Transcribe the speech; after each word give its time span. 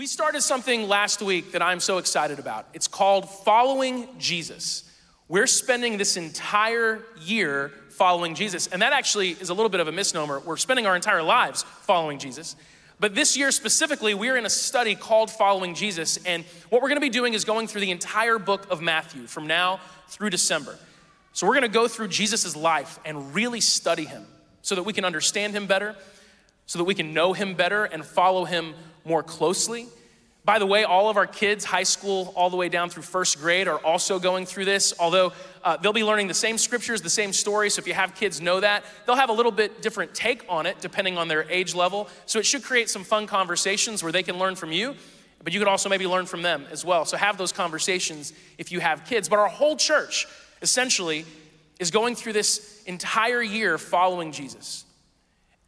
We 0.00 0.06
started 0.06 0.40
something 0.40 0.88
last 0.88 1.20
week 1.20 1.52
that 1.52 1.60
I'm 1.60 1.78
so 1.78 1.98
excited 1.98 2.38
about. 2.38 2.66
It's 2.72 2.88
called 2.88 3.28
Following 3.28 4.08
Jesus. 4.16 4.90
We're 5.28 5.46
spending 5.46 5.98
this 5.98 6.16
entire 6.16 7.04
year 7.20 7.70
following 7.90 8.34
Jesus. 8.34 8.66
And 8.66 8.80
that 8.80 8.94
actually 8.94 9.32
is 9.32 9.50
a 9.50 9.52
little 9.52 9.68
bit 9.68 9.78
of 9.78 9.88
a 9.88 9.92
misnomer. 9.92 10.40
We're 10.40 10.56
spending 10.56 10.86
our 10.86 10.96
entire 10.96 11.22
lives 11.22 11.64
following 11.82 12.18
Jesus. 12.18 12.56
But 12.98 13.14
this 13.14 13.36
year 13.36 13.50
specifically, 13.50 14.14
we're 14.14 14.38
in 14.38 14.46
a 14.46 14.48
study 14.48 14.94
called 14.94 15.30
Following 15.30 15.74
Jesus. 15.74 16.18
And 16.24 16.46
what 16.70 16.80
we're 16.80 16.88
gonna 16.88 17.00
be 17.00 17.10
doing 17.10 17.34
is 17.34 17.44
going 17.44 17.66
through 17.66 17.82
the 17.82 17.90
entire 17.90 18.38
book 18.38 18.70
of 18.70 18.80
Matthew 18.80 19.26
from 19.26 19.46
now 19.46 19.80
through 20.08 20.30
December. 20.30 20.78
So 21.34 21.46
we're 21.46 21.52
gonna 21.52 21.68
go 21.68 21.88
through 21.88 22.08
Jesus' 22.08 22.56
life 22.56 22.98
and 23.04 23.34
really 23.34 23.60
study 23.60 24.06
him 24.06 24.26
so 24.62 24.74
that 24.76 24.84
we 24.84 24.94
can 24.94 25.04
understand 25.04 25.54
him 25.54 25.66
better, 25.66 25.94
so 26.64 26.78
that 26.78 26.84
we 26.84 26.94
can 26.94 27.12
know 27.12 27.34
him 27.34 27.52
better 27.52 27.84
and 27.84 28.02
follow 28.02 28.46
him 28.46 28.72
more 29.04 29.22
closely. 29.22 29.88
By 30.44 30.58
the 30.58 30.66
way, 30.66 30.84
all 30.84 31.10
of 31.10 31.16
our 31.16 31.26
kids, 31.26 31.64
high 31.64 31.82
school 31.82 32.32
all 32.34 32.48
the 32.48 32.56
way 32.56 32.68
down 32.68 32.88
through 32.88 33.02
first 33.02 33.38
grade, 33.38 33.68
are 33.68 33.78
also 33.78 34.18
going 34.18 34.46
through 34.46 34.64
this, 34.64 34.94
although 34.98 35.32
uh, 35.62 35.76
they'll 35.76 35.92
be 35.92 36.02
learning 36.02 36.28
the 36.28 36.34
same 36.34 36.56
scriptures, 36.56 37.02
the 37.02 37.10
same 37.10 37.32
story. 37.32 37.68
So 37.68 37.80
if 37.80 37.86
you 37.86 37.92
have 37.92 38.14
kids, 38.14 38.40
know 38.40 38.58
that. 38.60 38.84
They'll 39.06 39.16
have 39.16 39.28
a 39.28 39.34
little 39.34 39.52
bit 39.52 39.82
different 39.82 40.14
take 40.14 40.44
on 40.48 40.64
it 40.64 40.80
depending 40.80 41.18
on 41.18 41.28
their 41.28 41.48
age 41.50 41.74
level. 41.74 42.08
So 42.24 42.38
it 42.38 42.46
should 42.46 42.64
create 42.64 42.88
some 42.88 43.04
fun 43.04 43.26
conversations 43.26 44.02
where 44.02 44.12
they 44.12 44.22
can 44.22 44.38
learn 44.38 44.56
from 44.56 44.72
you, 44.72 44.94
but 45.44 45.52
you 45.52 45.58
could 45.58 45.68
also 45.68 45.90
maybe 45.90 46.06
learn 46.06 46.24
from 46.24 46.42
them 46.42 46.66
as 46.70 46.84
well. 46.84 47.04
So 47.04 47.18
have 47.18 47.36
those 47.36 47.52
conversations 47.52 48.32
if 48.56 48.72
you 48.72 48.80
have 48.80 49.04
kids. 49.04 49.28
But 49.28 49.38
our 49.38 49.48
whole 49.48 49.76
church, 49.76 50.26
essentially, 50.62 51.26
is 51.78 51.90
going 51.90 52.14
through 52.14 52.32
this 52.32 52.82
entire 52.86 53.42
year 53.42 53.76
following 53.76 54.32
Jesus. 54.32 54.84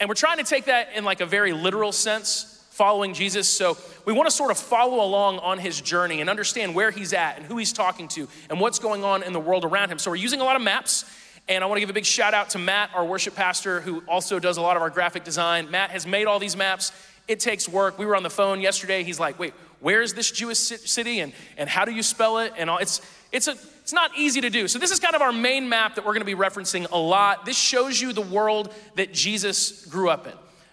And 0.00 0.08
we're 0.08 0.14
trying 0.14 0.38
to 0.38 0.44
take 0.44 0.64
that 0.64 0.88
in 0.94 1.04
like 1.04 1.20
a 1.20 1.26
very 1.26 1.52
literal 1.52 1.92
sense 1.92 2.61
following 2.82 3.14
Jesus. 3.14 3.48
So 3.48 3.78
we 4.06 4.12
want 4.12 4.28
to 4.28 4.34
sort 4.34 4.50
of 4.50 4.58
follow 4.58 5.04
along 5.04 5.38
on 5.38 5.58
his 5.58 5.80
journey 5.80 6.20
and 6.20 6.28
understand 6.28 6.74
where 6.74 6.90
he's 6.90 7.12
at 7.12 7.36
and 7.36 7.46
who 7.46 7.56
he's 7.56 7.72
talking 7.72 8.08
to 8.08 8.26
and 8.50 8.58
what's 8.58 8.80
going 8.80 9.04
on 9.04 9.22
in 9.22 9.32
the 9.32 9.38
world 9.38 9.64
around 9.64 9.88
him. 9.88 10.00
So 10.00 10.10
we're 10.10 10.16
using 10.16 10.40
a 10.40 10.44
lot 10.44 10.56
of 10.56 10.62
maps. 10.62 11.04
And 11.46 11.62
I 11.62 11.68
want 11.68 11.76
to 11.76 11.80
give 11.80 11.90
a 11.90 11.92
big 11.92 12.04
shout 12.04 12.34
out 12.34 12.50
to 12.50 12.58
Matt, 12.58 12.90
our 12.92 13.04
worship 13.04 13.36
pastor, 13.36 13.80
who 13.82 14.02
also 14.08 14.40
does 14.40 14.56
a 14.56 14.60
lot 14.60 14.74
of 14.74 14.82
our 14.82 14.90
graphic 14.90 15.22
design. 15.22 15.70
Matt 15.70 15.90
has 15.90 16.08
made 16.08 16.26
all 16.26 16.40
these 16.40 16.56
maps. 16.56 16.90
It 17.28 17.38
takes 17.38 17.68
work. 17.68 18.00
We 18.00 18.04
were 18.04 18.16
on 18.16 18.24
the 18.24 18.30
phone 18.30 18.60
yesterday. 18.60 19.04
He's 19.04 19.20
like, 19.20 19.38
wait, 19.38 19.54
where 19.78 20.02
is 20.02 20.14
this 20.14 20.32
Jewish 20.32 20.58
city 20.58 21.20
and, 21.20 21.32
and 21.56 21.68
how 21.68 21.84
do 21.84 21.92
you 21.92 22.02
spell 22.02 22.38
it? 22.38 22.52
And 22.58 22.68
all, 22.68 22.78
it's, 22.78 23.00
it's, 23.30 23.46
a, 23.46 23.52
it's 23.82 23.92
not 23.92 24.10
easy 24.18 24.40
to 24.40 24.50
do. 24.50 24.66
So, 24.66 24.80
this 24.80 24.90
is 24.90 24.98
kind 24.98 25.14
of 25.14 25.22
our 25.22 25.32
main 25.32 25.68
map 25.68 25.94
that 25.94 26.04
we're 26.04 26.14
going 26.14 26.26
to 26.26 26.26
be 26.26 26.34
referencing 26.34 26.90
a 26.90 26.98
lot. 26.98 27.46
This 27.46 27.56
shows 27.56 28.00
you 28.00 28.12
the 28.12 28.22
world 28.22 28.74
that 28.96 29.12
Jesus 29.12 29.86
grew 29.86 30.10
up 30.10 30.26
in. 30.26 30.32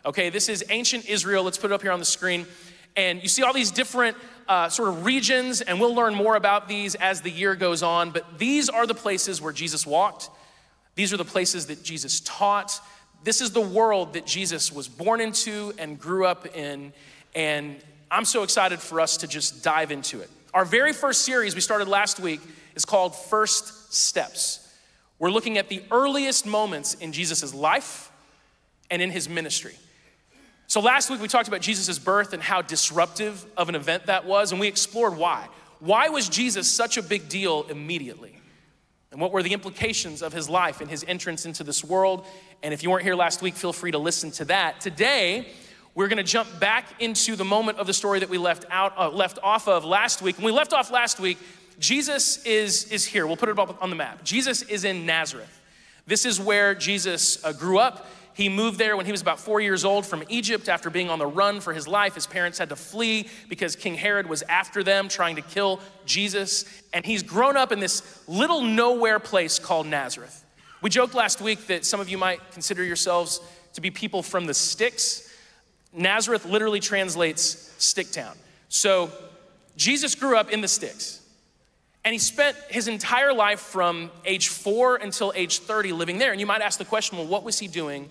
Okay, 0.09 0.31
this 0.31 0.49
is 0.49 0.65
ancient 0.71 1.07
Israel. 1.07 1.43
Let's 1.43 1.59
put 1.59 1.69
it 1.69 1.73
up 1.75 1.83
here 1.83 1.91
on 1.91 1.99
the 1.99 2.05
screen. 2.05 2.47
And 2.95 3.21
you 3.21 3.29
see 3.29 3.43
all 3.43 3.53
these 3.53 3.69
different 3.69 4.17
uh, 4.47 4.67
sort 4.67 4.89
of 4.89 5.05
regions, 5.05 5.61
and 5.61 5.79
we'll 5.79 5.93
learn 5.93 6.15
more 6.15 6.35
about 6.35 6.67
these 6.67 6.95
as 6.95 7.21
the 7.21 7.29
year 7.29 7.53
goes 7.53 7.83
on. 7.83 8.09
But 8.09 8.39
these 8.39 8.69
are 8.69 8.87
the 8.87 8.95
places 8.95 9.39
where 9.39 9.53
Jesus 9.53 9.85
walked, 9.85 10.31
these 10.95 11.13
are 11.13 11.17
the 11.17 11.25
places 11.25 11.67
that 11.67 11.83
Jesus 11.83 12.21
taught. 12.21 12.81
This 13.23 13.39
is 13.39 13.51
the 13.51 13.61
world 13.61 14.13
that 14.13 14.25
Jesus 14.25 14.71
was 14.71 14.87
born 14.87 15.21
into 15.21 15.73
and 15.77 15.99
grew 15.99 16.25
up 16.25 16.55
in. 16.57 16.91
And 17.35 17.75
I'm 18.09 18.25
so 18.25 18.41
excited 18.41 18.79
for 18.79 18.99
us 18.99 19.17
to 19.17 19.27
just 19.27 19.63
dive 19.63 19.91
into 19.91 20.21
it. 20.21 20.29
Our 20.55 20.65
very 20.65 20.91
first 20.91 21.21
series 21.21 21.53
we 21.53 21.61
started 21.61 21.87
last 21.87 22.19
week 22.19 22.41
is 22.73 22.83
called 22.83 23.15
First 23.15 23.93
Steps. 23.93 24.73
We're 25.19 25.29
looking 25.29 25.59
at 25.59 25.69
the 25.69 25.83
earliest 25.91 26.47
moments 26.47 26.95
in 26.95 27.13
Jesus' 27.13 27.53
life 27.53 28.11
and 28.89 29.03
in 29.03 29.11
his 29.11 29.29
ministry. 29.29 29.75
So 30.69 30.81
last 30.81 31.09
week 31.09 31.19
we 31.19 31.27
talked 31.27 31.47
about 31.47 31.61
Jesus' 31.61 31.97
birth 31.97 32.31
and 32.31 32.43
how 32.43 32.61
disruptive 32.61 33.43
of 33.57 33.69
an 33.69 33.75
event 33.75 34.05
that 34.05 34.27
was, 34.27 34.51
and 34.51 34.61
we 34.61 34.67
explored 34.67 35.17
why. 35.17 35.47
Why 35.79 36.09
was 36.09 36.29
Jesus 36.29 36.69
such 36.69 36.95
a 36.95 37.01
big 37.01 37.27
deal 37.27 37.65
immediately? 37.71 38.39
And 39.11 39.19
what 39.19 39.31
were 39.31 39.41
the 39.41 39.53
implications 39.53 40.21
of 40.21 40.31
his 40.31 40.47
life 40.47 40.79
and 40.79 40.87
his 40.87 41.03
entrance 41.07 41.47
into 41.47 41.63
this 41.63 41.83
world? 41.83 42.23
And 42.61 42.71
if 42.71 42.83
you 42.83 42.91
weren't 42.91 43.03
here 43.03 43.15
last 43.15 43.41
week, 43.41 43.55
feel 43.55 43.73
free 43.73 43.89
to 43.89 43.97
listen 43.97 44.29
to 44.29 44.45
that. 44.45 44.79
Today, 44.79 45.47
we're 45.95 46.07
going 46.07 46.17
to 46.17 46.23
jump 46.23 46.59
back 46.59 46.85
into 46.99 47.35
the 47.35 47.43
moment 47.43 47.79
of 47.79 47.87
the 47.87 47.93
story 47.93 48.19
that 48.19 48.29
we 48.29 48.37
left 48.37 48.65
out, 48.69 48.93
uh, 48.95 49.09
left 49.09 49.39
off 49.41 49.67
of 49.67 49.85
last 49.85 50.21
week. 50.21 50.37
When 50.37 50.45
we 50.45 50.51
left 50.51 50.71
off 50.71 50.91
last 50.91 51.19
week, 51.19 51.39
Jesus 51.79 52.45
is 52.45 52.91
is 52.91 53.05
here. 53.05 53.25
We'll 53.25 53.37
put 53.37 53.49
it 53.49 53.57
up 53.57 53.81
on 53.81 53.89
the 53.89 53.95
map. 53.95 54.23
Jesus 54.23 54.61
is 54.61 54.83
in 54.83 55.07
Nazareth. 55.07 55.59
This 56.05 56.25
is 56.25 56.39
where 56.39 56.75
Jesus 56.75 57.43
uh, 57.43 57.53
grew 57.53 57.79
up. 57.79 58.05
He 58.39 58.47
moved 58.47 58.79
there 58.79 58.95
when 58.95 59.05
he 59.05 59.11
was 59.11 59.21
about 59.21 59.37
four 59.37 59.59
years 59.59 59.83
old 59.83 60.05
from 60.05 60.23
Egypt 60.29 60.69
after 60.69 60.89
being 60.89 61.09
on 61.09 61.19
the 61.19 61.27
run 61.27 61.59
for 61.59 61.73
his 61.73 61.89
life. 61.89 62.15
His 62.15 62.25
parents 62.25 62.57
had 62.57 62.69
to 62.69 62.77
flee 62.77 63.27
because 63.49 63.75
King 63.75 63.95
Herod 63.95 64.29
was 64.29 64.43
after 64.43 64.81
them, 64.81 65.09
trying 65.09 65.35
to 65.35 65.41
kill 65.41 65.81
Jesus. 66.05 66.63
And 66.93 67.05
he's 67.05 67.21
grown 67.21 67.57
up 67.57 67.73
in 67.73 67.81
this 67.81 68.23
little 68.29 68.61
nowhere 68.61 69.19
place 69.19 69.59
called 69.59 69.87
Nazareth. 69.87 70.45
We 70.81 70.89
joked 70.89 71.15
last 71.15 71.41
week 71.41 71.67
that 71.67 71.83
some 71.83 71.99
of 71.99 72.07
you 72.07 72.17
might 72.17 72.39
consider 72.53 72.81
yourselves 72.81 73.41
to 73.73 73.81
be 73.81 73.91
people 73.91 74.23
from 74.23 74.45
the 74.45 74.53
sticks. 74.53 75.29
Nazareth 75.91 76.45
literally 76.45 76.79
translates 76.79 77.73
stick 77.77 78.09
town. 78.09 78.37
So 78.69 79.11
Jesus 79.75 80.15
grew 80.15 80.37
up 80.37 80.49
in 80.49 80.61
the 80.61 80.69
sticks. 80.69 81.21
And 82.05 82.13
he 82.13 82.19
spent 82.19 82.55
his 82.69 82.87
entire 82.87 83.33
life 83.33 83.59
from 83.59 84.11
age 84.23 84.47
four 84.47 84.95
until 84.95 85.33
age 85.35 85.59
30 85.59 85.91
living 85.91 86.19
there. 86.19 86.31
And 86.31 86.39
you 86.39 86.47
might 86.47 86.61
ask 86.61 86.79
the 86.79 86.85
question 86.85 87.17
well, 87.17 87.27
what 87.27 87.43
was 87.43 87.59
he 87.59 87.67
doing 87.67 88.09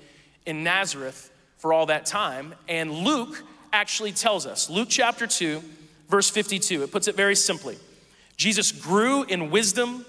in 0.49 0.65
Nazareth 0.65 1.31
for 1.59 1.73
all 1.73 1.87
that 1.87 2.07
time. 2.07 2.55
And 2.69 2.91
Luke 2.91 3.45
actually 3.73 4.13
tells 4.13 4.47
us, 4.47 4.71
Luke 4.71 4.89
chapter 4.91 5.27
2, 5.27 5.63
verse 6.09 6.31
52, 6.31 6.85
it 6.85 6.91
puts 6.91 7.07
it 7.07 7.15
very 7.15 7.37
simply 7.37 7.77
Jesus 8.37 8.73
grew 8.73 9.25
in 9.25 9.51
wisdom 9.51 10.07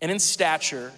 and 0.00 0.10
in 0.10 0.18
stature 0.18 0.92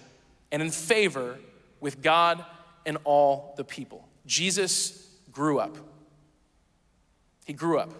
and 0.51 0.61
in 0.61 0.69
favor 0.69 1.39
with 1.79 2.01
God 2.01 2.45
and 2.85 2.97
all 3.05 3.55
the 3.57 3.63
people. 3.63 4.07
Jesus 4.25 5.09
grew 5.31 5.57
up. 5.57 5.77
He 7.45 7.53
grew 7.53 7.79
up. 7.79 7.91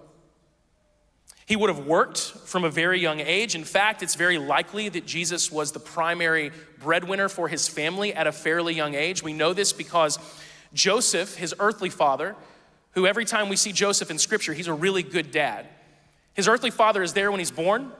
He 1.46 1.56
would 1.56 1.70
have 1.70 1.86
worked 1.86 2.20
from 2.20 2.64
a 2.64 2.70
very 2.70 3.00
young 3.00 3.20
age. 3.20 3.54
In 3.54 3.64
fact, 3.64 4.02
it's 4.02 4.16
very 4.16 4.40
likely 4.40 4.90
that 4.90 5.06
Jesus 5.06 5.52
was 5.52 5.72
the 5.72 5.80
primary 5.80 6.52
breadwinner 6.80 7.30
for 7.30 7.48
his 7.48 7.68
family 7.68 8.14
at 8.14 8.26
a 8.26 8.32
fairly 8.32 8.74
young 8.74 8.96
age. 8.96 9.22
We 9.22 9.32
know 9.32 9.54
this 9.54 9.72
because 9.72 10.18
Joseph, 10.76 11.36
his 11.36 11.56
earthly 11.58 11.90
father, 11.90 12.36
who 12.92 13.08
every 13.08 13.26
time 13.26 13.50
we 13.50 13.56
see 13.56 13.72
Joseph 13.72 14.12
in 14.12 14.20
scripture, 14.20 14.54
he's 14.54 14.68
a 14.68 14.74
really 14.74 15.02
good 15.02 15.32
dad. 15.32 15.68
His 16.36 16.48
earthly 16.48 16.70
father 16.70 17.02
is 17.02 17.14
there 17.14 17.32
when 17.32 17.40
he's 17.40 17.52
born. 17.52 17.92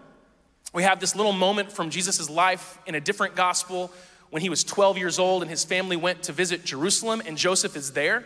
We 0.74 0.84
have 0.84 1.00
this 1.00 1.16
little 1.16 1.32
moment 1.32 1.72
from 1.72 1.90
Jesus' 1.90 2.30
life 2.30 2.78
in 2.86 2.94
a 2.94 3.02
different 3.02 3.36
gospel 3.36 3.92
when 4.30 4.42
he 4.42 4.50
was 4.50 4.64
12 4.64 4.98
years 4.98 5.18
old 5.18 5.42
and 5.42 5.50
his 5.50 5.64
family 5.64 5.96
went 5.96 6.24
to 6.24 6.34
visit 6.34 6.66
Jerusalem, 6.66 7.22
and 7.26 7.38
Joseph 7.38 7.76
is 7.76 7.94
there. 7.94 8.26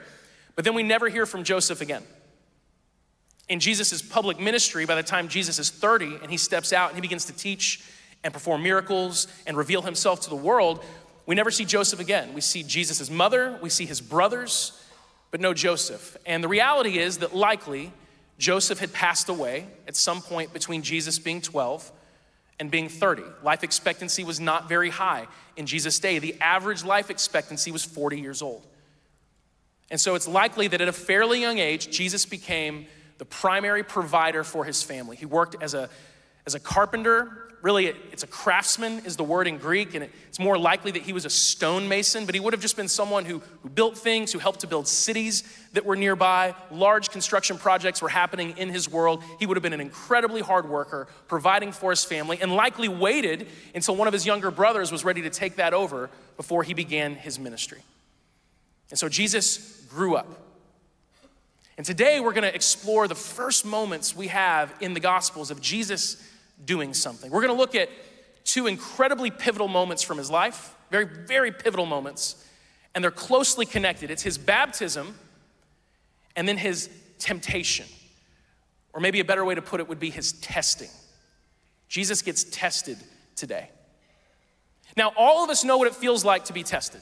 But 0.56 0.66
then 0.66 0.74
we 0.74 0.84
never 0.84 1.10
hear 1.10 1.26
from 1.26 1.44
Joseph 1.44 1.82
again. 1.82 2.04
In 3.48 3.60
Jesus' 3.60 4.02
public 4.02 4.40
ministry, 4.40 4.86
by 4.86 4.96
the 4.96 5.04
time 5.04 5.28
Jesus 5.28 5.60
is 5.60 5.70
30 5.70 6.20
and 6.22 6.32
he 6.32 6.38
steps 6.38 6.74
out 6.74 6.90
and 6.90 6.98
he 6.98 7.02
begins 7.02 7.26
to 7.26 7.34
teach 7.34 7.84
and 8.24 8.34
perform 8.34 8.64
miracles 8.64 9.28
and 9.48 9.56
reveal 9.56 9.82
himself 9.82 10.22
to 10.22 10.30
the 10.30 10.36
world, 10.36 10.84
we 11.30 11.36
never 11.36 11.52
see 11.52 11.64
Joseph 11.64 12.00
again. 12.00 12.34
We 12.34 12.42
see 12.42 12.64
Jesus' 12.64 13.08
mother, 13.08 13.60
we 13.62 13.70
see 13.70 13.86
his 13.86 14.02
brothers, 14.02 14.84
but 15.30 15.40
no 15.40 15.54
Joseph. 15.54 16.18
And 16.26 16.44
the 16.44 16.48
reality 16.48 16.98
is 16.98 17.20
that 17.20 17.36
likely 17.36 17.94
Joseph 18.40 18.80
had 18.80 18.92
passed 18.94 19.30
away 19.30 19.68
at 19.88 19.96
some 19.96 20.24
point 20.24 20.54
between 20.54 20.82
Jesus 20.82 21.20
being 21.20 21.40
12 21.40 21.92
and 22.60 22.72
being 22.72 22.90
30. 22.90 23.22
Life 23.44 23.64
expectancy 23.64 24.24
was 24.24 24.40
not 24.40 24.68
very 24.68 24.90
high 24.90 25.28
in 25.56 25.68
Jesus' 25.68 26.00
day. 26.00 26.18
The 26.18 26.34
average 26.42 26.84
life 26.84 27.12
expectancy 27.12 27.72
was 27.72 27.86
40 27.86 28.20
years 28.20 28.42
old. 28.42 28.66
And 29.92 30.02
so 30.02 30.16
it's 30.16 30.28
likely 30.28 30.68
that 30.68 30.82
at 30.82 30.88
a 30.88 30.92
fairly 30.92 31.42
young 31.42 31.60
age, 31.60 31.92
Jesus 31.92 32.26
became 32.26 32.88
the 33.20 33.26
primary 33.26 33.84
provider 33.84 34.44
for 34.44 34.66
his 34.66 34.82
family. 34.82 35.16
He 35.16 35.28
worked 35.28 35.62
as 35.62 35.76
a, 35.76 35.92
as 36.48 36.56
a 36.56 36.60
carpenter 36.60 37.49
really 37.62 37.88
it's 37.88 38.24
a 38.24 38.28
craftsman 38.28 39.00
is 39.06 39.18
the 39.18 39.24
word 39.24 39.48
in 39.48 39.58
greek 39.58 39.94
and 39.96 40.08
it's 40.28 40.40
more 40.40 40.58
likely 40.58 40.92
that 40.92 41.02
he 41.02 41.14
was 41.14 41.26
a 41.26 41.30
stonemason 41.30 42.26
but 42.26 42.34
he 42.36 42.40
would 42.40 42.54
have 42.54 42.62
just 42.62 42.78
been 42.78 42.88
someone 42.88 43.26
who, 43.26 43.42
who 43.62 43.70
built 43.70 43.98
things 43.98 44.32
who 44.32 44.40
helped 44.40 44.62
to 44.62 44.68
build 44.68 44.88
cities 44.88 45.44
that 45.74 45.86
were 45.86 45.96
nearby. 45.96 46.56
Large 46.72 47.10
construction 47.10 47.58
projects 47.58 48.02
were 48.02 48.10
happening 48.10 48.58
in 48.58 48.70
his 48.70 48.90
world. 48.90 49.24
He 49.40 49.46
would 49.46 49.58
have 49.58 49.64
been 49.64 49.74
an 49.74 49.82
incredibly 49.82 50.42
hard 50.42 50.68
worker 50.68 51.08
providing 51.28 51.72
for 51.72 51.92
his 51.92 52.04
family 52.04 52.40
and 52.42 52.56
likely 52.56 52.88
waited 52.88 53.48
until 53.76 53.96
one 53.96 54.08
of 54.08 54.14
his 54.14 54.26
younger 54.26 54.52
brothers 54.52 54.92
was 54.92 55.06
ready 55.06 55.22
to 55.24 55.30
take 55.30 55.58
that 55.58 55.74
over 55.74 56.10
before 56.38 56.64
he 56.64 56.74
began 56.74 57.16
his 57.16 57.40
ministry. 57.40 57.82
And 58.90 58.98
so 58.98 59.10
jesus 59.10 59.86
grew 59.90 60.16
up. 60.16 60.28
And 61.78 61.86
today 61.86 62.20
we're 62.20 62.34
going 62.34 62.44
to 62.44 62.54
explore 62.54 63.08
the 63.08 63.16
first 63.16 63.66
moments 63.66 64.16
we 64.16 64.28
have 64.28 64.74
in 64.82 64.94
the 64.94 65.00
gospels 65.00 65.52
of 65.52 65.62
jesus 65.62 66.24
doing 66.64 66.94
something. 66.94 67.32
We're 67.32 67.42
gonna 67.42 67.54
look 67.54 67.76
at 67.76 67.90
two 68.44 68.68
incredibly 68.68 69.32
pivotal 69.32 69.68
moments 69.68 70.04
from 70.04 70.18
his 70.18 70.30
life, 70.32 70.76
very, 70.92 71.06
very 71.06 71.52
pivotal 71.52 71.86
moments, 71.86 72.44
and 72.96 73.04
they're 73.04 73.12
closely 73.12 73.66
connected. 73.66 74.10
It's 74.12 74.24
his 74.24 74.38
baptism 74.38 75.16
and 76.36 76.48
then 76.48 76.58
his 76.58 76.90
temptation. 77.20 77.86
Or 78.94 79.02
maybe 79.02 79.20
a 79.20 79.26
better 79.26 79.46
way 79.46 79.56
to 79.56 79.62
put 79.62 79.80
it 79.80 79.88
would 79.88 80.00
be 80.00 80.10
his 80.10 80.34
testing. 80.34 80.90
Jesus 81.88 82.22
gets 82.22 82.44
tested 82.44 82.98
today. 83.36 83.70
Now, 84.98 85.14
all 85.16 85.44
of 85.44 85.50
us 85.50 85.64
know 85.64 85.78
what 85.78 85.88
it 85.88 85.96
feels 85.96 86.26
like 86.26 86.46
to 86.46 86.54
be 86.54 86.64
tested. 86.64 87.02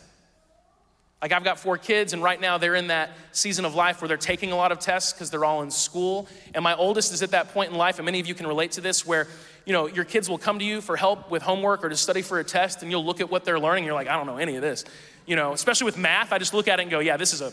Like, 1.22 1.32
I've 1.32 1.44
got 1.44 1.60
four 1.60 1.78
kids, 1.80 2.14
and 2.14 2.22
right 2.22 2.40
now 2.40 2.60
they're 2.60 2.76
in 2.76 2.88
that 2.88 3.10
season 3.32 3.66
of 3.66 3.74
life 3.74 4.02
where 4.02 4.08
they're 4.08 4.18
taking 4.18 4.52
a 4.52 4.56
lot 4.56 4.72
of 4.72 4.78
tests 4.78 5.14
because 5.14 5.32
they're 5.32 5.46
all 5.46 5.64
in 5.64 5.72
school. 5.72 6.28
And 6.54 6.64
my 6.64 6.76
oldest 6.76 7.12
is 7.12 7.24
at 7.24 7.32
that 7.32 7.54
point 7.54 7.72
in 7.72 7.78
life, 7.78 7.98
and 7.98 8.06
many 8.06 8.20
of 8.20 8.28
you 8.28 8.36
can 8.36 8.46
relate 8.46 8.74
to 8.74 8.82
this, 8.82 9.04
where 9.06 9.28
you 9.66 9.74
know 9.74 9.88
your 9.88 10.06
kids 10.06 10.30
will 10.30 10.38
come 10.38 10.60
to 10.60 10.66
you 10.66 10.80
for 10.80 10.96
help 10.96 11.32
with 11.32 11.42
homework 11.42 11.84
or 11.84 11.90
to 11.90 11.98
study 11.98 12.22
for 12.22 12.40
a 12.40 12.44
test, 12.44 12.84
and 12.84 12.92
you'll 12.92 13.06
look 13.06 13.20
at 13.20 13.32
what 13.32 13.46
they're 13.46 13.60
learning, 13.60 13.84
and 13.84 13.86
you're 13.88 13.96
like, 13.96 14.08
I 14.08 14.16
don't 14.16 14.28
know 14.28 14.38
any 14.38 14.58
of 14.58 14.62
this. 14.62 14.86
You 15.26 15.36
know, 15.36 15.54
especially 15.54 15.86
with 15.86 15.98
math, 15.98 16.32
I 16.32 16.38
just 16.38 16.54
look 16.54 16.68
at 16.68 16.80
it 16.80 16.84
and 16.84 16.92
go, 16.92 17.00
Yeah, 17.00 17.18
this 17.18 17.34
is 17.34 17.42
a 17.42 17.52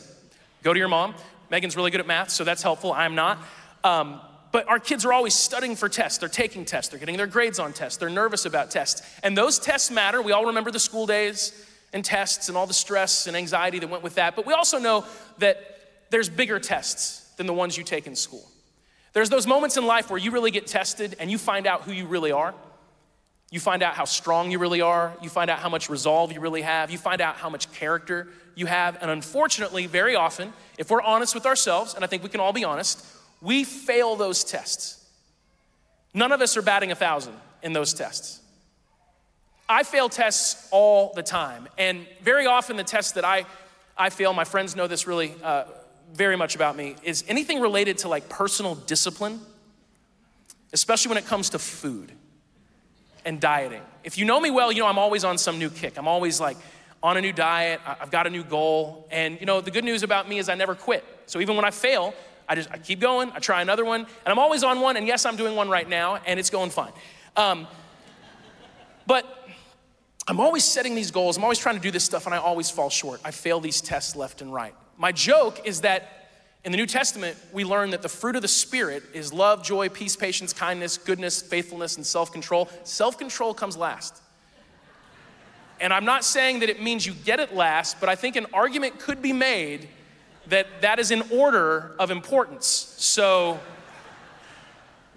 go 0.62 0.74
to 0.74 0.78
your 0.78 0.88
mom. 0.88 1.14
Megan's 1.50 1.74
really 1.76 1.90
good 1.90 2.00
at 2.00 2.06
math, 2.06 2.30
so 2.30 2.44
that's 2.44 2.62
helpful. 2.62 2.92
I'm 2.92 3.14
not. 3.14 3.38
Um, 3.82 4.20
but 4.52 4.68
our 4.68 4.78
kids 4.78 5.04
are 5.04 5.12
always 5.12 5.34
studying 5.34 5.74
for 5.74 5.88
tests. 5.88 6.18
They're 6.18 6.28
taking 6.28 6.64
tests. 6.64 6.90
They're 6.90 7.00
getting 7.00 7.16
their 7.16 7.26
grades 7.26 7.58
on 7.58 7.72
tests. 7.72 7.98
They're 7.98 8.08
nervous 8.08 8.44
about 8.44 8.70
tests. 8.70 9.02
And 9.22 9.36
those 9.36 9.58
tests 9.58 9.90
matter. 9.90 10.22
We 10.22 10.32
all 10.32 10.46
remember 10.46 10.70
the 10.70 10.78
school 10.78 11.06
days 11.06 11.52
and 11.94 12.04
tests 12.04 12.48
and 12.48 12.58
all 12.58 12.66
the 12.66 12.74
stress 12.74 13.26
and 13.26 13.36
anxiety 13.36 13.78
that 13.78 13.88
went 13.88 14.02
with 14.02 14.16
that. 14.16 14.36
But 14.36 14.44
we 14.44 14.52
also 14.52 14.78
know 14.78 15.06
that 15.38 15.56
there's 16.10 16.28
bigger 16.28 16.58
tests 16.58 17.32
than 17.36 17.46
the 17.46 17.54
ones 17.54 17.78
you 17.78 17.84
take 17.84 18.06
in 18.06 18.16
school. 18.16 18.46
There's 19.14 19.30
those 19.30 19.46
moments 19.46 19.76
in 19.76 19.86
life 19.86 20.10
where 20.10 20.18
you 20.18 20.32
really 20.32 20.50
get 20.50 20.66
tested 20.66 21.16
and 21.20 21.30
you 21.30 21.38
find 21.38 21.66
out 21.66 21.82
who 21.82 21.92
you 21.92 22.06
really 22.06 22.32
are. 22.32 22.52
You 23.50 23.60
find 23.60 23.82
out 23.82 23.94
how 23.94 24.04
strong 24.04 24.50
you 24.50 24.58
really 24.58 24.80
are. 24.80 25.14
You 25.22 25.28
find 25.28 25.48
out 25.48 25.60
how 25.60 25.68
much 25.68 25.88
resolve 25.88 26.32
you 26.32 26.40
really 26.40 26.62
have. 26.62 26.90
You 26.90 26.98
find 26.98 27.20
out 27.20 27.36
how 27.36 27.48
much 27.48 27.72
character 27.72 28.26
you 28.56 28.66
have. 28.66 28.98
And 29.00 29.10
unfortunately, 29.10 29.86
very 29.86 30.16
often, 30.16 30.52
if 30.76 30.90
we're 30.90 31.02
honest 31.02 31.34
with 31.34 31.46
ourselves, 31.46 31.94
and 31.94 32.02
I 32.02 32.08
think 32.08 32.24
we 32.24 32.28
can 32.28 32.40
all 32.40 32.52
be 32.52 32.64
honest, 32.64 33.06
we 33.40 33.62
fail 33.62 34.16
those 34.16 34.42
tests. 34.42 35.08
None 36.12 36.32
of 36.32 36.40
us 36.40 36.56
are 36.56 36.62
batting 36.62 36.90
a 36.90 36.96
thousand 36.96 37.34
in 37.62 37.72
those 37.72 37.94
tests. 37.94 38.40
I 39.68 39.82
fail 39.82 40.08
tests 40.08 40.68
all 40.70 41.12
the 41.14 41.22
time. 41.22 41.68
And 41.78 42.06
very 42.22 42.46
often, 42.46 42.76
the 42.76 42.84
tests 42.84 43.12
that 43.12 43.24
I, 43.24 43.46
I 43.96 44.10
fail, 44.10 44.32
my 44.32 44.44
friends 44.44 44.76
know 44.76 44.86
this 44.86 45.06
really 45.06 45.34
uh, 45.42 45.64
very 46.12 46.36
much 46.36 46.54
about 46.54 46.76
me, 46.76 46.96
is 47.02 47.24
anything 47.28 47.60
related 47.60 47.98
to 47.98 48.08
like 48.08 48.28
personal 48.28 48.74
discipline, 48.74 49.40
especially 50.72 51.08
when 51.10 51.18
it 51.18 51.26
comes 51.26 51.50
to 51.50 51.58
food 51.58 52.12
and 53.24 53.40
dieting. 53.40 53.82
If 54.04 54.18
you 54.18 54.24
know 54.24 54.38
me 54.38 54.50
well, 54.50 54.70
you 54.70 54.80
know 54.80 54.86
I'm 54.86 54.98
always 54.98 55.24
on 55.24 55.38
some 55.38 55.58
new 55.58 55.70
kick. 55.70 55.96
I'm 55.96 56.08
always 56.08 56.40
like 56.40 56.58
on 57.02 57.16
a 57.16 57.20
new 57.20 57.32
diet, 57.32 57.80
I've 57.86 58.10
got 58.10 58.26
a 58.26 58.30
new 58.30 58.44
goal. 58.44 59.06
And 59.10 59.38
you 59.40 59.46
know, 59.46 59.60
the 59.60 59.70
good 59.70 59.84
news 59.84 60.02
about 60.02 60.28
me 60.28 60.38
is 60.38 60.48
I 60.48 60.54
never 60.54 60.74
quit. 60.74 61.04
So 61.26 61.40
even 61.40 61.56
when 61.56 61.64
I 61.64 61.70
fail, 61.70 62.14
I 62.48 62.54
just 62.54 62.70
I 62.70 62.78
keep 62.78 63.00
going, 63.00 63.30
I 63.34 63.38
try 63.38 63.62
another 63.62 63.84
one, 63.84 64.00
and 64.00 64.26
I'm 64.26 64.38
always 64.38 64.62
on 64.62 64.80
one, 64.80 64.96
and 64.96 65.06
yes, 65.06 65.24
I'm 65.24 65.36
doing 65.36 65.56
one 65.56 65.70
right 65.70 65.88
now, 65.88 66.20
and 66.26 66.38
it's 66.38 66.50
going 66.50 66.70
fine. 66.70 66.92
Um, 67.36 67.66
but 69.06 69.43
I'm 70.26 70.40
always 70.40 70.64
setting 70.64 70.94
these 70.94 71.10
goals, 71.10 71.36
I'm 71.36 71.44
always 71.44 71.58
trying 71.58 71.76
to 71.76 71.82
do 71.82 71.90
this 71.90 72.04
stuff, 72.04 72.26
and 72.26 72.34
I 72.34 72.38
always 72.38 72.70
fall 72.70 72.88
short. 72.88 73.20
I 73.24 73.30
fail 73.30 73.60
these 73.60 73.80
tests 73.80 74.16
left 74.16 74.40
and 74.40 74.52
right. 74.52 74.74
My 74.96 75.12
joke 75.12 75.66
is 75.66 75.82
that 75.82 76.24
in 76.64 76.72
the 76.72 76.78
New 76.78 76.86
Testament, 76.86 77.36
we 77.52 77.62
learn 77.62 77.90
that 77.90 78.00
the 78.00 78.08
fruit 78.08 78.36
of 78.36 78.42
the 78.42 78.48
Spirit 78.48 79.02
is 79.12 79.34
love, 79.34 79.62
joy, 79.62 79.90
peace, 79.90 80.16
patience, 80.16 80.54
kindness, 80.54 80.96
goodness, 80.96 81.42
faithfulness, 81.42 81.96
and 81.96 82.06
self 82.06 82.32
control. 82.32 82.70
Self 82.84 83.18
control 83.18 83.52
comes 83.52 83.76
last. 83.76 84.22
And 85.78 85.92
I'm 85.92 86.06
not 86.06 86.24
saying 86.24 86.60
that 86.60 86.70
it 86.70 86.82
means 86.82 87.04
you 87.04 87.12
get 87.12 87.38
it 87.40 87.54
last, 87.54 88.00
but 88.00 88.08
I 88.08 88.14
think 88.14 88.36
an 88.36 88.46
argument 88.54 88.98
could 88.98 89.20
be 89.20 89.32
made 89.34 89.88
that 90.46 90.66
that 90.80 90.98
is 90.98 91.10
in 91.10 91.22
order 91.30 91.94
of 91.98 92.10
importance. 92.10 92.66
So, 92.96 93.60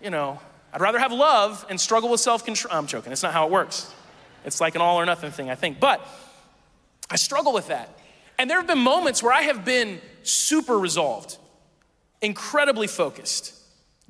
you 0.04 0.10
know, 0.10 0.40
I'd 0.74 0.82
rather 0.82 1.00
have 1.00 1.14
love 1.14 1.66
and 1.70 1.80
struggle 1.80 2.10
with 2.10 2.20
self 2.20 2.44
control. 2.44 2.74
I'm 2.74 2.88
joking, 2.88 3.14
it's 3.14 3.24
not 3.24 3.32
how 3.32 3.46
it 3.46 3.52
works. 3.52 3.94
It's 4.48 4.62
like 4.62 4.76
an 4.76 4.82
all 4.82 4.98
or 4.98 5.06
nothing 5.06 5.30
thing, 5.30 5.50
I 5.50 5.56
think. 5.56 5.78
But 5.78 6.02
I 7.10 7.18
struggle 7.18 7.52
with 7.52 7.68
that. 7.68 8.00
And 8.40 8.50
there 8.50 8.58
have 8.58 8.66
been 8.66 8.80
moments 8.80 9.22
where 9.22 9.34
I 9.34 9.42
have 9.42 9.66
been 9.66 10.00
super 10.24 10.80
resolved, 10.80 11.38
incredibly 12.22 12.88
focused, 12.88 13.54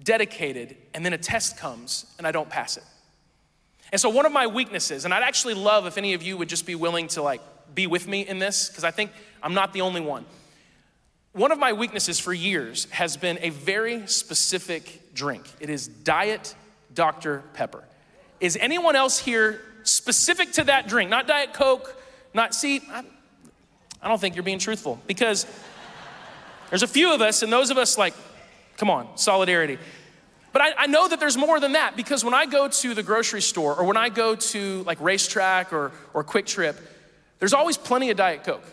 dedicated, 0.01 0.77
and 0.93 1.03
then 1.03 1.13
a 1.13 1.17
test 1.17 1.57
comes 1.57 2.05
and 2.19 2.27
I 2.27 2.31
don't 2.31 2.49
pass 2.49 2.77
it. 2.77 2.83
And 3.91 3.99
so, 3.99 4.09
one 4.09 4.27
of 4.27 4.31
my 4.31 4.45
weaknesses, 4.45 5.05
and 5.05 5.13
I'd 5.13 5.23
actually 5.23 5.55
love 5.55 5.87
if 5.87 5.97
any 5.97 6.13
of 6.13 6.21
you 6.21 6.37
would 6.37 6.49
just 6.49 6.67
be 6.67 6.75
willing 6.75 7.07
to 7.09 7.23
like 7.23 7.41
be 7.73 7.87
with 7.87 8.07
me 8.07 8.21
in 8.21 8.37
this, 8.37 8.69
because 8.69 8.83
I 8.83 8.91
think 8.91 9.11
I'm 9.41 9.55
not 9.55 9.73
the 9.73 9.81
only 9.81 10.01
one. 10.01 10.25
One 11.31 11.51
of 11.51 11.57
my 11.57 11.73
weaknesses 11.73 12.19
for 12.19 12.33
years 12.33 12.85
has 12.91 13.17
been 13.17 13.39
a 13.41 13.49
very 13.49 14.05
specific 14.05 15.15
drink. 15.15 15.45
It 15.59 15.71
is 15.71 15.87
Diet 15.87 16.53
Dr. 16.93 17.43
Pepper. 17.53 17.83
Is 18.39 18.55
anyone 18.57 18.95
else 18.95 19.17
here 19.17 19.61
specific 19.87 20.53
to 20.53 20.65
that 20.65 20.87
drink? 20.87 21.09
Not 21.09 21.27
Diet 21.27 21.53
Coke, 21.53 21.95
not, 22.33 22.53
see, 22.53 22.81
I, 22.89 23.03
I 24.01 24.07
don't 24.07 24.19
think 24.19 24.35
you're 24.35 24.43
being 24.43 24.59
truthful 24.59 24.99
because 25.07 25.45
there's 26.69 26.83
a 26.83 26.87
few 26.87 27.13
of 27.13 27.21
us, 27.21 27.43
and 27.43 27.51
those 27.51 27.69
of 27.69 27.77
us, 27.77 27.97
like, 27.97 28.13
come 28.77 28.89
on, 28.89 29.17
solidarity. 29.17 29.77
But 30.53 30.61
I, 30.61 30.83
I, 30.83 30.87
know 30.87 31.07
that 31.07 31.19
there's 31.19 31.37
more 31.37 31.59
than 31.59 31.73
that 31.73 31.95
because 31.95 32.23
when 32.23 32.33
I 32.33 32.45
go 32.45 32.67
to 32.67 32.93
the 32.93 33.03
grocery 33.03 33.41
store 33.41 33.75
or 33.75 33.85
when 33.85 33.97
I 33.97 34.09
go 34.09 34.35
to 34.35 34.83
like 34.83 34.99
RaceTrac 34.99 35.71
or, 35.71 35.91
or 36.13 36.23
QuikTrip, 36.23 36.79
there's 37.39 37.53
always 37.53 37.77
plenty 37.77 38.09
of 38.09 38.17
Diet 38.17 38.43
Coke. 38.43 38.63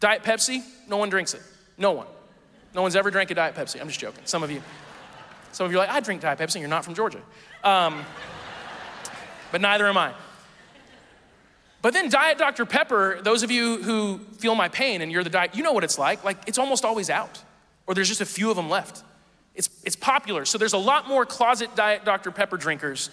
Diet 0.00 0.22
Pepsi, 0.22 0.62
no 0.88 0.96
one 0.96 1.08
drinks 1.08 1.34
it. 1.34 1.42
No 1.76 1.92
one. 1.92 2.06
No 2.74 2.82
one's 2.82 2.96
ever 2.96 3.10
drank 3.10 3.30
a 3.30 3.34
Diet 3.34 3.54
Pepsi. 3.54 3.80
I'm 3.80 3.88
just 3.88 4.00
joking. 4.00 4.22
Some 4.24 4.42
of 4.42 4.50
you, 4.50 4.62
some 5.52 5.66
of 5.66 5.72
you 5.72 5.78
are 5.78 5.86
like, 5.86 5.90
I 5.90 6.00
drink 6.00 6.22
Diet 6.22 6.38
Pepsi, 6.38 6.56
and 6.56 6.62
you're 6.62 6.70
not 6.70 6.84
from 6.84 6.94
Georgia. 6.94 7.20
Um, 7.64 8.04
but 9.50 9.60
neither 9.60 9.86
am 9.86 9.96
I. 9.96 10.12
But 11.80 11.94
then 11.94 12.08
Diet 12.08 12.38
Dr. 12.38 12.66
Pepper, 12.66 13.20
those 13.22 13.42
of 13.42 13.50
you 13.50 13.82
who 13.82 14.18
feel 14.38 14.54
my 14.54 14.68
pain 14.68 15.00
and 15.00 15.12
you're 15.12 15.22
the 15.22 15.30
diet, 15.30 15.54
you 15.54 15.62
know 15.62 15.72
what 15.72 15.84
it's 15.84 15.98
like. 15.98 16.24
Like 16.24 16.38
it's 16.46 16.58
almost 16.58 16.84
always 16.84 17.08
out, 17.08 17.42
or 17.86 17.94
there's 17.94 18.08
just 18.08 18.20
a 18.20 18.26
few 18.26 18.50
of 18.50 18.56
them 18.56 18.68
left. 18.68 19.04
It's, 19.54 19.70
it's 19.84 19.96
popular. 19.96 20.44
So 20.44 20.58
there's 20.58 20.72
a 20.72 20.78
lot 20.78 21.08
more 21.08 21.24
closet 21.24 21.74
Diet 21.76 22.04
Dr. 22.04 22.30
Pepper 22.30 22.56
drinkers. 22.56 23.10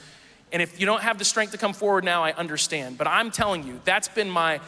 And 0.52 0.62
if 0.62 0.80
you 0.80 0.86
don't 0.86 1.02
have 1.02 1.18
the 1.18 1.26
strength 1.26 1.52
to 1.52 1.58
come 1.58 1.74
forward 1.74 2.04
now, 2.04 2.24
I 2.24 2.32
understand. 2.34 2.98
But 2.98 3.08
I'm 3.08 3.32
telling 3.32 3.66
you, 3.66 3.82
that's 3.84 4.08
been 4.08 4.30
my, 4.30 4.60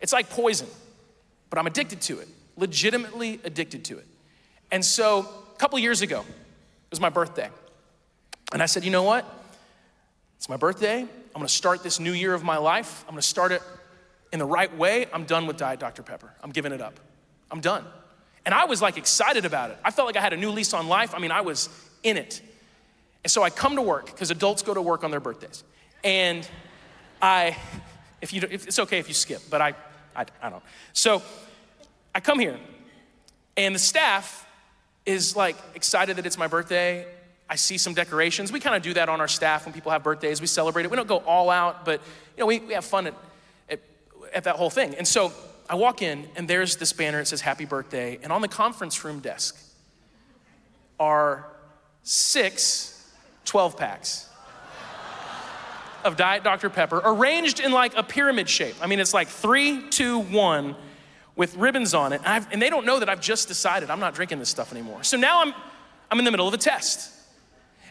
it's 0.00 0.12
like 0.12 0.28
poison, 0.30 0.66
but 1.48 1.58
I'm 1.58 1.66
addicted 1.66 2.00
to 2.02 2.18
it 2.18 2.28
legitimately 2.60 3.40
addicted 3.42 3.84
to 3.86 3.98
it. 3.98 4.06
And 4.70 4.84
so 4.84 5.26
a 5.54 5.58
couple 5.58 5.78
years 5.78 6.02
ago, 6.02 6.20
it 6.20 6.90
was 6.90 7.00
my 7.00 7.08
birthday. 7.08 7.48
And 8.52 8.62
I 8.62 8.66
said, 8.66 8.84
you 8.84 8.90
know 8.90 9.02
what? 9.02 9.24
It's 10.40 10.48
my 10.48 10.56
birthday. 10.56 11.02
I'm 11.02 11.08
gonna 11.34 11.50
start 11.50 11.82
this 11.82 12.00
new 12.00 12.14
year 12.14 12.32
of 12.32 12.42
my 12.42 12.56
life. 12.56 13.04
I'm 13.06 13.12
gonna 13.12 13.20
start 13.20 13.52
it 13.52 13.60
in 14.32 14.38
the 14.38 14.46
right 14.46 14.74
way. 14.74 15.04
I'm 15.12 15.24
done 15.24 15.46
with 15.46 15.58
Diet 15.58 15.78
Dr. 15.78 16.02
Pepper. 16.02 16.32
I'm 16.42 16.48
giving 16.48 16.72
it 16.72 16.80
up. 16.80 16.98
I'm 17.50 17.60
done. 17.60 17.84
And 18.46 18.54
I 18.54 18.64
was 18.64 18.80
like 18.80 18.96
excited 18.96 19.44
about 19.44 19.70
it. 19.70 19.76
I 19.84 19.90
felt 19.90 20.06
like 20.06 20.16
I 20.16 20.22
had 20.22 20.32
a 20.32 20.38
new 20.38 20.48
lease 20.48 20.72
on 20.72 20.88
life. 20.88 21.14
I 21.14 21.18
mean, 21.18 21.30
I 21.30 21.42
was 21.42 21.68
in 22.02 22.16
it. 22.16 22.40
And 23.22 23.30
so 23.30 23.42
I 23.42 23.50
come 23.50 23.76
to 23.76 23.82
work 23.82 24.06
because 24.06 24.30
adults 24.30 24.62
go 24.62 24.72
to 24.72 24.80
work 24.80 25.04
on 25.04 25.10
their 25.10 25.20
birthdays. 25.20 25.62
And 26.02 26.48
I, 27.20 27.54
if 28.22 28.32
you, 28.32 28.40
if, 28.50 28.66
it's 28.66 28.78
okay 28.78 28.98
if 28.98 29.08
you 29.08 29.14
skip, 29.14 29.42
but 29.50 29.60
I, 29.60 29.74
I, 30.16 30.24
I 30.40 30.48
don't. 30.48 30.62
So 30.94 31.20
I 32.14 32.20
come 32.20 32.38
here, 32.38 32.58
and 33.58 33.74
the 33.74 33.78
staff 33.78 34.48
is 35.04 35.36
like 35.36 35.56
excited 35.74 36.16
that 36.16 36.24
it's 36.24 36.38
my 36.38 36.46
birthday. 36.46 37.04
I 37.50 37.56
see 37.56 37.78
some 37.78 37.94
decorations. 37.94 38.52
We 38.52 38.60
kind 38.60 38.76
of 38.76 38.82
do 38.82 38.94
that 38.94 39.08
on 39.08 39.20
our 39.20 39.26
staff 39.26 39.64
when 39.64 39.74
people 39.74 39.90
have 39.90 40.04
birthdays. 40.04 40.40
We 40.40 40.46
celebrate 40.46 40.84
it. 40.84 40.90
We 40.90 40.96
don't 40.96 41.08
go 41.08 41.18
all 41.18 41.50
out, 41.50 41.84
but 41.84 42.00
you 42.36 42.40
know, 42.40 42.46
we, 42.46 42.60
we 42.60 42.74
have 42.74 42.84
fun 42.84 43.08
at, 43.08 43.14
at, 43.68 43.80
at 44.32 44.44
that 44.44 44.54
whole 44.54 44.70
thing. 44.70 44.94
And 44.94 45.06
so 45.06 45.32
I 45.68 45.74
walk 45.74 46.00
in, 46.00 46.28
and 46.36 46.46
there's 46.46 46.76
this 46.76 46.92
banner. 46.92 47.18
It 47.18 47.26
says 47.26 47.40
"Happy 47.40 47.64
Birthday," 47.64 48.20
and 48.22 48.32
on 48.32 48.40
the 48.40 48.48
conference 48.48 49.04
room 49.04 49.18
desk 49.18 49.60
are 51.00 51.44
six 52.04 53.10
12 53.46 53.76
packs 53.76 54.28
of 56.04 56.16
Diet 56.16 56.44
Dr. 56.44 56.70
Pepper 56.70 57.02
arranged 57.04 57.58
in 57.58 57.72
like 57.72 57.96
a 57.96 58.02
pyramid 58.02 58.48
shape. 58.48 58.76
I 58.80 58.86
mean, 58.86 59.00
it's 59.00 59.12
like 59.12 59.26
three, 59.28 59.88
two, 59.90 60.20
one 60.20 60.76
with 61.34 61.56
ribbons 61.56 61.94
on 61.94 62.12
it, 62.12 62.20
and, 62.24 62.46
and, 62.52 62.62
they 62.62 62.70
don't 62.70 62.86
know 62.86 63.00
that 63.00 63.08
I've 63.08 63.20
just 63.20 63.48
decided 63.48 63.90
I'm 63.90 64.00
not 64.00 64.14
drinking 64.14 64.38
this 64.38 64.48
stuff 64.48 64.72
anymore. 64.72 65.02
So 65.02 65.16
now 65.16 65.42
I'm, 65.42 65.54
I'm 66.10 66.18
in 66.18 66.24
the 66.24 66.30
middle 66.30 66.46
of 66.46 66.54
a 66.54 66.58
test. 66.58 67.19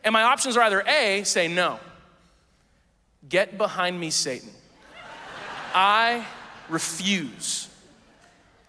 And 0.04 0.14
my 0.14 0.24
options 0.24 0.58
are 0.58 0.62
either 0.64 0.82
A, 0.88 1.24
say 1.24 1.48
no, 1.48 1.80
get 3.28 3.58
behind 3.58 4.00
me, 4.00 4.10
Satan. 4.10 4.50
I 5.74 6.26
refuse. 6.70 7.68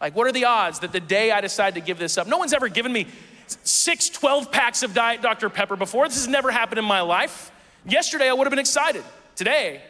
Like, 0.00 0.16
what 0.16 0.26
are 0.26 0.32
the 0.32 0.46
odds 0.46 0.80
that 0.80 0.92
the 0.92 1.00
day 1.00 1.30
I 1.30 1.40
decide 1.40 1.74
to 1.74 1.80
give 1.80 1.98
this 1.98 2.16
up? 2.18 2.26
No 2.26 2.38
one's 2.38 2.52
ever 2.52 2.68
given 2.68 2.92
me 2.92 3.06
six 3.46 4.08
12 4.08 4.50
packs 4.50 4.82
of 4.82 4.94
Diet 4.94 5.22
Dr. 5.22 5.50
Pepper 5.50 5.76
before. 5.76 6.06
This 6.08 6.16
has 6.16 6.28
never 6.28 6.50
happened 6.50 6.78
in 6.78 6.84
my 6.84 7.00
life. 7.00 7.50
Yesterday, 7.84 8.28
I 8.28 8.32
would 8.32 8.46
have 8.46 8.50
been 8.50 8.58
excited. 8.58 9.04
Today, 9.36 9.80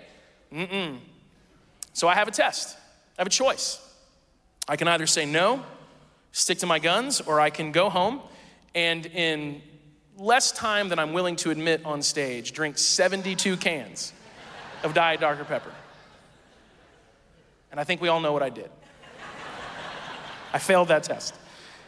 mm-mm. 0.52 0.98
So 1.92 2.08
I 2.08 2.14
have 2.14 2.28
a 2.28 2.30
test, 2.30 2.76
I 3.18 3.22
have 3.22 3.26
a 3.26 3.30
choice. 3.30 3.78
I 4.68 4.76
can 4.76 4.86
either 4.88 5.06
say 5.06 5.26
no, 5.26 5.64
stick 6.32 6.58
to 6.58 6.66
my 6.66 6.78
guns, 6.78 7.20
or 7.20 7.40
I 7.40 7.50
can 7.50 7.72
go 7.72 7.90
home 7.90 8.20
and 8.74 9.06
in 9.06 9.62
less 10.20 10.52
time 10.52 10.90
than 10.90 10.98
I'm 10.98 11.14
willing 11.14 11.34
to 11.36 11.50
admit 11.50 11.80
on 11.84 12.02
stage, 12.02 12.52
drink 12.52 12.76
72 12.76 13.56
cans 13.56 14.12
of 14.84 14.92
Diet 14.92 15.18
Dr. 15.18 15.44
Pepper. 15.44 15.72
And 17.70 17.80
I 17.80 17.84
think 17.84 18.02
we 18.02 18.08
all 18.08 18.20
know 18.20 18.32
what 18.32 18.42
I 18.42 18.50
did. 18.50 18.70
I 20.52 20.58
failed 20.58 20.88
that 20.88 21.04
test. 21.04 21.34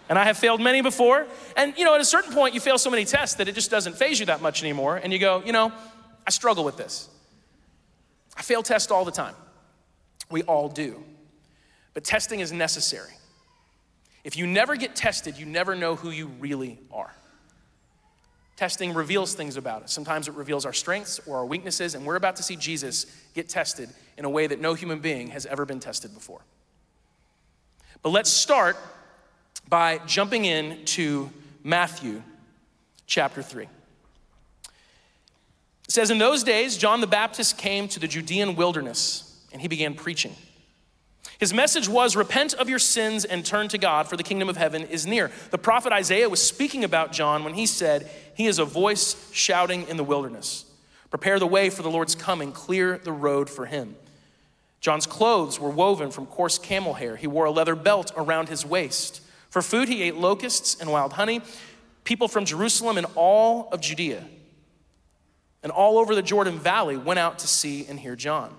And 0.09 0.19
I 0.19 0.25
have 0.25 0.39
failed 0.39 0.61
many 0.61 0.81
before. 0.81 1.27
And 1.57 1.75
you 1.77 1.85
know, 1.85 1.95
at 1.95 2.01
a 2.01 2.07
certain 2.07 2.33
point, 2.33 2.55
you 2.55 2.61
fail 2.61 2.79
so 2.79 2.91
many 2.91 3.05
tests 3.05 3.37
that 3.37 3.49
it 3.49 3.55
just 3.55 3.71
doesn't 3.71 3.97
phase 3.97 4.19
you 4.19 4.27
that 4.27 4.41
much 4.41 4.63
anymore. 4.63 4.97
And 4.97 5.13
you 5.13 5.19
go, 5.19 5.43
you 5.45 5.53
know, 5.53 5.71
I 6.27 6.31
struggle 6.31 6.65
with 6.65 6.77
this. 6.77 7.09
I 8.37 8.43
fail 8.43 8.63
tests 8.63 8.91
all 8.91 9.05
the 9.05 9.13
time. 9.13 9.35
We 10.31 10.43
all 10.45 10.69
do. 10.69 11.05
But 11.93 12.05
testing 12.05 12.41
is 12.41 12.51
necessary. 12.51 13.13
If 14.25 14.39
you 14.39 14.47
never 14.47 14.77
get 14.77 14.97
tested, 14.97 15.37
you 15.37 15.45
never 15.45 15.75
know 15.75 15.97
who 15.97 16.11
you 16.11 16.29
really 16.39 16.79
are. 16.91 17.13
Testing 18.57 18.95
reveals 18.95 19.35
things 19.35 19.57
about 19.57 19.83
us. 19.83 19.93
Sometimes 19.93 20.29
it 20.29 20.35
reveals 20.35 20.67
our 20.67 20.73
strengths 20.73 21.21
or 21.27 21.39
our 21.39 21.47
weaknesses, 21.47 21.95
and 21.95 22.05
we're 22.05 22.17
about 22.17 22.37
to 22.37 22.43
see 22.43 22.57
Jesus 22.57 23.07
get 23.35 23.49
tested 23.49 23.89
in 24.19 24.25
a 24.25 24.31
way 24.31 24.47
that 24.47 24.61
no 24.61 24.75
human 24.75 25.01
being 25.01 25.29
has 25.29 25.47
ever 25.47 25.65
been 25.65 25.81
tested 25.81 26.15
before. 26.15 26.41
But 28.03 28.11
let's 28.11 28.31
start 28.31 28.77
by 29.69 29.99
jumping 30.07 30.45
into 30.45 31.31
Matthew 31.65 32.23
chapter 33.07 33.43
3. 33.43 33.65
It 33.65 33.71
says, 35.89 36.11
In 36.11 36.19
those 36.19 36.43
days, 36.43 36.77
John 36.77 37.01
the 37.01 37.07
Baptist 37.07 37.59
came 37.59 37.89
to 37.89 38.01
the 38.01 38.09
Judean 38.09 38.55
wilderness, 38.55 39.45
and 39.53 39.63
he 39.63 39.69
began 39.69 39.95
preaching. 39.95 40.35
His 41.43 41.53
message 41.53 41.89
was 41.89 42.15
repent 42.15 42.55
of 42.55 42.69
your 42.69 42.79
sins 42.79 43.25
and 43.25 43.45
turn 43.45 43.67
to 43.71 43.77
God, 43.77 44.07
for 44.07 44.17
the 44.17 44.23
kingdom 44.23 44.49
of 44.49 44.57
heaven 44.57 44.85
is 44.85 45.09
near. 45.09 45.29
The 45.51 45.59
prophet 45.59 45.93
Isaiah 45.93 46.29
was 46.29 46.41
speaking 46.41 46.85
about 46.85 47.11
John 47.11 47.43
when 47.43 47.55
he 47.55 47.67
said, 47.67 48.09
He 48.37 48.47
is 48.47 48.61
a 48.61 48.65
voice 48.65 49.29
shouting 49.33 49.89
in 49.89 49.97
the 49.97 50.05
wilderness. 50.05 50.67
Prepare 51.11 51.41
the 51.41 51.49
way 51.49 51.69
for 51.69 51.83
the 51.83 51.91
Lord's 51.91 52.15
coming, 52.15 52.53
clear 52.53 52.97
the 52.97 53.11
road 53.11 53.51
for 53.51 53.67
him. 53.67 53.97
John's 54.81 55.05
clothes 55.05 55.59
were 55.59 55.69
woven 55.69 56.13
from 56.13 56.27
coarse 56.27 56.59
camel 56.59 56.95
hair. 56.95 57.17
He 57.17 57.27
wore 57.27 57.47
a 57.47 57.51
leather 57.51 57.75
belt 57.75 58.13
around 58.17 58.49
his 58.49 58.65
waist. 58.65 59.21
For 59.51 59.63
food, 59.63 59.89
he 59.89 60.05
ate 60.05 60.15
locusts 60.15 60.81
and 60.81 60.93
wild 60.93 61.15
honey. 61.15 61.41
People 62.05 62.29
from 62.29 62.45
Jerusalem 62.45 62.99
and 62.99 63.07
all 63.17 63.69
of 63.73 63.81
Judea 63.81 64.25
and 65.65 65.73
all 65.73 65.99
over 65.99 66.15
the 66.15 66.23
Jordan 66.23 66.61
Valley 66.61 66.97
went 66.97 67.19
out 67.19 67.41
to 67.41 67.49
see 67.49 67.85
and 67.87 67.99
hear 67.99 68.15
John. 68.15 68.57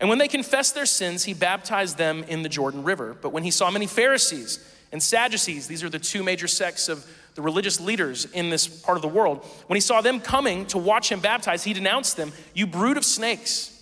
And 0.00 0.08
when 0.08 0.18
they 0.18 0.28
confessed 0.28 0.74
their 0.74 0.86
sins, 0.86 1.24
he 1.24 1.34
baptized 1.34 1.98
them 1.98 2.24
in 2.24 2.42
the 2.42 2.48
Jordan 2.48 2.82
River. 2.82 3.14
But 3.20 3.32
when 3.32 3.44
he 3.44 3.50
saw 3.50 3.70
many 3.70 3.86
Pharisees 3.86 4.58
and 4.90 5.02
Sadducees, 5.02 5.68
these 5.68 5.84
are 5.84 5.90
the 5.90 5.98
two 5.98 6.22
major 6.22 6.48
sects 6.48 6.88
of 6.88 7.06
the 7.34 7.42
religious 7.42 7.80
leaders 7.80 8.24
in 8.26 8.50
this 8.50 8.66
part 8.66 8.98
of 8.98 9.02
the 9.02 9.08
world, 9.08 9.44
when 9.66 9.76
he 9.76 9.80
saw 9.80 10.00
them 10.00 10.20
coming 10.20 10.66
to 10.66 10.78
watch 10.78 11.10
him 11.10 11.20
baptize, 11.20 11.64
he 11.64 11.72
denounced 11.72 12.16
them, 12.16 12.32
You 12.54 12.66
brood 12.66 12.96
of 12.96 13.04
snakes! 13.04 13.76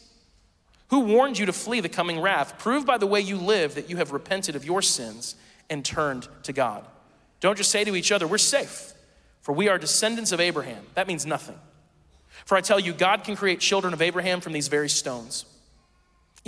Who 0.88 1.00
warned 1.00 1.38
you 1.38 1.46
to 1.46 1.52
flee 1.52 1.80
the 1.80 1.88
coming 1.88 2.20
wrath? 2.20 2.58
Prove 2.58 2.86
by 2.86 2.98
the 2.98 3.06
way 3.06 3.20
you 3.20 3.36
live 3.36 3.74
that 3.74 3.90
you 3.90 3.96
have 3.96 4.12
repented 4.12 4.56
of 4.56 4.64
your 4.64 4.80
sins 4.80 5.34
and 5.68 5.84
turned 5.84 6.28
to 6.44 6.52
God. 6.52 6.84
Don't 7.40 7.58
just 7.58 7.70
say 7.70 7.84
to 7.84 7.94
each 7.94 8.10
other, 8.10 8.26
We're 8.26 8.38
safe, 8.38 8.92
for 9.42 9.52
we 9.52 9.68
are 9.68 9.78
descendants 9.78 10.32
of 10.32 10.40
Abraham. 10.40 10.84
That 10.94 11.06
means 11.06 11.26
nothing. 11.26 11.58
For 12.44 12.56
I 12.56 12.60
tell 12.60 12.80
you, 12.80 12.92
God 12.92 13.24
can 13.24 13.36
create 13.36 13.60
children 13.60 13.92
of 13.92 14.00
Abraham 14.00 14.40
from 14.40 14.52
these 14.52 14.68
very 14.68 14.88
stones. 14.88 15.44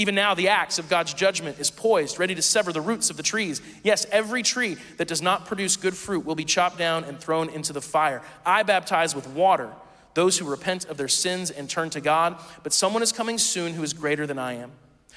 Even 0.01 0.15
now, 0.15 0.33
the 0.33 0.49
axe 0.49 0.79
of 0.79 0.89
God's 0.89 1.13
judgment 1.13 1.61
is 1.61 1.71
poised, 1.71 2.19
ready 2.19 2.35
to 2.35 2.41
sever 2.41 2.73
the 2.73 2.81
roots 2.81 3.11
of 3.11 3.19
the 3.19 3.23
trees. 3.23 3.61
Yes, 3.83 4.07
every 4.11 4.43
tree 4.43 4.79
that 4.97 5.09
does 5.09 5.21
not 5.21 5.45
produce 5.45 5.77
good 5.77 5.95
fruit 5.95 6.25
will 6.25 6.35
be 6.35 6.47
chopped 6.47 6.79
down 6.79 7.05
and 7.05 7.21
thrown 7.21 7.51
into 7.51 7.75
the 7.75 7.83
fire. 7.83 8.23
I 8.47 8.63
baptize 8.63 9.15
with 9.15 9.27
water 9.29 9.69
those 10.15 10.39
who 10.39 10.47
repent 10.47 10.87
of 10.87 10.97
their 10.97 11.07
sins 11.07 11.51
and 11.51 11.69
turn 11.69 11.91
to 11.91 12.01
God, 12.01 12.39
but 12.63 12.73
someone 12.73 13.03
is 13.03 13.13
coming 13.13 13.37
soon 13.37 13.75
who 13.75 13.83
is 13.83 13.93
greater 13.93 14.27
than 14.27 14.39
I 14.39 14.55
am. 14.55 14.73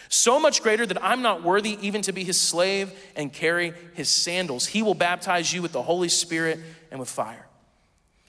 So 0.09 0.37
much 0.37 0.61
greater 0.61 0.85
that 0.85 1.01
I'm 1.01 1.21
not 1.21 1.43
worthy 1.43 1.77
even 1.81 2.01
to 2.01 2.11
be 2.11 2.25
his 2.25 2.37
slave 2.41 2.91
and 3.15 3.31
carry 3.31 3.73
his 3.93 4.09
sandals. 4.09 4.65
He 4.65 4.83
will 4.83 4.95
baptize 4.95 5.53
you 5.53 5.61
with 5.61 5.71
the 5.71 5.83
Holy 5.83 6.09
Spirit 6.09 6.59
and 6.91 6.99
with 6.99 7.09
fire. 7.09 7.47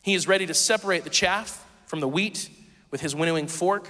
He 0.02 0.14
is 0.14 0.28
ready 0.28 0.46
to 0.46 0.54
separate 0.54 1.02
the 1.02 1.10
chaff 1.10 1.68
from 1.86 1.98
the 1.98 2.06
wheat 2.06 2.48
with 2.92 3.00
his 3.00 3.12
winnowing 3.12 3.48
fork. 3.48 3.88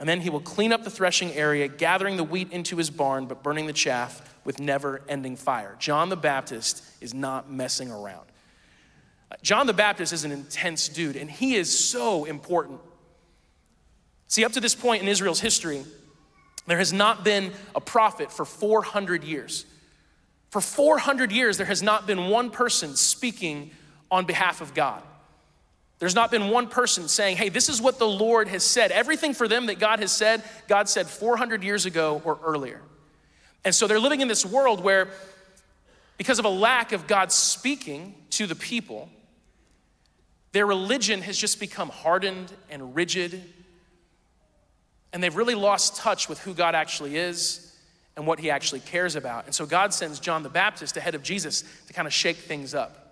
And 0.00 0.08
then 0.08 0.20
he 0.20 0.30
will 0.30 0.40
clean 0.40 0.72
up 0.72 0.84
the 0.84 0.90
threshing 0.90 1.32
area, 1.32 1.68
gathering 1.68 2.16
the 2.16 2.24
wheat 2.24 2.50
into 2.50 2.76
his 2.76 2.90
barn, 2.90 3.26
but 3.26 3.42
burning 3.42 3.66
the 3.66 3.72
chaff 3.72 4.34
with 4.44 4.58
never 4.58 5.02
ending 5.08 5.36
fire. 5.36 5.76
John 5.78 6.08
the 6.08 6.16
Baptist 6.16 6.82
is 7.00 7.14
not 7.14 7.50
messing 7.50 7.90
around. 7.90 8.26
Uh, 9.30 9.36
John 9.42 9.66
the 9.66 9.72
Baptist 9.72 10.12
is 10.12 10.24
an 10.24 10.32
intense 10.32 10.88
dude, 10.88 11.16
and 11.16 11.30
he 11.30 11.54
is 11.54 11.76
so 11.76 12.24
important. 12.24 12.80
See, 14.26 14.44
up 14.44 14.52
to 14.52 14.60
this 14.60 14.74
point 14.74 15.02
in 15.02 15.08
Israel's 15.08 15.40
history, 15.40 15.84
there 16.66 16.78
has 16.78 16.92
not 16.92 17.24
been 17.24 17.52
a 17.74 17.80
prophet 17.80 18.32
for 18.32 18.44
400 18.44 19.22
years. 19.22 19.66
For 20.50 20.60
400 20.60 21.30
years, 21.30 21.56
there 21.56 21.66
has 21.66 21.82
not 21.82 22.06
been 22.06 22.28
one 22.28 22.50
person 22.50 22.96
speaking 22.96 23.70
on 24.10 24.24
behalf 24.24 24.60
of 24.60 24.74
God. 24.74 25.02
There's 26.04 26.14
not 26.14 26.30
been 26.30 26.50
one 26.50 26.68
person 26.68 27.08
saying, 27.08 27.38
hey, 27.38 27.48
this 27.48 27.70
is 27.70 27.80
what 27.80 27.98
the 27.98 28.06
Lord 28.06 28.48
has 28.48 28.62
said. 28.62 28.92
Everything 28.92 29.32
for 29.32 29.48
them 29.48 29.64
that 29.66 29.78
God 29.78 30.00
has 30.00 30.12
said, 30.12 30.42
God 30.68 30.86
said 30.86 31.06
400 31.06 31.64
years 31.64 31.86
ago 31.86 32.20
or 32.26 32.38
earlier. 32.44 32.82
And 33.64 33.74
so 33.74 33.86
they're 33.86 33.98
living 33.98 34.20
in 34.20 34.28
this 34.28 34.44
world 34.44 34.84
where, 34.84 35.08
because 36.18 36.38
of 36.38 36.44
a 36.44 36.50
lack 36.50 36.92
of 36.92 37.06
God 37.06 37.32
speaking 37.32 38.14
to 38.32 38.46
the 38.46 38.54
people, 38.54 39.08
their 40.52 40.66
religion 40.66 41.22
has 41.22 41.38
just 41.38 41.58
become 41.58 41.88
hardened 41.88 42.52
and 42.68 42.94
rigid. 42.94 43.42
And 45.14 45.22
they've 45.22 45.34
really 45.34 45.54
lost 45.54 45.96
touch 45.96 46.28
with 46.28 46.38
who 46.40 46.52
God 46.52 46.74
actually 46.74 47.16
is 47.16 47.74
and 48.14 48.26
what 48.26 48.38
he 48.38 48.50
actually 48.50 48.80
cares 48.80 49.16
about. 49.16 49.46
And 49.46 49.54
so 49.54 49.64
God 49.64 49.94
sends 49.94 50.20
John 50.20 50.42
the 50.42 50.50
Baptist 50.50 50.98
ahead 50.98 51.14
of 51.14 51.22
Jesus 51.22 51.64
to 51.86 51.94
kind 51.94 52.06
of 52.06 52.12
shake 52.12 52.36
things 52.36 52.74
up. 52.74 53.03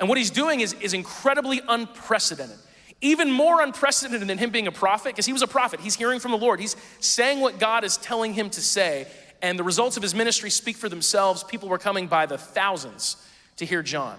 And 0.00 0.08
what 0.08 0.18
he's 0.18 0.30
doing 0.30 0.60
is, 0.60 0.72
is 0.74 0.94
incredibly 0.94 1.60
unprecedented. 1.68 2.58
Even 3.00 3.30
more 3.30 3.60
unprecedented 3.60 4.26
than 4.26 4.38
him 4.38 4.50
being 4.50 4.66
a 4.66 4.72
prophet, 4.72 5.10
because 5.10 5.26
he 5.26 5.32
was 5.32 5.42
a 5.42 5.46
prophet. 5.46 5.80
He's 5.80 5.94
hearing 5.94 6.20
from 6.20 6.30
the 6.30 6.38
Lord. 6.38 6.58
He's 6.58 6.76
saying 7.00 7.40
what 7.40 7.58
God 7.58 7.84
is 7.84 7.96
telling 7.98 8.34
him 8.34 8.50
to 8.50 8.60
say. 8.60 9.06
And 9.42 9.58
the 9.58 9.64
results 9.64 9.96
of 9.96 10.02
his 10.02 10.14
ministry 10.14 10.50
speak 10.50 10.76
for 10.76 10.88
themselves. 10.88 11.44
People 11.44 11.68
were 11.68 11.78
coming 11.78 12.06
by 12.06 12.26
the 12.26 12.38
thousands 12.38 13.16
to 13.56 13.66
hear 13.66 13.82
John. 13.82 14.18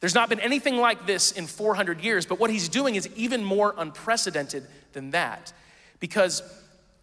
There's 0.00 0.14
not 0.14 0.28
been 0.28 0.40
anything 0.40 0.76
like 0.76 1.06
this 1.06 1.32
in 1.32 1.46
400 1.46 2.02
years, 2.02 2.24
but 2.24 2.38
what 2.38 2.50
he's 2.50 2.68
doing 2.68 2.94
is 2.94 3.08
even 3.16 3.42
more 3.42 3.74
unprecedented 3.76 4.64
than 4.92 5.10
that 5.10 5.52
because 5.98 6.42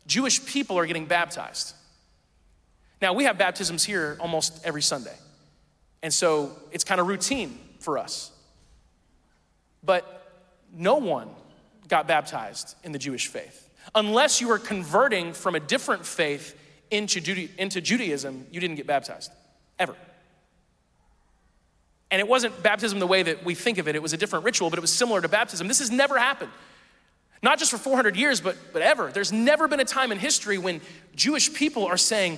Jewish 0.08 0.46
people 0.46 0.78
are 0.78 0.86
getting 0.86 1.06
baptized. 1.06 1.76
Now, 3.02 3.14
we 3.14 3.26
have 3.26 3.38
baptisms 3.38 3.84
here 3.84 4.18
almost 4.20 4.62
every 4.64 4.82
Sunday. 4.82 5.16
And 6.06 6.14
so 6.14 6.52
it's 6.72 6.84
kind 6.84 7.02
of 7.02 7.08
routine 7.08 7.58
for 7.80 7.98
us. 7.98 8.30
But 9.84 10.32
no 10.72 10.98
one 10.98 11.30
got 11.88 12.08
baptized 12.08 12.76
in 12.84 12.92
the 12.92 13.00
Jewish 13.00 13.26
faith. 13.26 13.68
Unless 13.96 14.40
you 14.40 14.50
were 14.50 14.60
converting 14.60 15.34
from 15.34 15.56
a 15.56 15.60
different 15.60 16.06
faith 16.06 16.56
into, 16.92 17.20
Jude- 17.20 17.50
into 17.58 17.82
Judaism, 17.82 18.46
you 18.52 18.60
didn't 18.60 18.76
get 18.76 18.86
baptized, 18.86 19.32
ever. 19.80 19.96
And 22.12 22.20
it 22.20 22.28
wasn't 22.28 22.62
baptism 22.62 23.00
the 23.00 23.08
way 23.08 23.24
that 23.24 23.44
we 23.44 23.56
think 23.56 23.80
of 23.80 23.88
it, 23.88 23.96
it 23.96 24.02
was 24.04 24.14
a 24.14 24.18
different 24.18 24.46
ritual, 24.46 24.70
but 24.70 24.78
it 24.78 24.84
was 24.84 24.94
similar 24.94 25.22
to 25.22 25.28
baptism. 25.28 25.68
This 25.68 25.80
has 25.80 25.90
never 25.90 26.20
happened. 26.20 26.52
Not 27.42 27.58
just 27.58 27.72
for 27.72 27.80
400 27.80 28.16
years, 28.16 28.42
but, 28.42 28.56
but 28.74 28.84
ever. 28.84 29.12
There's 29.12 29.32
never 29.32 29.68
been 29.68 29.80
a 29.80 29.86
time 29.86 30.12
in 30.12 30.20
history 30.20 30.60
when 30.60 30.82
Jewish 31.16 31.52
people 31.52 31.88
are 31.88 31.98
saying, 31.98 32.38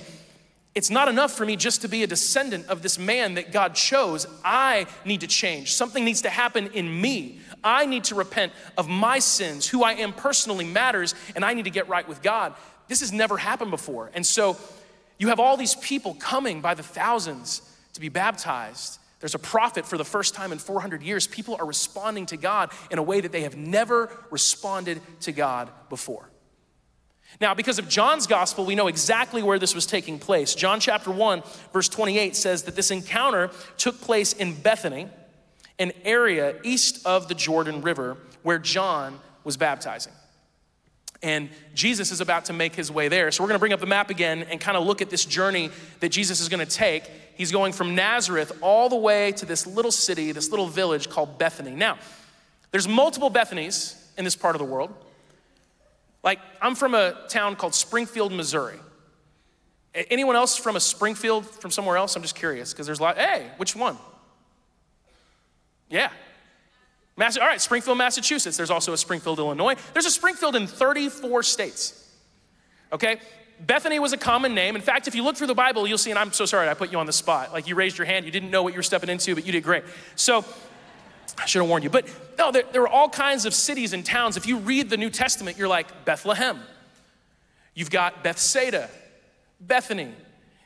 it's 0.78 0.90
not 0.90 1.08
enough 1.08 1.32
for 1.32 1.44
me 1.44 1.56
just 1.56 1.82
to 1.82 1.88
be 1.88 2.04
a 2.04 2.06
descendant 2.06 2.68
of 2.68 2.82
this 2.82 3.00
man 3.00 3.34
that 3.34 3.50
God 3.50 3.74
chose. 3.74 4.28
I 4.44 4.86
need 5.04 5.22
to 5.22 5.26
change. 5.26 5.74
Something 5.74 6.04
needs 6.04 6.22
to 6.22 6.30
happen 6.30 6.68
in 6.68 7.00
me. 7.00 7.40
I 7.64 7.84
need 7.84 8.04
to 8.04 8.14
repent 8.14 8.52
of 8.76 8.88
my 8.88 9.18
sins. 9.18 9.66
Who 9.66 9.82
I 9.82 9.94
am 9.94 10.12
personally 10.12 10.64
matters, 10.64 11.16
and 11.34 11.44
I 11.44 11.54
need 11.54 11.64
to 11.64 11.70
get 11.70 11.88
right 11.88 12.06
with 12.08 12.22
God. 12.22 12.54
This 12.86 13.00
has 13.00 13.10
never 13.10 13.36
happened 13.36 13.72
before. 13.72 14.12
And 14.14 14.24
so 14.24 14.56
you 15.18 15.30
have 15.30 15.40
all 15.40 15.56
these 15.56 15.74
people 15.74 16.14
coming 16.14 16.60
by 16.60 16.74
the 16.74 16.84
thousands 16.84 17.60
to 17.94 18.00
be 18.00 18.08
baptized. 18.08 19.00
There's 19.18 19.34
a 19.34 19.40
prophet 19.40 19.84
for 19.84 19.98
the 19.98 20.04
first 20.04 20.36
time 20.36 20.52
in 20.52 20.58
400 20.58 21.02
years. 21.02 21.26
People 21.26 21.56
are 21.58 21.66
responding 21.66 22.26
to 22.26 22.36
God 22.36 22.70
in 22.92 22.98
a 22.98 23.02
way 23.02 23.20
that 23.20 23.32
they 23.32 23.42
have 23.42 23.56
never 23.56 24.16
responded 24.30 25.00
to 25.22 25.32
God 25.32 25.70
before. 25.88 26.30
Now, 27.40 27.54
because 27.54 27.78
of 27.78 27.88
John's 27.88 28.26
gospel, 28.26 28.64
we 28.64 28.74
know 28.74 28.88
exactly 28.88 29.42
where 29.42 29.58
this 29.58 29.74
was 29.74 29.86
taking 29.86 30.18
place. 30.18 30.54
John 30.54 30.80
chapter 30.80 31.10
1, 31.10 31.42
verse 31.72 31.88
28 31.88 32.34
says 32.34 32.64
that 32.64 32.74
this 32.74 32.90
encounter 32.90 33.50
took 33.76 34.00
place 34.00 34.32
in 34.32 34.54
Bethany, 34.54 35.08
an 35.78 35.92
area 36.04 36.56
east 36.64 37.06
of 37.06 37.28
the 37.28 37.34
Jordan 37.34 37.82
River 37.82 38.16
where 38.42 38.58
John 38.58 39.20
was 39.44 39.56
baptizing. 39.56 40.12
And 41.22 41.48
Jesus 41.74 42.12
is 42.12 42.20
about 42.20 42.46
to 42.46 42.52
make 42.52 42.74
his 42.74 42.90
way 42.90 43.08
there. 43.08 43.30
So 43.30 43.42
we're 43.42 43.48
gonna 43.48 43.58
bring 43.58 43.72
up 43.72 43.80
the 43.80 43.86
map 43.86 44.10
again 44.10 44.44
and 44.44 44.60
kind 44.60 44.76
of 44.76 44.86
look 44.86 45.02
at 45.02 45.10
this 45.10 45.24
journey 45.24 45.70
that 46.00 46.10
Jesus 46.10 46.40
is 46.40 46.48
gonna 46.48 46.66
take. 46.66 47.04
He's 47.36 47.52
going 47.52 47.72
from 47.72 47.94
Nazareth 47.94 48.52
all 48.62 48.88
the 48.88 48.96
way 48.96 49.32
to 49.32 49.46
this 49.46 49.66
little 49.66 49.90
city, 49.92 50.32
this 50.32 50.50
little 50.50 50.68
village 50.68 51.08
called 51.08 51.38
Bethany. 51.38 51.72
Now, 51.72 51.98
there's 52.70 52.88
multiple 52.88 53.30
Bethanys 53.30 53.96
in 54.16 54.24
this 54.24 54.36
part 54.36 54.54
of 54.54 54.60
the 54.60 54.64
world. 54.64 54.92
Like, 56.22 56.40
I'm 56.60 56.74
from 56.74 56.94
a 56.94 57.26
town 57.28 57.56
called 57.56 57.74
Springfield, 57.74 58.32
Missouri. 58.32 58.78
Anyone 59.94 60.36
else 60.36 60.56
from 60.56 60.76
a 60.76 60.80
Springfield 60.80 61.46
from 61.46 61.70
somewhere 61.70 61.96
else? 61.96 62.16
I'm 62.16 62.22
just 62.22 62.34
curious 62.34 62.72
because 62.72 62.86
there's 62.86 63.00
a 63.00 63.02
lot. 63.02 63.18
Hey, 63.18 63.50
which 63.56 63.74
one? 63.74 63.96
Yeah. 65.88 66.10
Mass- 67.16 67.36
all 67.36 67.46
right, 67.46 67.60
Springfield, 67.60 67.98
Massachusetts. 67.98 68.56
There's 68.56 68.70
also 68.70 68.92
a 68.92 68.98
Springfield, 68.98 69.38
Illinois. 69.38 69.74
There's 69.92 70.06
a 70.06 70.10
Springfield 70.10 70.54
in 70.54 70.66
34 70.66 71.42
states. 71.42 72.08
Okay? 72.92 73.18
Bethany 73.60 73.98
was 73.98 74.12
a 74.12 74.16
common 74.16 74.54
name. 74.54 74.76
In 74.76 74.82
fact, 74.82 75.08
if 75.08 75.14
you 75.14 75.24
look 75.24 75.36
through 75.36 75.48
the 75.48 75.54
Bible, 75.54 75.86
you'll 75.86 75.98
see, 75.98 76.10
and 76.10 76.18
I'm 76.18 76.32
so 76.32 76.46
sorry 76.46 76.68
I 76.68 76.74
put 76.74 76.92
you 76.92 76.98
on 76.98 77.06
the 77.06 77.12
spot. 77.12 77.52
Like 77.52 77.66
you 77.66 77.74
raised 77.74 77.98
your 77.98 78.06
hand, 78.06 78.24
you 78.24 78.30
didn't 78.30 78.50
know 78.50 78.62
what 78.62 78.72
you 78.72 78.78
were 78.78 78.84
stepping 78.84 79.08
into, 79.08 79.34
but 79.34 79.44
you 79.44 79.52
did 79.52 79.64
great. 79.64 79.82
So 80.14 80.44
I 81.38 81.46
should 81.46 81.60
have 81.60 81.68
warned 81.68 81.84
you. 81.84 81.90
But 81.90 82.06
no, 82.36 82.50
there, 82.50 82.64
there 82.72 82.82
are 82.82 82.88
all 82.88 83.08
kinds 83.08 83.46
of 83.46 83.54
cities 83.54 83.92
and 83.92 84.04
towns. 84.04 84.36
If 84.36 84.46
you 84.46 84.58
read 84.58 84.90
the 84.90 84.96
New 84.96 85.10
Testament, 85.10 85.56
you're 85.56 85.68
like 85.68 86.04
Bethlehem. 86.04 86.60
You've 87.74 87.90
got 87.90 88.24
Bethsaida, 88.24 88.90
Bethany. 89.60 90.12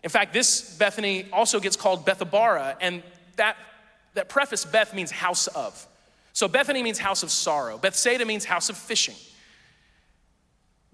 In 0.02 0.10
fact, 0.10 0.32
this 0.32 0.76
Bethany 0.78 1.26
also 1.32 1.60
gets 1.60 1.76
called 1.76 2.06
Bethabara, 2.06 2.76
and 2.80 3.02
that, 3.36 3.56
that 4.14 4.28
preface, 4.28 4.64
Beth, 4.64 4.94
means 4.94 5.10
house 5.10 5.46
of. 5.48 5.86
So 6.32 6.48
Bethany 6.48 6.82
means 6.82 6.98
house 6.98 7.22
of 7.22 7.30
sorrow. 7.30 7.76
Bethsaida 7.76 8.24
means 8.24 8.44
house 8.44 8.70
of 8.70 8.76
fishing. 8.76 9.14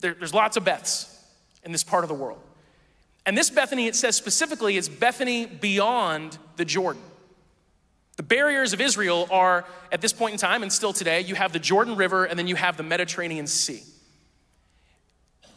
There, 0.00 0.14
there's 0.14 0.34
lots 0.34 0.56
of 0.56 0.64
Beths 0.64 1.14
in 1.62 1.72
this 1.72 1.84
part 1.84 2.04
of 2.04 2.08
the 2.08 2.14
world. 2.14 2.40
And 3.24 3.36
this 3.36 3.50
Bethany, 3.50 3.86
it 3.86 3.94
says 3.94 4.16
specifically, 4.16 4.76
is 4.76 4.88
Bethany 4.88 5.46
beyond 5.46 6.38
the 6.56 6.64
Jordan. 6.64 7.02
The 8.18 8.24
barriers 8.24 8.72
of 8.72 8.80
Israel 8.80 9.28
are, 9.30 9.64
at 9.92 10.00
this 10.00 10.12
point 10.12 10.32
in 10.32 10.38
time 10.38 10.64
and 10.64 10.72
still 10.72 10.92
today, 10.92 11.20
you 11.20 11.36
have 11.36 11.52
the 11.52 11.60
Jordan 11.60 11.94
River 11.94 12.24
and 12.24 12.36
then 12.36 12.48
you 12.48 12.56
have 12.56 12.76
the 12.76 12.82
Mediterranean 12.82 13.46
Sea. 13.46 13.80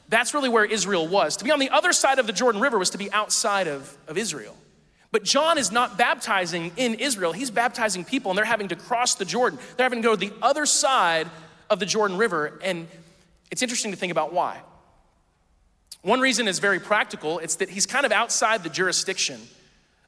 That's 0.10 0.36
really 0.36 0.48
where 0.48 0.64
Israel 0.64 1.08
was. 1.08 1.38
To 1.38 1.44
be 1.44 1.50
on 1.50 1.58
the 1.58 1.72
other 1.72 1.92
side 1.92 2.20
of 2.20 2.28
the 2.28 2.34
Jordan 2.34 2.62
River 2.62 2.78
was 2.78 2.92
to 2.92 3.00
be 3.00 3.12
outside 3.12 3.68
of, 3.68 3.98
of 4.08 4.16
Israel. 4.16 4.56
But 5.12 5.24
John 5.24 5.58
is 5.58 5.72
not 5.72 5.98
baptizing 5.98 6.72
in 6.78 6.94
Israel, 6.96 7.34
he's 7.34 7.50
baptizing 7.50 8.06
people, 8.06 8.30
and 8.30 8.38
they're 8.38 8.46
having 8.46 8.68
to 8.68 8.76
cross 8.76 9.16
the 9.16 9.26
Jordan. 9.26 9.58
They're 9.76 9.86
having 9.86 10.04
to 10.04 10.08
go 10.08 10.16
to 10.16 10.20
the 10.20 10.34
other 10.44 10.68
side 10.68 11.28
of 11.68 11.80
the 11.80 11.88
Jordan 11.88 12.18
River, 12.18 12.60
and 12.64 12.88
it's 13.50 13.64
interesting 13.64 13.90
to 13.90 13.98
think 13.98 14.12
about 14.12 14.34
why. 14.34 14.62
One 16.04 16.20
reason 16.20 16.48
is 16.48 16.60
very 16.60 16.80
practical 16.80 17.40
it's 17.40 17.56
that 17.56 17.70
he's 17.72 17.88
kind 17.88 18.06
of 18.06 18.12
outside 18.12 18.62
the 18.62 18.70
jurisdiction 18.70 19.42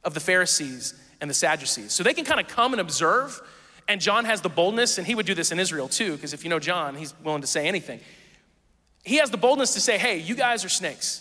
of 0.04 0.14
the 0.14 0.20
Pharisees 0.20 0.94
and 1.24 1.30
the 1.30 1.34
Sadducees. 1.34 1.92
So 1.94 2.04
they 2.04 2.14
can 2.14 2.26
kind 2.26 2.40
of 2.40 2.48
come 2.48 2.74
and 2.74 2.82
observe, 2.82 3.42
and 3.88 4.00
John 4.00 4.26
has 4.26 4.42
the 4.42 4.50
boldness, 4.50 5.00
and 5.00 5.08
he 5.08 5.16
would 5.16 5.26
do 5.26 5.34
this 5.34 5.52
in 5.52 5.60
Israel 5.60 5.88
too, 5.88 6.12
because 6.12 6.34
if 6.34 6.44
you 6.44 6.52
know 6.52 6.60
John, 6.60 6.94
he's 6.94 7.16
willing 7.24 7.42
to 7.42 7.48
say 7.48 7.68
anything 7.68 8.00
he 9.04 9.18
has 9.18 9.30
the 9.30 9.38
boldness 9.38 9.74
to 9.74 9.82
say, 9.82 9.98
hey, 9.98 10.18
you 10.18 10.34
guys 10.34 10.64
are 10.64 10.70
snakes. 10.70 11.20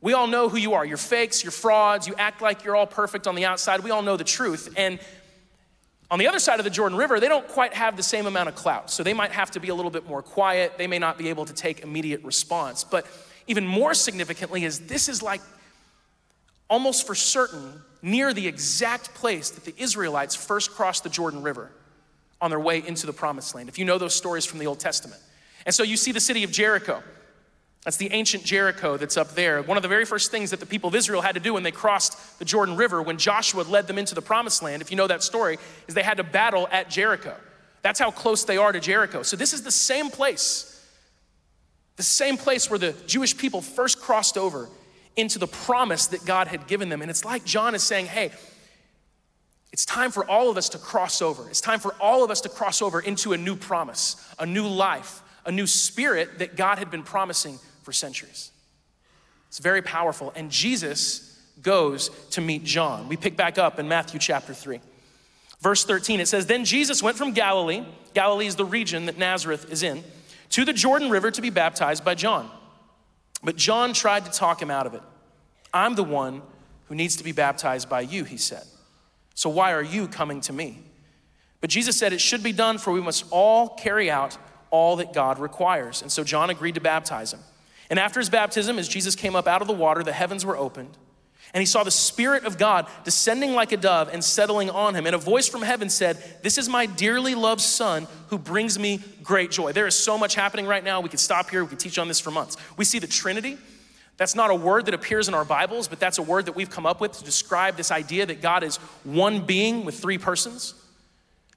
We 0.00 0.12
all 0.12 0.26
know 0.26 0.48
who 0.48 0.56
you 0.56 0.74
are. 0.74 0.84
You're 0.84 0.96
fakes, 0.96 1.42
you're 1.42 1.52
frauds, 1.52 2.06
you 2.06 2.14
act 2.18 2.42
like 2.42 2.64
you're 2.64 2.76
all 2.76 2.86
perfect 2.86 3.26
on 3.26 3.34
the 3.34 3.44
outside. 3.44 3.80
We 3.80 3.90
all 3.90 4.02
know 4.02 4.16
the 4.16 4.24
truth. 4.24 4.72
And 4.76 4.98
on 6.10 6.18
the 6.18 6.26
other 6.26 6.38
side 6.38 6.58
of 6.58 6.64
the 6.64 6.70
Jordan 6.70 6.98
River, 6.98 7.20
they 7.20 7.28
don't 7.28 7.46
quite 7.46 7.74
have 7.74 7.96
the 7.96 8.02
same 8.02 8.26
amount 8.26 8.48
of 8.48 8.54
clout. 8.54 8.90
So 8.90 9.02
they 9.02 9.14
might 9.14 9.32
have 9.32 9.50
to 9.52 9.60
be 9.60 9.68
a 9.68 9.74
little 9.74 9.90
bit 9.90 10.08
more 10.08 10.22
quiet. 10.22 10.78
They 10.78 10.86
may 10.86 10.98
not 10.98 11.18
be 11.18 11.28
able 11.28 11.44
to 11.46 11.52
take 11.52 11.80
immediate 11.80 12.22
response. 12.24 12.82
But 12.84 13.06
even 13.46 13.66
more 13.66 13.94
significantly 13.94 14.64
is 14.64 14.80
this 14.80 15.08
is 15.08 15.22
like 15.22 15.40
almost 16.68 17.06
for 17.06 17.14
certain 17.14 17.82
near 18.02 18.32
the 18.32 18.46
exact 18.46 19.14
place 19.14 19.50
that 19.50 19.64
the 19.64 19.74
Israelites 19.82 20.34
first 20.34 20.70
crossed 20.70 21.02
the 21.02 21.10
Jordan 21.10 21.42
River 21.42 21.70
on 22.40 22.50
their 22.50 22.60
way 22.60 22.86
into 22.86 23.06
the 23.06 23.12
promised 23.12 23.54
land. 23.54 23.68
If 23.68 23.78
you 23.78 23.84
know 23.84 23.98
those 23.98 24.14
stories 24.14 24.44
from 24.44 24.58
the 24.58 24.66
Old 24.66 24.80
Testament. 24.80 25.20
And 25.66 25.74
so 25.74 25.82
you 25.82 25.96
see 25.96 26.12
the 26.12 26.20
city 26.20 26.44
of 26.44 26.52
Jericho. 26.52 27.02
That's 27.84 27.96
the 27.96 28.12
ancient 28.12 28.44
Jericho 28.44 28.96
that's 28.96 29.16
up 29.16 29.34
there. 29.34 29.62
One 29.62 29.76
of 29.76 29.82
the 29.82 29.88
very 29.88 30.04
first 30.04 30.30
things 30.30 30.50
that 30.50 30.60
the 30.60 30.66
people 30.66 30.88
of 30.88 30.94
Israel 30.94 31.22
had 31.22 31.34
to 31.34 31.40
do 31.40 31.54
when 31.54 31.62
they 31.62 31.72
crossed 31.72 32.38
the 32.38 32.44
Jordan 32.44 32.76
River, 32.76 33.02
when 33.02 33.18
Joshua 33.18 33.62
led 33.62 33.86
them 33.86 33.98
into 33.98 34.14
the 34.14 34.22
promised 34.22 34.62
land, 34.62 34.82
if 34.82 34.90
you 34.90 34.96
know 34.96 35.06
that 35.06 35.22
story, 35.22 35.58
is 35.86 35.94
they 35.94 36.02
had 36.02 36.18
to 36.18 36.24
battle 36.24 36.68
at 36.70 36.90
Jericho. 36.90 37.34
That's 37.82 37.98
how 37.98 38.10
close 38.10 38.44
they 38.44 38.56
are 38.56 38.72
to 38.72 38.80
Jericho. 38.80 39.22
So 39.22 39.36
this 39.36 39.52
is 39.52 39.62
the 39.62 39.70
same 39.70 40.10
place, 40.10 40.86
the 41.96 42.02
same 42.02 42.36
place 42.36 42.68
where 42.68 42.78
the 42.78 42.94
Jewish 43.06 43.36
people 43.36 43.60
first 43.60 44.00
crossed 44.00 44.36
over 44.36 44.68
into 45.18 45.38
the 45.38 45.48
promise 45.48 46.06
that 46.06 46.24
God 46.24 46.46
had 46.46 46.68
given 46.68 46.88
them. 46.88 47.02
And 47.02 47.10
it's 47.10 47.24
like 47.24 47.44
John 47.44 47.74
is 47.74 47.82
saying, 47.82 48.06
hey, 48.06 48.30
it's 49.72 49.84
time 49.84 50.12
for 50.12 50.24
all 50.24 50.48
of 50.48 50.56
us 50.56 50.68
to 50.70 50.78
cross 50.78 51.20
over. 51.20 51.48
It's 51.50 51.60
time 51.60 51.80
for 51.80 51.92
all 52.00 52.24
of 52.24 52.30
us 52.30 52.40
to 52.42 52.48
cross 52.48 52.80
over 52.80 53.00
into 53.00 53.32
a 53.32 53.36
new 53.36 53.56
promise, 53.56 54.16
a 54.38 54.46
new 54.46 54.66
life, 54.66 55.22
a 55.44 55.52
new 55.52 55.66
spirit 55.66 56.38
that 56.38 56.56
God 56.56 56.78
had 56.78 56.90
been 56.90 57.02
promising 57.02 57.58
for 57.82 57.92
centuries. 57.92 58.52
It's 59.48 59.58
very 59.58 59.82
powerful. 59.82 60.32
And 60.36 60.50
Jesus 60.50 61.36
goes 61.62 62.10
to 62.30 62.40
meet 62.40 62.62
John. 62.62 63.08
We 63.08 63.16
pick 63.16 63.36
back 63.36 63.58
up 63.58 63.80
in 63.80 63.88
Matthew 63.88 64.20
chapter 64.20 64.54
3. 64.54 64.80
Verse 65.60 65.84
13, 65.84 66.20
it 66.20 66.28
says, 66.28 66.46
Then 66.46 66.64
Jesus 66.64 67.02
went 67.02 67.16
from 67.16 67.32
Galilee, 67.32 67.84
Galilee 68.14 68.46
is 68.46 68.54
the 68.54 68.64
region 68.64 69.06
that 69.06 69.18
Nazareth 69.18 69.70
is 69.72 69.82
in, 69.82 70.04
to 70.50 70.64
the 70.64 70.72
Jordan 70.72 71.10
River 71.10 71.32
to 71.32 71.42
be 71.42 71.50
baptized 71.50 72.04
by 72.04 72.14
John. 72.14 72.48
But 73.42 73.56
John 73.56 73.92
tried 73.92 74.24
to 74.24 74.30
talk 74.30 74.60
him 74.60 74.70
out 74.70 74.86
of 74.86 74.94
it. 74.94 75.02
I'm 75.72 75.94
the 75.94 76.04
one 76.04 76.42
who 76.86 76.94
needs 76.94 77.16
to 77.16 77.24
be 77.24 77.32
baptized 77.32 77.88
by 77.88 78.00
you, 78.00 78.24
he 78.24 78.36
said. 78.36 78.64
So 79.34 79.48
why 79.48 79.72
are 79.72 79.82
you 79.82 80.08
coming 80.08 80.40
to 80.42 80.52
me? 80.52 80.78
But 81.60 81.70
Jesus 81.70 81.96
said, 81.96 82.12
It 82.12 82.20
should 82.20 82.42
be 82.42 82.52
done, 82.52 82.78
for 82.78 82.92
we 82.92 83.00
must 83.00 83.24
all 83.30 83.68
carry 83.68 84.10
out 84.10 84.36
all 84.70 84.96
that 84.96 85.12
God 85.12 85.38
requires. 85.38 86.02
And 86.02 86.10
so 86.10 86.24
John 86.24 86.50
agreed 86.50 86.74
to 86.74 86.80
baptize 86.80 87.32
him. 87.32 87.40
And 87.90 87.98
after 87.98 88.20
his 88.20 88.28
baptism, 88.28 88.78
as 88.78 88.88
Jesus 88.88 89.14
came 89.14 89.34
up 89.34 89.46
out 89.46 89.62
of 89.62 89.68
the 89.68 89.74
water, 89.74 90.02
the 90.02 90.12
heavens 90.12 90.44
were 90.44 90.56
opened. 90.56 90.96
And 91.54 91.62
he 91.62 91.66
saw 91.66 91.82
the 91.82 91.90
Spirit 91.90 92.44
of 92.44 92.58
God 92.58 92.86
descending 93.04 93.54
like 93.54 93.72
a 93.72 93.76
dove 93.76 94.10
and 94.12 94.22
settling 94.22 94.68
on 94.68 94.94
him. 94.94 95.06
And 95.06 95.14
a 95.14 95.18
voice 95.18 95.48
from 95.48 95.62
heaven 95.62 95.88
said, 95.88 96.22
This 96.42 96.58
is 96.58 96.68
my 96.68 96.86
dearly 96.86 97.34
loved 97.34 97.62
Son 97.62 98.06
who 98.28 98.38
brings 98.38 98.78
me 98.78 99.00
great 99.22 99.50
joy. 99.50 99.72
There 99.72 99.86
is 99.86 99.94
so 99.94 100.18
much 100.18 100.34
happening 100.34 100.66
right 100.66 100.84
now. 100.84 101.00
We 101.00 101.08
could 101.08 101.20
stop 101.20 101.48
here, 101.50 101.64
we 101.64 101.70
could 101.70 101.80
teach 101.80 101.98
on 101.98 102.08
this 102.08 102.20
for 102.20 102.30
months. 102.30 102.56
We 102.76 102.84
see 102.84 102.98
the 102.98 103.06
Trinity. 103.06 103.56
That's 104.18 104.34
not 104.34 104.50
a 104.50 104.54
word 104.54 104.86
that 104.86 104.94
appears 104.94 105.28
in 105.28 105.34
our 105.34 105.44
Bibles, 105.44 105.86
but 105.86 106.00
that's 106.00 106.18
a 106.18 106.22
word 106.22 106.46
that 106.46 106.56
we've 106.56 106.68
come 106.68 106.86
up 106.86 107.00
with 107.00 107.12
to 107.12 107.24
describe 107.24 107.76
this 107.76 107.92
idea 107.92 108.26
that 108.26 108.42
God 108.42 108.64
is 108.64 108.76
one 109.04 109.46
being 109.46 109.84
with 109.84 110.00
three 110.00 110.18
persons. 110.18 110.74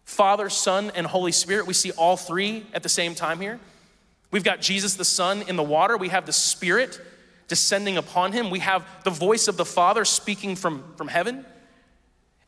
Father, 0.05 0.47
Son, 0.47 0.91
and 0.93 1.07
Holy 1.07 1.31
Spirit. 1.31 1.65
We 1.65 1.73
see 1.73 1.91
all 1.91 2.17
three 2.17 2.65
at 2.73 2.83
the 2.83 2.89
same 2.89 3.15
time 3.15 3.41
here. 3.41 3.59
We've 4.29 4.43
got 4.43 4.61
Jesus 4.61 4.95
the 4.95 5.05
Son 5.05 5.41
in 5.41 5.55
the 5.55 5.63
water. 5.63 5.97
We 5.97 6.09
have 6.09 6.25
the 6.25 6.33
Spirit 6.33 7.01
descending 7.51 7.97
upon 7.97 8.31
him. 8.31 8.49
We 8.49 8.59
have 8.59 8.87
the 9.03 9.09
voice 9.09 9.49
of 9.49 9.57
the 9.57 9.65
Father 9.65 10.05
speaking 10.05 10.55
from, 10.55 10.85
from 10.95 11.09
heaven. 11.09 11.45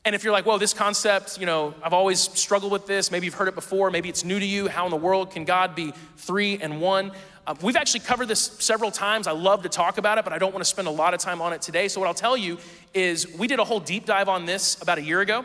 And 0.06 0.14
if 0.14 0.24
you're 0.24 0.32
like, 0.32 0.46
well, 0.46 0.58
this 0.58 0.72
concept, 0.72 1.38
you 1.38 1.44
know, 1.44 1.74
I've 1.82 1.92
always 1.92 2.20
struggled 2.20 2.72
with 2.72 2.86
this. 2.86 3.10
Maybe 3.10 3.26
you've 3.26 3.34
heard 3.34 3.48
it 3.48 3.54
before. 3.54 3.90
Maybe 3.90 4.08
it's 4.08 4.24
new 4.24 4.40
to 4.40 4.46
you. 4.46 4.66
How 4.66 4.86
in 4.86 4.90
the 4.90 4.96
world 4.96 5.30
can 5.30 5.44
God 5.44 5.74
be 5.74 5.92
three 6.16 6.56
and 6.56 6.80
one? 6.80 7.12
Uh, 7.46 7.54
we've 7.60 7.76
actually 7.76 8.00
covered 8.00 8.28
this 8.28 8.40
several 8.40 8.90
times. 8.90 9.26
I 9.26 9.32
love 9.32 9.64
to 9.64 9.68
talk 9.68 9.98
about 9.98 10.16
it, 10.16 10.24
but 10.24 10.32
I 10.32 10.38
don't 10.38 10.54
want 10.54 10.64
to 10.64 10.70
spend 10.70 10.88
a 10.88 10.90
lot 10.90 11.12
of 11.12 11.20
time 11.20 11.42
on 11.42 11.52
it 11.52 11.60
today. 11.60 11.88
So, 11.88 12.00
what 12.00 12.06
I'll 12.06 12.14
tell 12.14 12.38
you 12.38 12.56
is 12.94 13.30
we 13.36 13.46
did 13.46 13.58
a 13.58 13.64
whole 13.64 13.80
deep 13.80 14.06
dive 14.06 14.30
on 14.30 14.46
this 14.46 14.80
about 14.80 14.96
a 14.96 15.02
year 15.02 15.20
ago. 15.20 15.44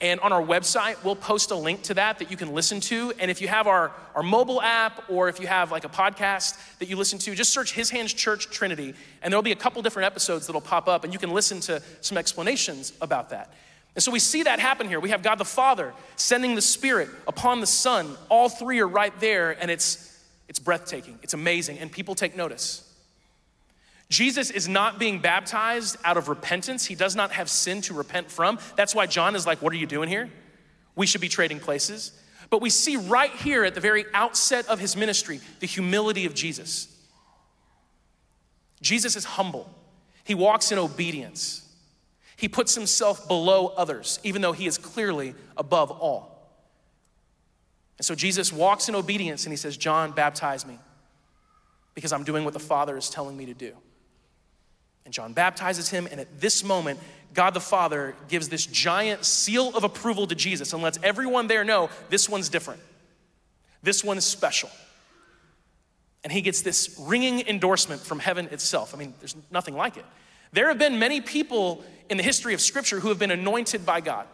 And 0.00 0.20
on 0.20 0.32
our 0.32 0.42
website, 0.42 1.02
we'll 1.04 1.16
post 1.16 1.50
a 1.50 1.54
link 1.54 1.82
to 1.84 1.94
that 1.94 2.18
that 2.18 2.30
you 2.30 2.36
can 2.36 2.52
listen 2.52 2.80
to. 2.80 3.12
And 3.18 3.30
if 3.30 3.40
you 3.40 3.48
have 3.48 3.66
our, 3.66 3.92
our 4.14 4.22
mobile 4.22 4.60
app 4.60 5.08
or 5.08 5.28
if 5.28 5.40
you 5.40 5.46
have 5.46 5.70
like 5.70 5.84
a 5.84 5.88
podcast 5.88 6.58
that 6.78 6.88
you 6.88 6.96
listen 6.96 7.18
to, 7.20 7.34
just 7.34 7.52
search 7.52 7.72
His 7.72 7.90
Hands 7.90 8.12
Church 8.12 8.50
Trinity. 8.50 8.94
And 9.22 9.32
there'll 9.32 9.42
be 9.42 9.52
a 9.52 9.56
couple 9.56 9.80
different 9.82 10.06
episodes 10.06 10.46
that'll 10.46 10.60
pop 10.60 10.88
up 10.88 11.04
and 11.04 11.12
you 11.12 11.18
can 11.18 11.30
listen 11.30 11.60
to 11.60 11.80
some 12.00 12.18
explanations 12.18 12.92
about 13.00 13.30
that. 13.30 13.52
And 13.94 14.02
so 14.02 14.10
we 14.10 14.18
see 14.18 14.42
that 14.42 14.58
happen 14.58 14.88
here. 14.88 14.98
We 14.98 15.10
have 15.10 15.22
God 15.22 15.36
the 15.36 15.44
Father 15.44 15.92
sending 16.16 16.54
the 16.54 16.62
Spirit 16.62 17.08
upon 17.28 17.60
the 17.60 17.66
Son. 17.66 18.16
All 18.28 18.48
three 18.48 18.80
are 18.80 18.88
right 18.88 19.18
there, 19.20 19.52
and 19.52 19.70
it's, 19.70 20.20
it's 20.48 20.58
breathtaking. 20.58 21.18
It's 21.22 21.34
amazing, 21.34 21.78
and 21.78 21.92
people 21.92 22.16
take 22.16 22.36
notice. 22.36 22.92
Jesus 24.10 24.50
is 24.50 24.68
not 24.68 24.98
being 24.98 25.18
baptized 25.18 25.96
out 26.04 26.16
of 26.16 26.28
repentance. 26.28 26.86
He 26.86 26.94
does 26.94 27.16
not 27.16 27.32
have 27.32 27.48
sin 27.50 27.80
to 27.82 27.94
repent 27.94 28.30
from. 28.30 28.58
That's 28.76 28.94
why 28.94 29.06
John 29.06 29.34
is 29.34 29.46
like, 29.46 29.62
What 29.62 29.72
are 29.72 29.76
you 29.76 29.86
doing 29.86 30.08
here? 30.08 30.30
We 30.94 31.06
should 31.06 31.20
be 31.20 31.28
trading 31.28 31.60
places. 31.60 32.12
But 32.50 32.60
we 32.60 32.70
see 32.70 32.96
right 32.96 33.32
here 33.32 33.64
at 33.64 33.74
the 33.74 33.80
very 33.80 34.04
outset 34.14 34.68
of 34.68 34.78
his 34.78 34.96
ministry 34.96 35.40
the 35.60 35.66
humility 35.66 36.26
of 36.26 36.34
Jesus. 36.34 36.88
Jesus 38.82 39.16
is 39.16 39.24
humble, 39.24 39.68
he 40.24 40.34
walks 40.34 40.70
in 40.70 40.78
obedience. 40.78 41.60
He 42.36 42.48
puts 42.48 42.74
himself 42.74 43.28
below 43.28 43.68
others, 43.68 44.18
even 44.24 44.42
though 44.42 44.52
he 44.52 44.66
is 44.66 44.76
clearly 44.76 45.34
above 45.56 45.90
all. 45.92 46.52
And 47.96 48.04
so 48.04 48.16
Jesus 48.16 48.52
walks 48.52 48.88
in 48.88 48.96
obedience 48.96 49.44
and 49.44 49.52
he 49.52 49.56
says, 49.56 49.76
John, 49.76 50.10
baptize 50.10 50.66
me. 50.66 50.78
because 51.94 52.12
I'm 52.12 52.24
doing 52.24 52.44
what 52.44 52.52
the 52.52 52.60
Father 52.60 52.96
is 52.96 53.08
telling 53.08 53.36
me 53.36 53.46
to 53.46 53.54
do. 53.54 53.72
And 55.04 55.12
John 55.12 55.32
baptizes 55.32 55.88
him, 55.88 56.08
and 56.10 56.20
at 56.20 56.40
this 56.40 56.64
moment, 56.64 56.98
God 57.34 57.52
the 57.52 57.60
Father 57.60 58.14
gives 58.28 58.48
this 58.48 58.64
giant 58.64 59.24
seal 59.24 59.76
of 59.76 59.84
approval 59.84 60.26
to 60.28 60.34
Jesus 60.34 60.72
and 60.72 60.82
lets 60.82 60.98
everyone 61.02 61.46
there 61.46 61.64
know 61.64 61.90
this 62.08 62.28
one's 62.28 62.48
different. 62.48 62.80
This 63.82 64.02
one's 64.02 64.24
special. 64.24 64.70
And 66.22 66.32
he 66.32 66.40
gets 66.40 66.62
this 66.62 66.96
ringing 66.98 67.46
endorsement 67.46 68.00
from 68.00 68.18
heaven 68.18 68.48
itself. 68.50 68.94
I 68.94 68.98
mean, 68.98 69.12
there's 69.20 69.36
nothing 69.50 69.74
like 69.74 69.96
it. 69.98 70.06
There 70.52 70.68
have 70.68 70.78
been 70.78 70.98
many 70.98 71.20
people 71.20 71.84
in 72.08 72.16
the 72.16 72.22
history 72.22 72.54
of 72.54 72.60
Scripture 72.60 73.00
who 73.00 73.08
have 73.08 73.18
been 73.18 73.32
anointed 73.32 73.84
by 73.84 74.00
God. 74.00 74.26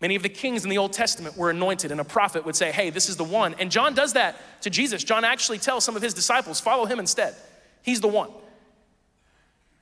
Many 0.00 0.16
of 0.16 0.22
the 0.22 0.28
kings 0.28 0.64
in 0.64 0.70
the 0.70 0.76
Old 0.76 0.92
Testament 0.92 1.36
were 1.36 1.48
anointed, 1.48 1.92
and 1.92 2.00
a 2.00 2.04
prophet 2.04 2.44
would 2.44 2.56
say, 2.56 2.72
Hey, 2.72 2.90
this 2.90 3.08
is 3.08 3.16
the 3.16 3.24
one. 3.24 3.54
And 3.58 3.70
John 3.70 3.94
does 3.94 4.14
that 4.14 4.36
to 4.62 4.68
Jesus. 4.68 5.02
John 5.02 5.24
actually 5.24 5.58
tells 5.58 5.84
some 5.84 5.96
of 5.96 6.02
his 6.02 6.12
disciples, 6.12 6.60
Follow 6.60 6.84
him 6.84 6.98
instead. 6.98 7.34
He's 7.82 8.00
the 8.00 8.08
one. 8.08 8.30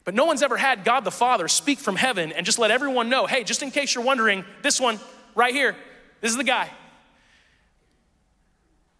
But 0.04 0.14
no 0.14 0.24
one's 0.24 0.42
ever 0.42 0.56
had 0.56 0.84
God 0.84 1.04
the 1.04 1.10
Father 1.10 1.46
speak 1.48 1.78
from 1.78 1.96
heaven 1.96 2.32
and 2.32 2.44
just 2.44 2.58
let 2.58 2.70
everyone 2.70 3.08
know, 3.08 3.26
Hey, 3.26 3.44
just 3.44 3.62
in 3.62 3.70
case 3.70 3.94
you're 3.94 4.04
wondering, 4.04 4.44
this 4.62 4.80
one 4.80 4.98
right 5.34 5.54
here, 5.54 5.76
this 6.20 6.30
is 6.30 6.36
the 6.36 6.44
guy. 6.44 6.70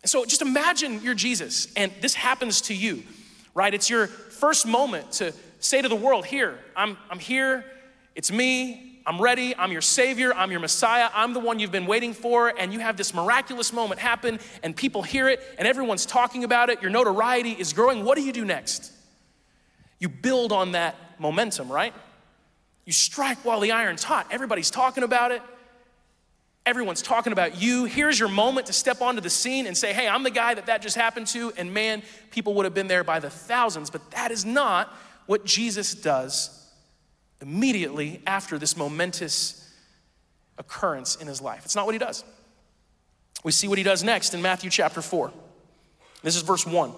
So 0.05 0.25
just 0.25 0.43
imagine 0.43 1.01
you're 1.03 1.15
Jesus 1.15 1.73
and 1.77 1.93
this 2.01 2.15
happens 2.15 2.63
to 2.63 2.75
you, 2.75 3.03
right? 3.55 3.73
It's 3.73 3.89
your 3.89 4.07
first 4.07 4.67
moment 4.67 5.13
to 5.13 5.33
say 5.61 5.81
to 5.81 5.89
the 5.89 5.97
world, 5.97 6.27
Here, 6.27 6.59
I'm, 6.77 6.97
I'm 7.11 7.19
here, 7.19 7.65
it's 8.15 8.33
me, 8.33 9.01
I'm 9.07 9.21
ready, 9.21 9.55
I'm 9.57 9.73
your 9.73 9.81
Savior, 9.81 10.35
I'm 10.35 10.51
your 10.51 10.61
Messiah, 10.61 11.09
I'm 11.15 11.33
the 11.33 11.41
one 11.41 11.59
you've 11.59 11.73
been 11.73 11.87
waiting 11.87 12.15
for, 12.15 12.49
and 12.49 12.73
you 12.73 12.81
have 12.81 12.97
this 12.97 13.15
miraculous 13.15 13.73
moment 13.73 14.01
happen, 14.01 14.39
and 14.63 14.77
people 14.77 15.03
hear 15.03 15.29
it, 15.29 15.41
and 15.59 15.67
everyone's 15.67 16.07
talking 16.07 16.45
about 16.45 16.71
it, 16.71 16.83
your 16.83 16.91
notoriety 16.91 17.53
is 17.53 17.73
growing. 17.73 18.05
What 18.05 18.17
do 18.17 18.23
you 18.23 18.33
do 18.33 18.45
next? 18.45 18.93
You 20.03 20.09
build 20.09 20.51
on 20.51 20.73
that 20.73 20.97
momentum, 21.21 21.71
right? 21.71 21.95
You 22.85 22.93
strike 22.93 23.39
while 23.45 23.61
the 23.61 23.71
iron's 23.71 24.03
hot. 24.03 24.27
Everybody's 24.33 24.69
talking 24.69 25.05
about 25.05 25.31
it. 25.31 25.41
Everyone's 26.67 27.03
talking 27.03 27.33
about 27.33 27.63
you. 27.63 27.85
Here's 27.85 28.19
your 28.19 28.29
moment 28.29 28.67
to 28.67 28.73
step 28.73 29.01
onto 29.01 29.21
the 29.21 29.31
scene 29.31 29.65
and 29.65 29.79
say, 29.79 29.93
hey, 29.93 30.09
I'm 30.09 30.25
the 30.25 30.33
guy 30.33 30.55
that 30.55 30.67
that 30.67 30.83
just 30.83 30.97
happened 30.97 31.29
to. 31.29 31.53
And 31.57 31.73
man, 31.73 32.03
people 32.33 32.55
would 32.55 32.65
have 32.65 32.75
been 32.75 32.89
there 32.89 33.05
by 33.05 33.21
the 33.21 33.31
thousands. 33.31 33.91
But 33.91 34.11
that 34.11 34.33
is 34.33 34.45
not 34.45 34.93
what 35.27 35.45
Jesus 35.45 35.95
does 35.95 36.69
immediately 37.41 38.23
after 38.27 38.59
this 38.59 38.77
momentous 38.77 39.73
occurrence 40.59 41.15
in 41.15 41.29
his 41.29 41.41
life. 41.41 41.65
It's 41.65 41.77
not 41.77 41.87
what 41.87 41.95
he 41.95 42.01
does. 42.01 42.25
We 43.45 43.53
see 43.53 43.69
what 43.69 43.79
he 43.79 43.85
does 43.85 44.03
next 44.03 44.35
in 44.35 44.43
Matthew 44.43 44.69
chapter 44.69 45.01
4. 45.01 45.31
This 46.25 46.35
is 46.35 46.43
verse 46.43 46.67
1. 46.67 46.93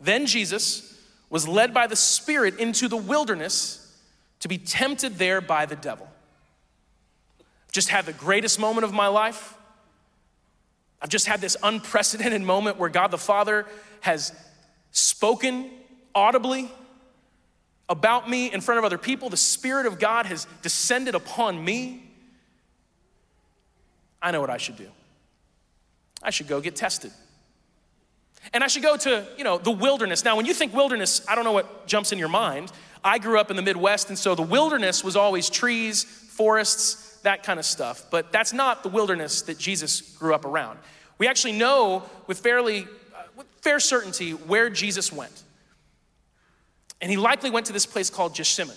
Then 0.00 0.26
Jesus 0.26 0.97
was 1.30 1.46
led 1.46 1.74
by 1.74 1.86
the 1.86 1.96
Spirit 1.96 2.58
into 2.58 2.88
the 2.88 2.96
wilderness 2.96 3.84
to 4.40 4.48
be 4.48 4.58
tempted 4.58 5.16
there 5.16 5.40
by 5.40 5.66
the 5.66 5.76
devil 5.76 6.08
just 7.78 7.90
had 7.90 8.06
the 8.06 8.12
greatest 8.12 8.58
moment 8.58 8.84
of 8.84 8.92
my 8.92 9.06
life. 9.06 9.54
I've 11.00 11.08
just 11.08 11.26
had 11.26 11.40
this 11.40 11.56
unprecedented 11.62 12.42
moment 12.42 12.76
where 12.76 12.90
God 12.90 13.12
the 13.12 13.18
Father 13.18 13.66
has 14.00 14.32
spoken 14.90 15.70
audibly 16.14 16.70
about 17.88 18.28
me 18.28 18.52
in 18.52 18.60
front 18.60 18.78
of 18.78 18.84
other 18.84 18.98
people. 18.98 19.28
The 19.28 19.36
Spirit 19.36 19.86
of 19.86 19.98
God 19.98 20.26
has 20.26 20.46
descended 20.62 21.14
upon 21.14 21.64
me. 21.64 22.02
I 24.20 24.32
know 24.32 24.40
what 24.40 24.50
I 24.50 24.56
should 24.56 24.76
do. 24.76 24.88
I 26.20 26.30
should 26.30 26.48
go 26.48 26.60
get 26.60 26.74
tested. 26.74 27.12
And 28.52 28.64
I 28.64 28.66
should 28.66 28.82
go 28.82 28.96
to, 28.96 29.26
you 29.36 29.44
know, 29.44 29.58
the 29.58 29.70
wilderness. 29.70 30.24
Now, 30.24 30.36
when 30.36 30.46
you 30.46 30.54
think 30.54 30.74
wilderness, 30.74 31.26
I 31.28 31.34
don't 31.34 31.44
know 31.44 31.52
what 31.52 31.86
jumps 31.86 32.12
in 32.12 32.18
your 32.18 32.28
mind. 32.28 32.72
I 33.04 33.18
grew 33.18 33.38
up 33.38 33.50
in 33.50 33.56
the 33.56 33.62
Midwest, 33.62 34.08
and 34.08 34.18
so 34.18 34.34
the 34.34 34.42
wilderness 34.42 35.04
was 35.04 35.16
always 35.16 35.50
trees, 35.50 36.04
forests, 36.04 37.18
that 37.22 37.42
kind 37.42 37.58
of 37.58 37.66
stuff. 37.66 38.04
But 38.10 38.32
that's 38.32 38.52
not 38.52 38.82
the 38.82 38.88
wilderness 38.88 39.42
that 39.42 39.58
Jesus 39.58 40.00
grew 40.16 40.34
up 40.34 40.44
around. 40.44 40.78
We 41.18 41.26
actually 41.26 41.52
know 41.52 42.04
with 42.26 42.38
fairly 42.38 42.84
uh, 42.84 43.22
with 43.36 43.46
fair 43.60 43.80
certainty 43.80 44.32
where 44.32 44.70
Jesus 44.70 45.12
went. 45.12 45.42
And 47.00 47.10
he 47.10 47.16
likely 47.16 47.50
went 47.50 47.66
to 47.66 47.72
this 47.72 47.86
place 47.86 48.10
called 48.10 48.34
Jeshimon. 48.34 48.76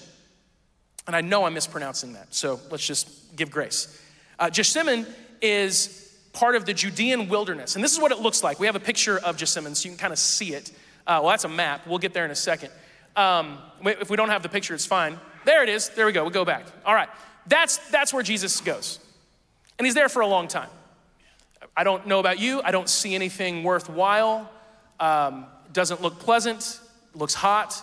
And 1.08 1.16
I 1.16 1.22
know 1.22 1.46
I'm 1.46 1.54
mispronouncing 1.54 2.14
that, 2.14 2.34
so 2.34 2.60
let's 2.70 2.86
just 2.86 3.36
give 3.36 3.50
grace. 3.50 4.00
Uh, 4.38 4.50
Jeshimon 4.50 5.08
is 5.42 6.01
part 6.34 6.56
of 6.56 6.66
the 6.66 6.74
Judean 6.74 7.28
wilderness. 7.30 7.76
And 7.76 7.84
this 7.84 7.94
is 7.94 8.00
what 8.00 8.12
it 8.12 8.20
looks 8.20 8.44
like. 8.44 8.60
We 8.60 8.66
have 8.66 8.76
a 8.76 8.80
picture 8.80 9.18
of 9.20 9.38
Jeshimon 9.38 9.76
so 9.76 9.86
you 9.88 9.92
can 9.92 10.00
kind 10.00 10.14
of 10.14 10.20
see 10.20 10.54
it. 10.54 10.72
Uh, 11.06 11.20
well, 11.22 11.30
that's 11.30 11.44
a 11.44 11.50
map. 11.50 11.86
We'll 11.88 11.98
get 12.00 12.14
there 12.14 12.26
in 12.26 12.32
a 12.32 12.36
second. 12.36 12.72
Um, 13.16 13.58
if 13.84 14.10
we 14.10 14.18
don't 14.18 14.30
have 14.30 14.44
the 14.44 14.50
picture, 14.50 14.74
it's 14.74 14.86
fine. 14.86 15.20
There 15.46 15.64
it 15.64 15.70
is. 15.70 15.90
There 15.90 16.06
we 16.06 16.12
go. 16.12 16.24
We'll 16.24 16.32
go 16.32 16.46
back. 16.46 16.66
All 16.86 16.94
right. 16.96 17.10
That's, 17.48 17.78
that's 17.90 18.14
where 18.14 18.24
Jesus 18.24 18.62
goes. 18.62 19.00
And 19.78 19.86
he's 19.86 19.96
there 19.96 20.10
for 20.10 20.22
a 20.22 20.28
long 20.28 20.48
time. 20.48 20.70
I 21.76 21.84
don't 21.84 22.06
know 22.06 22.20
about 22.20 22.40
you, 22.40 22.62
I 22.64 22.72
don't 22.72 22.90
see 22.90 23.16
anything 23.16 23.64
worthwhile. 23.64 24.50
Um, 25.00 25.46
doesn't 25.72 26.02
look 26.02 26.20
pleasant, 26.20 26.80
looks 27.16 27.34
hot, 27.34 27.82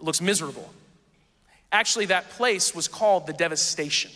looks 0.00 0.20
miserable. 0.20 0.68
Actually, 1.70 2.06
that 2.06 2.30
place 2.30 2.74
was 2.74 2.88
called 2.88 3.26
the 3.26 3.32
devastation. 3.32 4.10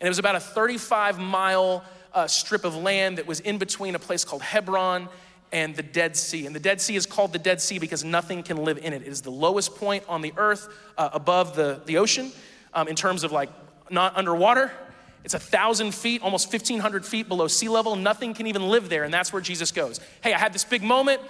And 0.00 0.06
it 0.06 0.10
was 0.10 0.18
about 0.18 0.36
a 0.36 0.40
35 0.40 1.18
mile 1.18 1.84
uh, 2.14 2.26
strip 2.26 2.64
of 2.64 2.76
land 2.76 3.18
that 3.18 3.26
was 3.26 3.40
in 3.40 3.58
between 3.58 3.94
a 3.94 3.98
place 3.98 4.24
called 4.24 4.42
Hebron 4.42 5.08
and 5.52 5.74
the 5.74 5.82
Dead 5.82 6.16
Sea. 6.16 6.46
And 6.46 6.54
the 6.54 6.60
Dead 6.60 6.80
Sea 6.80 6.96
is 6.96 7.06
called 7.06 7.32
the 7.32 7.38
Dead 7.38 7.60
Sea 7.60 7.78
because 7.78 8.04
nothing 8.04 8.42
can 8.42 8.58
live 8.58 8.78
in 8.78 8.92
it. 8.92 9.02
It 9.02 9.08
is 9.08 9.22
the 9.22 9.30
lowest 9.30 9.76
point 9.76 10.04
on 10.08 10.22
the 10.22 10.32
earth 10.36 10.68
uh, 10.96 11.10
above 11.12 11.56
the, 11.56 11.80
the 11.86 11.98
ocean 11.98 12.32
um, 12.74 12.88
in 12.88 12.96
terms 12.96 13.24
of 13.24 13.32
like 13.32 13.50
not 13.90 14.16
underwater. 14.16 14.70
It's 15.24 15.34
a 15.34 15.38
thousand 15.38 15.94
feet, 15.94 16.22
almost 16.22 16.52
1,500 16.52 17.04
feet 17.04 17.28
below 17.28 17.46
sea 17.46 17.68
level. 17.68 17.94
Nothing 17.96 18.32
can 18.32 18.46
even 18.46 18.68
live 18.68 18.88
there, 18.88 19.04
and 19.04 19.12
that's 19.12 19.32
where 19.32 19.42
Jesus 19.42 19.70
goes. 19.70 20.00
Hey, 20.22 20.32
I 20.32 20.38
had 20.38 20.52
this 20.52 20.64
big 20.64 20.82
moment. 20.82 21.20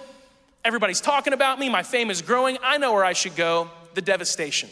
Everybody's 0.63 1.01
talking 1.01 1.33
about 1.33 1.59
me. 1.59 1.67
My 1.69 1.83
fame 1.83 2.09
is 2.09 2.21
growing. 2.21 2.57
I 2.63 2.77
know 2.77 2.93
where 2.93 3.03
I 3.03 3.13
should 3.13 3.35
go 3.35 3.69
the 3.93 4.01
devastation. 4.01 4.69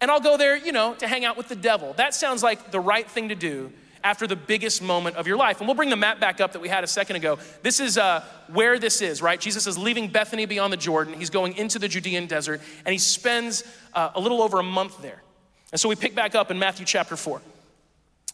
And 0.00 0.10
I'll 0.10 0.20
go 0.20 0.36
there, 0.36 0.56
you 0.56 0.72
know, 0.72 0.94
to 0.94 1.06
hang 1.06 1.24
out 1.24 1.36
with 1.36 1.48
the 1.48 1.54
devil. 1.54 1.92
That 1.92 2.14
sounds 2.14 2.42
like 2.42 2.70
the 2.72 2.80
right 2.80 3.08
thing 3.08 3.28
to 3.28 3.34
do 3.34 3.72
after 4.04 4.26
the 4.26 4.36
biggest 4.36 4.82
moment 4.82 5.16
of 5.16 5.26
your 5.26 5.36
life. 5.36 5.60
And 5.60 5.68
we'll 5.68 5.74
bring 5.74 5.90
the 5.90 5.96
map 5.96 6.20
back 6.20 6.40
up 6.40 6.52
that 6.52 6.60
we 6.60 6.68
had 6.68 6.84
a 6.84 6.86
second 6.86 7.16
ago. 7.16 7.38
This 7.62 7.80
is 7.80 7.98
uh, 7.98 8.24
where 8.48 8.78
this 8.78 9.00
is, 9.00 9.22
right? 9.22 9.40
Jesus 9.40 9.66
is 9.66 9.78
leaving 9.78 10.08
Bethany 10.08 10.46
beyond 10.46 10.72
the 10.72 10.76
Jordan. 10.76 11.14
He's 11.14 11.30
going 11.30 11.56
into 11.56 11.78
the 11.78 11.88
Judean 11.88 12.26
desert, 12.26 12.60
and 12.84 12.92
he 12.92 12.98
spends 12.98 13.64
uh, 13.94 14.10
a 14.14 14.20
little 14.20 14.42
over 14.42 14.58
a 14.58 14.64
month 14.64 15.00
there. 15.02 15.22
And 15.70 15.80
so 15.80 15.88
we 15.88 15.96
pick 15.96 16.14
back 16.14 16.34
up 16.34 16.50
in 16.50 16.58
Matthew 16.58 16.84
chapter 16.84 17.16
4. 17.16 17.40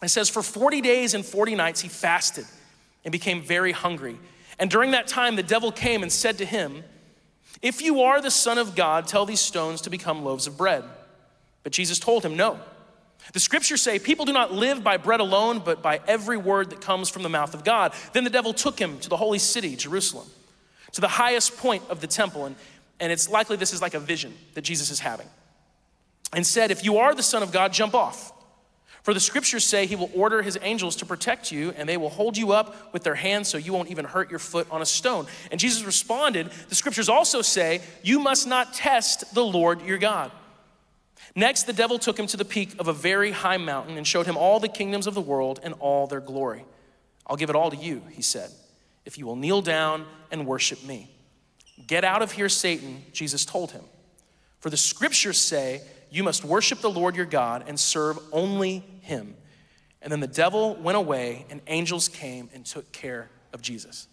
It 0.03 0.09
says, 0.09 0.29
For 0.29 0.41
40 0.41 0.81
days 0.81 1.13
and 1.13 1.25
40 1.25 1.55
nights 1.55 1.81
he 1.81 1.89
fasted 1.89 2.45
and 3.05 3.11
became 3.11 3.41
very 3.41 3.71
hungry. 3.71 4.17
And 4.59 4.69
during 4.69 4.91
that 4.91 5.07
time, 5.07 5.35
the 5.35 5.43
devil 5.43 5.71
came 5.71 6.03
and 6.03 6.11
said 6.11 6.37
to 6.39 6.45
him, 6.45 6.83
If 7.61 7.81
you 7.81 8.01
are 8.01 8.21
the 8.21 8.31
Son 8.31 8.57
of 8.57 8.75
God, 8.75 9.07
tell 9.07 9.25
these 9.25 9.39
stones 9.39 9.81
to 9.81 9.89
become 9.89 10.23
loaves 10.23 10.47
of 10.47 10.57
bread. 10.57 10.83
But 11.63 11.71
Jesus 11.71 11.99
told 11.99 12.25
him, 12.25 12.35
No. 12.35 12.59
The 13.33 13.39
scriptures 13.39 13.81
say, 13.81 13.99
People 13.99 14.25
do 14.25 14.33
not 14.33 14.53
live 14.53 14.83
by 14.83 14.97
bread 14.97 15.19
alone, 15.19 15.61
but 15.63 15.81
by 15.81 15.99
every 16.07 16.37
word 16.37 16.71
that 16.71 16.81
comes 16.81 17.09
from 17.09 17.23
the 17.23 17.29
mouth 17.29 17.53
of 17.53 17.63
God. 17.63 17.93
Then 18.13 18.23
the 18.23 18.29
devil 18.29 18.53
took 18.53 18.79
him 18.79 18.99
to 18.99 19.09
the 19.09 19.17
holy 19.17 19.39
city, 19.39 19.75
Jerusalem, 19.75 20.27
to 20.93 21.01
the 21.01 21.07
highest 21.07 21.57
point 21.57 21.83
of 21.89 22.01
the 22.01 22.07
temple. 22.07 22.45
And, 22.45 22.55
and 22.99 23.11
it's 23.11 23.29
likely 23.29 23.57
this 23.57 23.73
is 23.73 23.81
like 23.81 23.93
a 23.93 23.99
vision 23.99 24.33
that 24.55 24.61
Jesus 24.61 24.89
is 24.89 24.99
having 24.99 25.27
and 26.33 26.45
said, 26.45 26.71
If 26.71 26.83
you 26.83 26.97
are 26.97 27.13
the 27.13 27.23
Son 27.23 27.43
of 27.43 27.51
God, 27.51 27.73
jump 27.73 27.93
off. 27.93 28.33
For 29.03 29.13
the 29.13 29.19
scriptures 29.19 29.63
say 29.63 29.85
he 29.85 29.95
will 29.95 30.11
order 30.13 30.41
his 30.41 30.57
angels 30.61 30.97
to 30.97 31.05
protect 31.05 31.51
you, 31.51 31.71
and 31.77 31.87
they 31.87 31.97
will 31.97 32.09
hold 32.09 32.37
you 32.37 32.51
up 32.51 32.93
with 32.93 33.03
their 33.03 33.15
hands 33.15 33.47
so 33.47 33.57
you 33.57 33.73
won't 33.73 33.89
even 33.89 34.05
hurt 34.05 34.29
your 34.29 34.39
foot 34.39 34.67
on 34.69 34.81
a 34.81 34.85
stone. 34.85 35.25
And 35.51 35.59
Jesus 35.59 35.83
responded, 35.83 36.51
The 36.67 36.75
scriptures 36.75 37.09
also 37.09 37.41
say, 37.41 37.81
You 38.03 38.19
must 38.19 38.45
not 38.45 38.73
test 38.73 39.33
the 39.33 39.43
Lord 39.43 39.81
your 39.81 39.97
God. 39.97 40.31
Next, 41.35 41.63
the 41.63 41.73
devil 41.73 41.99
took 41.99 42.17
him 42.17 42.27
to 42.27 42.37
the 42.37 42.45
peak 42.45 42.75
of 42.79 42.87
a 42.87 42.93
very 42.93 43.31
high 43.31 43.57
mountain 43.57 43.97
and 43.97 44.05
showed 44.05 44.25
him 44.25 44.35
all 44.35 44.59
the 44.59 44.67
kingdoms 44.67 45.07
of 45.07 45.13
the 45.13 45.21
world 45.21 45.59
and 45.63 45.73
all 45.79 46.07
their 46.07 46.19
glory. 46.19 46.65
I'll 47.27 47.37
give 47.37 47.49
it 47.49 47.55
all 47.55 47.69
to 47.69 47.77
you, 47.77 48.01
he 48.11 48.21
said, 48.21 48.49
if 49.05 49.17
you 49.17 49.25
will 49.25 49.35
kneel 49.35 49.61
down 49.61 50.05
and 50.31 50.47
worship 50.47 50.83
me. 50.83 51.11
Get 51.85 52.03
out 52.03 52.21
of 52.21 52.31
here, 52.31 52.49
Satan, 52.49 53.03
Jesus 53.13 53.45
told 53.45 53.71
him. 53.71 53.83
For 54.59 54.69
the 54.69 54.77
scriptures 54.77 55.39
say, 55.39 55.81
you 56.09 56.23
must 56.23 56.43
worship 56.43 56.79
the 56.81 56.89
Lord 56.89 57.15
your 57.15 57.25
God 57.25 57.65
and 57.67 57.79
serve 57.79 58.17
only 58.31 58.83
him. 59.01 59.35
And 60.01 60.11
then 60.11 60.19
the 60.19 60.27
devil 60.27 60.75
went 60.75 60.97
away, 60.97 61.45
and 61.49 61.61
angels 61.67 62.07
came 62.07 62.49
and 62.53 62.65
took 62.65 62.91
care 62.91 63.29
of 63.53 63.61
Jesus. 63.61 64.07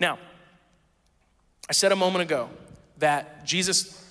Now, 0.00 0.18
I 1.68 1.72
said 1.72 1.92
a 1.92 1.96
moment 1.96 2.22
ago 2.22 2.50
that 2.98 3.44
Jesus 3.46 4.01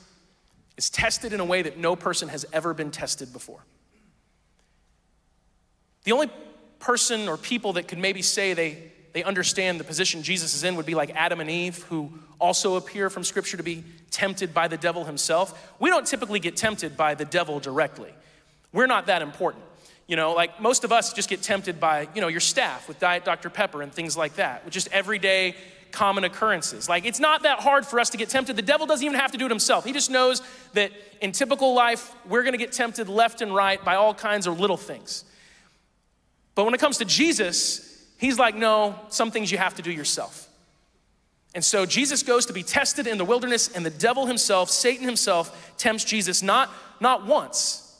is 0.77 0.89
tested 0.89 1.33
in 1.33 1.39
a 1.39 1.45
way 1.45 1.61
that 1.61 1.77
no 1.77 1.95
person 1.95 2.29
has 2.29 2.45
ever 2.53 2.73
been 2.73 2.91
tested 2.91 3.33
before. 3.33 3.63
The 6.03 6.11
only 6.11 6.29
person 6.79 7.27
or 7.27 7.37
people 7.37 7.73
that 7.73 7.87
could 7.87 7.99
maybe 7.99 8.21
say 8.21 8.53
they, 8.53 8.91
they 9.13 9.23
understand 9.23 9.79
the 9.79 9.83
position 9.83 10.23
Jesus 10.23 10.53
is 10.53 10.63
in 10.63 10.75
would 10.75 10.85
be 10.85 10.95
like 10.95 11.11
Adam 11.15 11.39
and 11.39 11.49
Eve, 11.49 11.83
who 11.83 12.11
also 12.39 12.75
appear 12.75 13.09
from 13.09 13.23
Scripture 13.23 13.57
to 13.57 13.63
be 13.63 13.83
tempted 14.09 14.53
by 14.53 14.67
the 14.67 14.77
devil 14.77 15.05
himself. 15.05 15.73
We 15.79 15.89
don't 15.89 16.07
typically 16.07 16.39
get 16.39 16.57
tempted 16.57 16.97
by 16.97 17.15
the 17.15 17.25
devil 17.25 17.59
directly. 17.59 18.11
We're 18.73 18.87
not 18.87 19.07
that 19.07 19.21
important. 19.21 19.63
You 20.07 20.15
know, 20.15 20.33
like 20.33 20.59
most 20.59 20.83
of 20.83 20.91
us 20.91 21.13
just 21.13 21.29
get 21.29 21.41
tempted 21.41 21.79
by, 21.79 22.09
you 22.15 22.21
know, 22.21 22.27
your 22.27 22.39
staff 22.39 22.87
with 22.87 22.99
Diet 22.99 23.23
Dr. 23.23 23.49
Pepper 23.49 23.81
and 23.81 23.93
things 23.93 24.17
like 24.17 24.35
that, 24.35 24.65
with 24.65 24.73
just 24.73 24.89
everyday 24.91 25.55
common 25.91 26.23
occurrences. 26.23 26.89
Like 26.89 27.05
it's 27.05 27.19
not 27.19 27.43
that 27.43 27.59
hard 27.59 27.85
for 27.85 27.99
us 27.99 28.09
to 28.11 28.17
get 28.17 28.29
tempted. 28.29 28.55
The 28.55 28.61
devil 28.61 28.85
doesn't 28.87 29.05
even 29.05 29.19
have 29.19 29.31
to 29.31 29.37
do 29.37 29.45
it 29.45 29.51
himself. 29.51 29.85
He 29.85 29.93
just 29.93 30.09
knows 30.09 30.41
that 30.73 30.91
in 31.21 31.31
typical 31.31 31.73
life, 31.73 32.13
we're 32.27 32.43
gonna 32.43 32.57
get 32.57 32.71
tempted 32.71 33.09
left 33.09 33.41
and 33.41 33.53
right 33.53 33.83
by 33.83 33.95
all 33.95 34.13
kinds 34.13 34.47
of 34.47 34.59
little 34.59 34.77
things. 34.77 35.25
But 36.55 36.65
when 36.65 36.73
it 36.73 36.79
comes 36.79 36.97
to 36.97 37.05
Jesus, 37.05 38.05
he's 38.17 38.37
like, 38.37 38.55
no, 38.55 38.95
some 39.09 39.31
things 39.31 39.51
you 39.51 39.57
have 39.57 39.75
to 39.75 39.81
do 39.81 39.91
yourself. 39.91 40.47
And 41.53 41.63
so 41.63 41.85
Jesus 41.85 42.23
goes 42.23 42.45
to 42.45 42.53
be 42.53 42.63
tested 42.63 43.07
in 43.07 43.17
the 43.17 43.25
wilderness, 43.25 43.69
and 43.69 43.85
the 43.85 43.89
devil 43.89 44.25
himself, 44.25 44.69
Satan 44.69 45.05
himself, 45.05 45.73
tempts 45.77 46.05
Jesus 46.05 46.41
not, 46.41 46.69
not 46.99 47.25
once. 47.25 47.90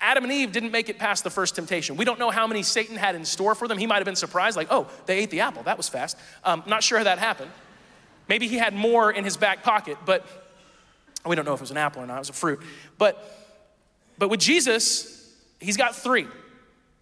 Adam 0.00 0.24
and 0.24 0.32
Eve 0.32 0.50
didn't 0.50 0.72
make 0.72 0.88
it 0.88 0.98
past 0.98 1.24
the 1.24 1.30
first 1.30 1.54
temptation. 1.54 1.96
We 1.96 2.04
don't 2.04 2.18
know 2.18 2.30
how 2.30 2.46
many 2.46 2.62
Satan 2.62 2.96
had 2.96 3.14
in 3.14 3.24
store 3.24 3.54
for 3.54 3.68
them. 3.68 3.76
He 3.76 3.86
might 3.86 3.96
have 3.96 4.06
been 4.06 4.16
surprised, 4.16 4.56
like, 4.56 4.68
oh, 4.70 4.88
they 5.06 5.18
ate 5.18 5.30
the 5.30 5.40
apple. 5.40 5.62
That 5.64 5.76
was 5.76 5.88
fast. 5.88 6.16
Um, 6.42 6.62
not 6.66 6.82
sure 6.82 6.98
how 6.98 7.04
that 7.04 7.18
happened. 7.18 7.50
Maybe 8.28 8.48
he 8.48 8.56
had 8.56 8.74
more 8.74 9.10
in 9.10 9.24
his 9.24 9.36
back 9.36 9.62
pocket, 9.62 9.98
but 10.06 10.26
we 11.26 11.36
don't 11.36 11.44
know 11.44 11.52
if 11.52 11.60
it 11.60 11.62
was 11.62 11.70
an 11.70 11.76
apple 11.76 12.02
or 12.02 12.06
not. 12.06 12.16
It 12.16 12.20
was 12.20 12.28
a 12.30 12.34
fruit. 12.34 12.60
But, 12.96 13.22
but 14.18 14.30
with 14.30 14.40
Jesus, 14.40 15.34
he's 15.60 15.76
got 15.76 15.94
three. 15.94 16.26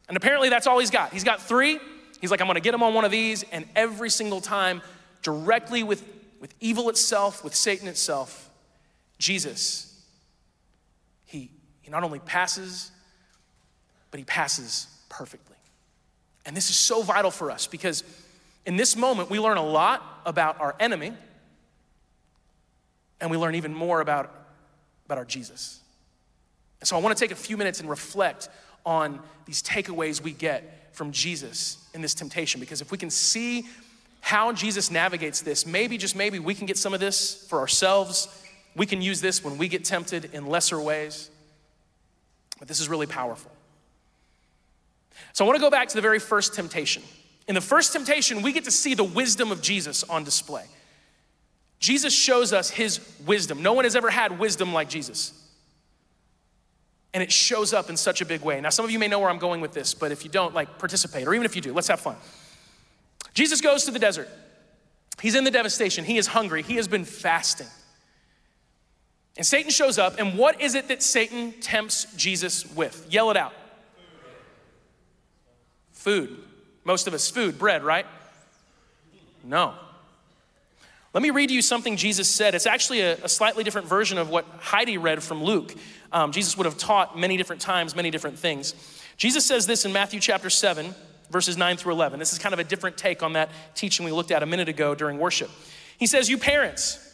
And 0.09 0.17
apparently 0.17 0.49
that's 0.49 0.67
all 0.67 0.79
he's 0.79 0.91
got. 0.91 1.13
He's 1.13 1.25
got 1.25 1.41
three. 1.41 1.79
He's 2.21 2.31
like, 2.31 2.41
I'm 2.41 2.47
gonna 2.47 2.61
get 2.61 2.75
him 2.75 2.83
on 2.83 2.95
one 2.95 3.05
of 3.05 3.11
these. 3.11 3.45
And 3.53 3.67
every 3.77 4.11
single 4.11 4.41
time, 4.41 4.83
directly 5.23 5.83
with, 5.83 6.03
with 6.41 6.55
evil 6.61 6.89
itself, 6.89 7.45
with 7.45 7.55
Satan 7.55 7.87
itself, 7.87 8.51
Jesus, 9.19 9.98
he, 11.89 11.91
not 11.91 12.05
only 12.05 12.19
passes, 12.21 12.91
but 14.11 14.19
he 14.19 14.25
passes 14.25 14.87
perfectly. 15.09 15.57
And 16.45 16.57
this 16.57 16.71
is 16.71 16.77
so 16.77 17.03
vital 17.03 17.31
for 17.31 17.51
us 17.51 17.67
because 17.67 18.05
in 18.67 18.77
this 18.77 18.97
moment, 18.97 19.31
we 19.31 19.41
learn 19.41 19.57
a 19.57 19.65
lot 19.65 20.03
about 20.27 20.61
our 20.61 20.75
enemy, 20.79 21.13
and 23.21 23.31
we 23.31 23.37
learn 23.37 23.55
even 23.55 23.75
more 23.75 24.01
about, 24.01 24.33
about 25.07 25.19
our 25.19 25.25
Jesus. 25.25 25.81
And 26.81 26.87
so 26.87 26.97
I 26.97 27.01
want 27.01 27.17
to 27.17 27.21
take 27.21 27.33
a 27.33 27.41
few 27.41 27.57
minutes 27.57 27.81
and 27.81 27.89
reflect 27.89 28.49
on 28.85 29.21
these 29.47 29.63
takeaways 29.63 30.23
we 30.23 30.33
get 30.33 30.91
from 30.93 31.11
Jesus 31.11 31.79
in 31.95 32.03
this 32.03 32.15
temptation 32.15 32.61
because 32.61 32.81
if 32.81 32.93
we 32.93 32.99
can 32.99 33.11
see 33.11 33.67
how 34.21 34.53
Jesus 34.53 34.91
navigates 34.91 35.41
this, 35.41 35.67
maybe, 35.67 35.97
just 35.97 36.15
maybe, 36.15 36.39
we 36.39 36.55
can 36.55 36.67
get 36.67 36.77
some 36.77 36.93
of 36.93 37.01
this 37.01 37.47
for 37.49 37.59
ourselves. 37.59 38.29
We 38.77 38.87
can 38.87 39.01
use 39.01 39.21
this 39.21 39.43
when 39.43 39.59
we 39.59 39.69
get 39.69 39.85
tempted 39.85 40.35
in 40.35 40.47
lesser 40.47 40.81
ways. 40.81 41.31
But 42.59 42.69
this 42.69 42.81
is 42.81 42.89
really 42.89 43.07
powerful. 43.07 43.51
So 45.33 45.45
I 45.45 45.47
want 45.47 45.57
to 45.57 45.61
go 45.61 45.71
back 45.71 45.89
to 45.89 45.95
the 45.95 46.01
very 46.01 46.19
first 46.19 46.55
temptation. 46.55 47.03
In 47.47 47.55
the 47.55 47.61
first 47.61 47.93
temptation, 47.93 48.43
we 48.43 48.53
get 48.53 48.65
to 48.65 48.71
see 48.71 48.95
the 48.95 49.05
wisdom 49.05 49.51
of 49.51 49.63
Jesus 49.63 50.05
on 50.05 50.25
display. 50.25 50.65
Jesus 51.79 52.13
shows 52.13 52.53
us 52.53 52.71
his 52.71 53.01
wisdom. 53.25 53.63
No 53.63 53.73
one 53.73 53.85
has 53.85 53.97
ever 53.97 54.11
had 54.11 54.39
wisdom 54.39 54.73
like 54.73 54.89
Jesus. 54.89 55.33
And 57.15 57.23
it 57.23 57.33
shows 57.33 57.73
up 57.73 57.89
in 57.89 57.97
such 57.97 58.21
a 58.21 58.27
big 58.27 58.43
way. 58.43 58.61
Now, 58.61 58.69
some 58.69 58.85
of 58.85 58.91
you 58.91 58.99
may 58.99 59.09
know 59.09 59.21
where 59.21 59.31
I'm 59.31 59.39
going 59.39 59.61
with 59.61 59.73
this, 59.73 59.95
but 59.95 60.13
if 60.13 60.25
you 60.25 60.31
don't, 60.31 60.55
like, 60.55 60.79
participate, 60.79 61.27
or 61.27 61.35
even 61.35 61.47
if 61.47 61.57
you 61.57 61.63
do, 61.63 61.73
let's 61.73 61.89
have 61.89 62.01
fun. 62.01 62.17
Jesus 63.33 63.61
goes 63.61 63.85
to 63.85 63.91
the 63.91 63.99
desert. 63.99 64.29
He's 65.23 65.35
in 65.35 65.45
the 65.45 65.51
devastation. 65.51 66.05
He 66.05 66.19
is 66.19 66.27
hungry. 66.27 66.63
He 66.63 66.77
has 66.77 66.87
been 66.87 67.05
fasting. 67.05 67.69
And 69.39 69.47
Satan 69.47 69.71
shows 69.71 69.99
up, 69.99 70.19
and 70.19 70.37
what 70.37 70.61
is 70.61 70.75
it 70.75 70.89
that 70.89 71.01
Satan 71.01 71.53
tempts 71.61 72.13
Jesus 72.17 72.67
with? 72.75 73.07
Yell 73.09 73.31
it 73.31 73.37
out. 73.37 73.55
Food. 75.93 76.37
Most 76.85 77.07
of 77.07 77.15
us, 77.15 77.31
food, 77.31 77.57
bread, 77.57 77.85
right? 77.85 78.05
No. 79.45 79.75
Let 81.15 81.23
me 81.23 81.31
read 81.31 81.53
you 81.53 81.63
something 81.63 81.97
Jesus 81.97 82.29
said. 82.29 82.55
It's 82.55 82.67
actually 82.67 83.01
a, 83.01 83.15
a 83.25 83.29
slightly 83.29 83.63
different 83.63 83.87
version 83.87 84.19
of 84.19 84.29
what 84.29 84.45
Heidi 84.59 84.99
read 84.99 85.23
from 85.23 85.43
Luke. 85.43 85.75
Um, 86.13 86.33
Jesus 86.33 86.57
would 86.57 86.67
have 86.67 86.77
taught 86.77 87.17
many 87.17 87.37
different 87.37 87.63
times, 87.63 87.95
many 87.95 88.11
different 88.11 88.39
things. 88.39 88.75
Jesus 89.17 89.47
says 89.47 89.67
this 89.67 89.85
in 89.85 89.93
Matthew 89.93 90.19
chapter 90.19 90.51
7, 90.51 90.95
verses 91.31 91.57
9 91.57 91.77
through 91.77 91.93
11. 91.93 92.19
This 92.19 92.33
is 92.33 92.39
kind 92.41 92.53
of 92.53 92.59
a 92.59 92.65
different 92.65 92.97
take 92.97 93.23
on 93.23 93.35
that 93.35 93.51
teaching 93.75 94.05
we 94.05 94.11
looked 94.13 94.33
at 94.33 94.43
a 94.43 94.47
minute 94.47 94.69
ago 94.69 94.95
during 94.97 95.19
worship. 95.19 95.51
He 95.99 96.07
says, 96.07 96.29
You 96.29 96.39
parents, 96.39 97.08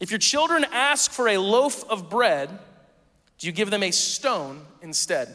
if 0.00 0.10
your 0.10 0.18
children 0.18 0.64
ask 0.72 1.10
for 1.10 1.28
a 1.28 1.38
loaf 1.38 1.88
of 1.88 2.08
bread, 2.08 2.50
do 3.38 3.46
you 3.46 3.52
give 3.52 3.70
them 3.70 3.82
a 3.82 3.90
stone 3.90 4.62
instead? 4.82 5.34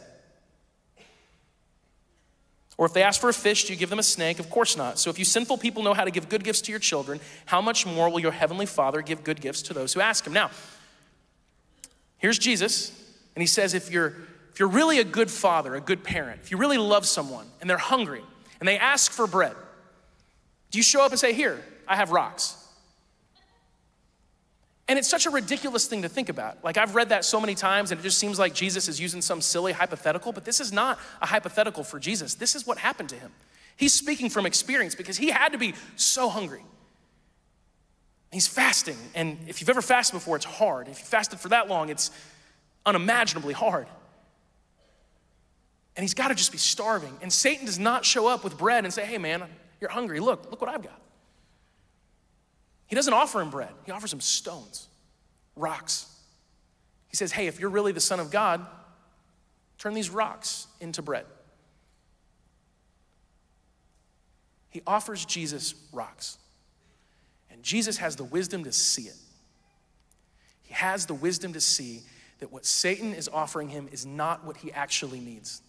Or 2.77 2.85
if 2.85 2.93
they 2.93 3.03
ask 3.03 3.21
for 3.21 3.29
a 3.29 3.33
fish, 3.33 3.65
do 3.65 3.73
you 3.73 3.79
give 3.79 3.89
them 3.89 3.99
a 3.99 4.03
snake? 4.03 4.39
Of 4.39 4.49
course 4.49 4.75
not. 4.75 4.99
So 4.99 5.09
if 5.09 5.17
you 5.17 5.23
sinful 5.23 5.59
people 5.59 5.81
know 5.81 5.93
how 5.93 6.03
to 6.03 6.11
give 6.11 6.27
good 6.27 6.43
gifts 6.43 6.61
to 6.61 6.71
your 6.71 6.79
children, 6.79 7.21
how 7.45 7.61
much 7.61 7.85
more 7.85 8.09
will 8.09 8.19
your 8.19 8.33
heavenly 8.33 8.65
Father 8.65 9.01
give 9.01 9.23
good 9.23 9.39
gifts 9.39 9.61
to 9.63 9.73
those 9.73 9.93
who 9.93 10.01
ask 10.01 10.27
him? 10.27 10.33
Now, 10.33 10.51
here's 12.17 12.37
Jesus, 12.37 12.89
and 13.35 13.41
he 13.41 13.47
says, 13.47 13.73
if 13.73 13.91
you're 13.91 14.13
if 14.55 14.59
you're 14.61 14.69
really 14.69 14.99
a 14.99 15.03
good 15.03 15.29
father, 15.29 15.75
a 15.75 15.81
good 15.81 16.01
parent, 16.01 16.39
if 16.41 16.49
you 16.49 16.55
really 16.55 16.77
love 16.77 17.05
someone 17.05 17.45
and 17.59 17.69
they're 17.69 17.77
hungry 17.77 18.21
and 18.61 18.69
they 18.69 18.77
ask 18.77 19.11
for 19.11 19.27
bread, 19.27 19.53
do 20.71 20.79
you 20.79 20.83
show 20.83 21.03
up 21.03 21.11
and 21.11 21.19
say, 21.19 21.33
Here, 21.33 21.61
I 21.85 21.97
have 21.97 22.11
rocks? 22.11 22.64
And 24.87 24.99
it's 24.99 25.07
such 25.07 25.25
a 25.25 25.31
ridiculous 25.31 25.87
thing 25.87 26.03
to 26.03 26.09
think 26.09 26.29
about. 26.29 26.63
Like, 26.63 26.77
I've 26.77 26.93
read 26.93 27.09
that 27.09 27.25
so 27.25 27.41
many 27.41 27.55
times, 27.55 27.91
and 27.91 27.99
it 27.99 28.03
just 28.03 28.19
seems 28.19 28.37
like 28.37 28.53
Jesus 28.53 28.87
is 28.87 28.99
using 28.99 29.21
some 29.21 29.41
silly 29.41 29.71
hypothetical, 29.71 30.31
but 30.31 30.45
this 30.45 30.59
is 30.59 30.71
not 30.71 30.99
a 31.21 31.25
hypothetical 31.25 31.83
for 31.83 31.99
Jesus. 31.99 32.35
This 32.35 32.53
is 32.53 32.67
what 32.67 32.77
happened 32.77 33.09
to 33.09 33.15
him. 33.15 33.31
He's 33.77 33.93
speaking 33.93 34.29
from 34.29 34.45
experience 34.45 34.93
because 34.93 35.17
he 35.17 35.31
had 35.31 35.53
to 35.53 35.57
be 35.57 35.73
so 35.95 36.29
hungry. 36.29 36.63
He's 38.31 38.47
fasting, 38.47 38.97
and 39.15 39.39
if 39.47 39.59
you've 39.59 39.69
ever 39.69 39.81
fasted 39.81 40.13
before, 40.13 40.35
it's 40.35 40.45
hard. 40.45 40.87
If 40.87 40.99
you 40.99 41.05
fasted 41.05 41.39
for 41.39 41.49
that 41.49 41.67
long, 41.67 41.89
it's 41.89 42.11
unimaginably 42.85 43.53
hard 43.53 43.87
and 45.95 46.03
he's 46.03 46.13
got 46.13 46.27
to 46.27 46.35
just 46.35 46.51
be 46.51 46.57
starving. 46.57 47.17
And 47.21 47.31
Satan 47.31 47.65
does 47.65 47.79
not 47.79 48.03
show 48.03 48.27
up 48.27 48.43
with 48.43 48.57
bread 48.57 48.83
and 48.83 48.93
say, 48.93 49.05
hey, 49.05 49.17
man, 49.17 49.43
you're 49.79 49.89
hungry. 49.89 50.19
Look, 50.19 50.51
look 50.51 50.61
what 50.61 50.69
I've 50.69 50.83
got. 50.83 50.99
He 52.87 52.95
doesn't 52.95 53.13
offer 53.13 53.41
him 53.41 53.49
bread, 53.49 53.73
he 53.85 53.91
offers 53.91 54.13
him 54.13 54.21
stones, 54.21 54.87
rocks. 55.55 56.11
He 57.07 57.17
says, 57.17 57.31
hey, 57.31 57.47
if 57.47 57.59
you're 57.59 57.69
really 57.69 57.93
the 57.93 58.01
Son 58.01 58.19
of 58.19 58.29
God, 58.29 58.65
turn 59.77 59.93
these 59.93 60.09
rocks 60.09 60.67
into 60.81 61.01
bread. 61.01 61.25
He 64.69 64.81
offers 64.85 65.23
Jesus 65.23 65.75
rocks. 65.93 66.37
And 67.49 67.63
Jesus 67.63 67.95
has 67.97 68.17
the 68.17 68.25
wisdom 68.25 68.65
to 68.65 68.73
see 68.73 69.03
it. 69.03 69.15
He 70.63 70.73
has 70.73 71.05
the 71.05 71.13
wisdom 71.13 71.53
to 71.53 71.61
see 71.61 72.01
that 72.39 72.51
what 72.51 72.65
Satan 72.65 73.13
is 73.13 73.29
offering 73.31 73.69
him 73.69 73.87
is 73.93 74.05
not 74.05 74.43
what 74.43 74.57
he 74.57 74.73
actually 74.73 75.21
needs. 75.21 75.61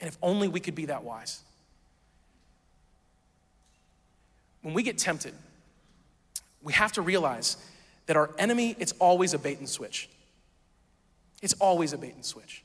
And 0.00 0.08
if 0.08 0.16
only 0.22 0.48
we 0.48 0.60
could 0.60 0.74
be 0.74 0.86
that 0.86 1.04
wise. 1.04 1.42
When 4.62 4.74
we 4.74 4.82
get 4.82 4.98
tempted, 4.98 5.34
we 6.62 6.72
have 6.72 6.92
to 6.92 7.02
realize 7.02 7.56
that 8.06 8.16
our 8.16 8.30
enemy, 8.38 8.74
it's 8.78 8.92
always 8.98 9.34
a 9.34 9.38
bait 9.38 9.58
and 9.58 9.68
switch. 9.68 10.08
It's 11.42 11.54
always 11.54 11.92
a 11.92 11.98
bait 11.98 12.14
and 12.14 12.24
switch. 12.24 12.64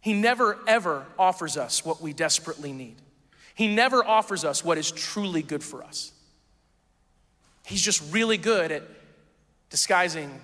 He 0.00 0.12
never, 0.12 0.58
ever 0.66 1.06
offers 1.18 1.56
us 1.56 1.84
what 1.84 2.00
we 2.00 2.12
desperately 2.12 2.72
need. 2.72 2.96
He 3.54 3.74
never 3.74 4.04
offers 4.04 4.44
us 4.44 4.64
what 4.64 4.78
is 4.78 4.90
truly 4.90 5.42
good 5.42 5.62
for 5.62 5.82
us. 5.82 6.12
He's 7.64 7.82
just 7.82 8.12
really 8.12 8.36
good 8.36 8.70
at 8.70 8.82
disguising 9.70 10.40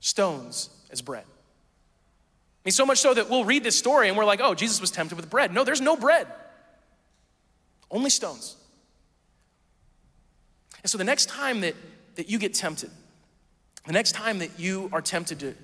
stones 0.00 0.70
as 0.90 1.02
bread. 1.02 1.24
I 1.24 2.62
mean, 2.64 2.72
so 2.72 2.86
much 2.86 2.98
so 2.98 3.12
that 3.14 3.28
we'll 3.28 3.44
read 3.44 3.64
this 3.64 3.76
story 3.76 4.08
and 4.08 4.16
we're 4.16 4.24
like, 4.24 4.40
oh, 4.42 4.54
Jesus 4.54 4.80
was 4.80 4.90
tempted 4.90 5.16
with 5.16 5.28
bread. 5.28 5.52
No, 5.52 5.64
there's 5.64 5.80
no 5.80 5.96
bread, 5.96 6.26
only 7.90 8.10
stones. 8.10 8.56
And 10.82 10.90
so 10.90 10.98
the 10.98 11.04
next 11.04 11.28
time 11.28 11.60
that, 11.60 11.74
that 12.16 12.30
you 12.30 12.38
get 12.38 12.54
tempted, 12.54 12.90
the 13.86 13.92
next 13.92 14.12
time 14.12 14.38
that 14.38 14.58
you 14.58 14.88
are 14.92 15.02
tempted 15.02 15.40
to, 15.40 15.54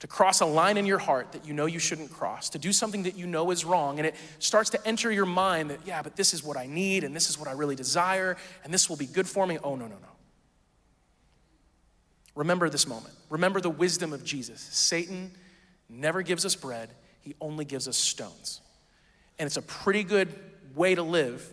to 0.00 0.06
cross 0.06 0.40
a 0.40 0.46
line 0.46 0.76
in 0.76 0.86
your 0.86 0.98
heart 0.98 1.32
that 1.32 1.46
you 1.46 1.52
know 1.52 1.66
you 1.66 1.78
shouldn't 1.78 2.10
cross, 2.10 2.50
to 2.50 2.58
do 2.58 2.72
something 2.72 3.02
that 3.02 3.16
you 3.16 3.26
know 3.26 3.50
is 3.50 3.64
wrong, 3.64 3.98
and 3.98 4.06
it 4.06 4.14
starts 4.38 4.70
to 4.70 4.86
enter 4.86 5.10
your 5.10 5.26
mind 5.26 5.70
that, 5.70 5.80
yeah, 5.84 6.02
but 6.02 6.16
this 6.16 6.32
is 6.32 6.42
what 6.42 6.56
I 6.56 6.66
need, 6.66 7.04
and 7.04 7.14
this 7.14 7.28
is 7.28 7.38
what 7.38 7.48
I 7.48 7.52
really 7.52 7.74
desire, 7.74 8.36
and 8.64 8.72
this 8.72 8.88
will 8.88 8.96
be 8.96 9.06
good 9.06 9.28
for 9.28 9.46
me. 9.46 9.58
Oh, 9.62 9.74
no, 9.74 9.86
no, 9.86 9.96
no. 9.96 10.08
Remember 12.34 12.70
this 12.70 12.86
moment. 12.86 13.14
Remember 13.30 13.60
the 13.60 13.70
wisdom 13.70 14.12
of 14.12 14.22
Jesus. 14.24 14.60
Satan 14.60 15.32
never 15.88 16.22
gives 16.22 16.44
us 16.44 16.54
bread, 16.54 16.90
he 17.20 17.34
only 17.40 17.64
gives 17.64 17.88
us 17.88 17.96
stones. 17.96 18.60
And 19.38 19.46
it's 19.46 19.56
a 19.56 19.62
pretty 19.62 20.04
good 20.04 20.32
way 20.74 20.94
to 20.94 21.02
live, 21.02 21.52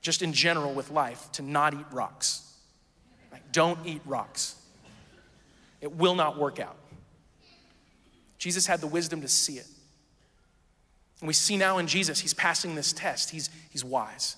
just 0.00 0.22
in 0.22 0.32
general 0.32 0.74
with 0.74 0.90
life, 0.90 1.30
to 1.32 1.42
not 1.42 1.74
eat 1.74 1.86
rocks. 1.90 2.42
Like, 3.32 3.52
don't 3.52 3.78
eat 3.84 4.00
rocks. 4.06 4.54
It 5.80 5.92
will 5.92 6.14
not 6.14 6.38
work 6.38 6.60
out. 6.60 6.76
Jesus 8.38 8.66
had 8.66 8.80
the 8.80 8.86
wisdom 8.86 9.20
to 9.22 9.28
see 9.28 9.54
it. 9.54 9.66
And 11.20 11.26
we 11.26 11.34
see 11.34 11.56
now 11.56 11.78
in 11.78 11.88
Jesus, 11.88 12.20
he's 12.20 12.34
passing 12.34 12.74
this 12.74 12.92
test. 12.92 13.30
He's, 13.30 13.50
he's 13.70 13.84
wise. 13.84 14.36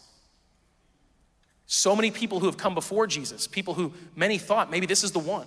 So 1.66 1.94
many 1.94 2.10
people 2.10 2.40
who 2.40 2.46
have 2.46 2.56
come 2.56 2.74
before 2.74 3.06
Jesus, 3.06 3.46
people 3.46 3.74
who 3.74 3.92
many 4.16 4.38
thought 4.38 4.70
maybe 4.70 4.86
this 4.86 5.04
is 5.04 5.12
the 5.12 5.18
one, 5.18 5.46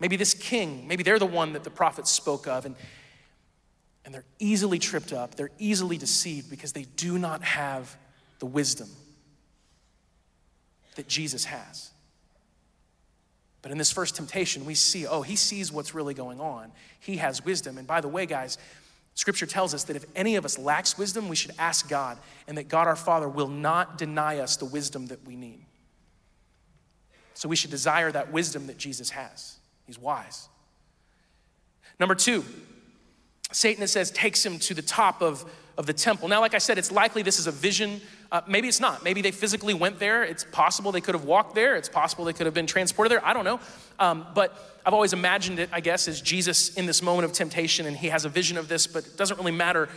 maybe 0.00 0.16
this 0.16 0.34
king, 0.34 0.86
maybe 0.86 1.02
they're 1.02 1.18
the 1.18 1.26
one 1.26 1.52
that 1.52 1.64
the 1.64 1.70
prophets 1.70 2.10
spoke 2.10 2.46
of. 2.46 2.66
And, 2.66 2.74
and 4.04 4.12
they're 4.12 4.24
easily 4.40 4.78
tripped 4.78 5.12
up, 5.12 5.36
they're 5.36 5.52
easily 5.58 5.96
deceived 5.96 6.50
because 6.50 6.72
they 6.72 6.84
do 6.96 7.16
not 7.16 7.42
have 7.42 7.96
the 8.40 8.46
wisdom 8.46 8.88
that 10.96 11.08
Jesus 11.08 11.44
has. 11.44 11.90
But 13.62 13.72
in 13.72 13.78
this 13.78 13.92
first 13.92 14.16
temptation, 14.16 14.64
we 14.64 14.74
see, 14.74 15.06
oh, 15.06 15.22
he 15.22 15.36
sees 15.36 15.70
what's 15.70 15.94
really 15.94 16.14
going 16.14 16.40
on. 16.40 16.72
He 16.98 17.18
has 17.18 17.44
wisdom. 17.44 17.78
And 17.78 17.86
by 17.86 18.00
the 18.00 18.08
way, 18.08 18.24
guys, 18.24 18.56
scripture 19.14 19.46
tells 19.46 19.74
us 19.74 19.84
that 19.84 19.96
if 19.96 20.06
any 20.16 20.36
of 20.36 20.44
us 20.44 20.58
lacks 20.58 20.96
wisdom, 20.96 21.28
we 21.28 21.36
should 21.36 21.52
ask 21.58 21.88
God, 21.88 22.16
and 22.46 22.56
that 22.56 22.68
God 22.68 22.86
our 22.86 22.96
Father 22.96 23.28
will 23.28 23.48
not 23.48 23.98
deny 23.98 24.38
us 24.38 24.56
the 24.56 24.64
wisdom 24.64 25.08
that 25.08 25.26
we 25.26 25.36
need. 25.36 25.64
So 27.34 27.48
we 27.48 27.56
should 27.56 27.70
desire 27.70 28.10
that 28.12 28.32
wisdom 28.32 28.66
that 28.66 28.78
Jesus 28.78 29.10
has. 29.10 29.58
He's 29.86 29.98
wise. 29.98 30.48
Number 31.98 32.14
two, 32.14 32.44
Satan, 33.52 33.82
it 33.82 33.88
says, 33.88 34.10
takes 34.10 34.44
him 34.44 34.58
to 34.60 34.74
the 34.74 34.82
top 34.82 35.22
of, 35.22 35.44
of 35.76 35.86
the 35.86 35.92
temple. 35.92 36.28
Now, 36.28 36.40
like 36.40 36.54
I 36.54 36.58
said, 36.58 36.78
it's 36.78 36.92
likely 36.92 37.22
this 37.22 37.38
is 37.38 37.46
a 37.46 37.52
vision. 37.52 38.00
Uh, 38.32 38.40
maybe 38.46 38.68
it's 38.68 38.80
not. 38.80 39.02
Maybe 39.02 39.22
they 39.22 39.32
physically 39.32 39.74
went 39.74 39.98
there. 39.98 40.22
It's 40.22 40.44
possible 40.44 40.92
they 40.92 41.00
could 41.00 41.16
have 41.16 41.24
walked 41.24 41.54
there. 41.54 41.74
It's 41.76 41.88
possible 41.88 42.24
they 42.24 42.32
could 42.32 42.46
have 42.46 42.54
been 42.54 42.66
transported 42.66 43.10
there. 43.10 43.24
I 43.24 43.32
don't 43.32 43.44
know. 43.44 43.58
Um, 43.98 44.26
but 44.34 44.80
I've 44.86 44.94
always 44.94 45.12
imagined 45.12 45.58
it, 45.58 45.68
I 45.72 45.80
guess, 45.80 46.06
as 46.06 46.20
Jesus 46.20 46.74
in 46.74 46.86
this 46.86 47.02
moment 47.02 47.24
of 47.24 47.32
temptation, 47.32 47.86
and 47.86 47.96
he 47.96 48.08
has 48.08 48.24
a 48.24 48.28
vision 48.28 48.56
of 48.56 48.68
this, 48.68 48.86
but 48.86 49.04
it 49.04 49.16
doesn't 49.16 49.36
really 49.36 49.52
matter. 49.52 49.88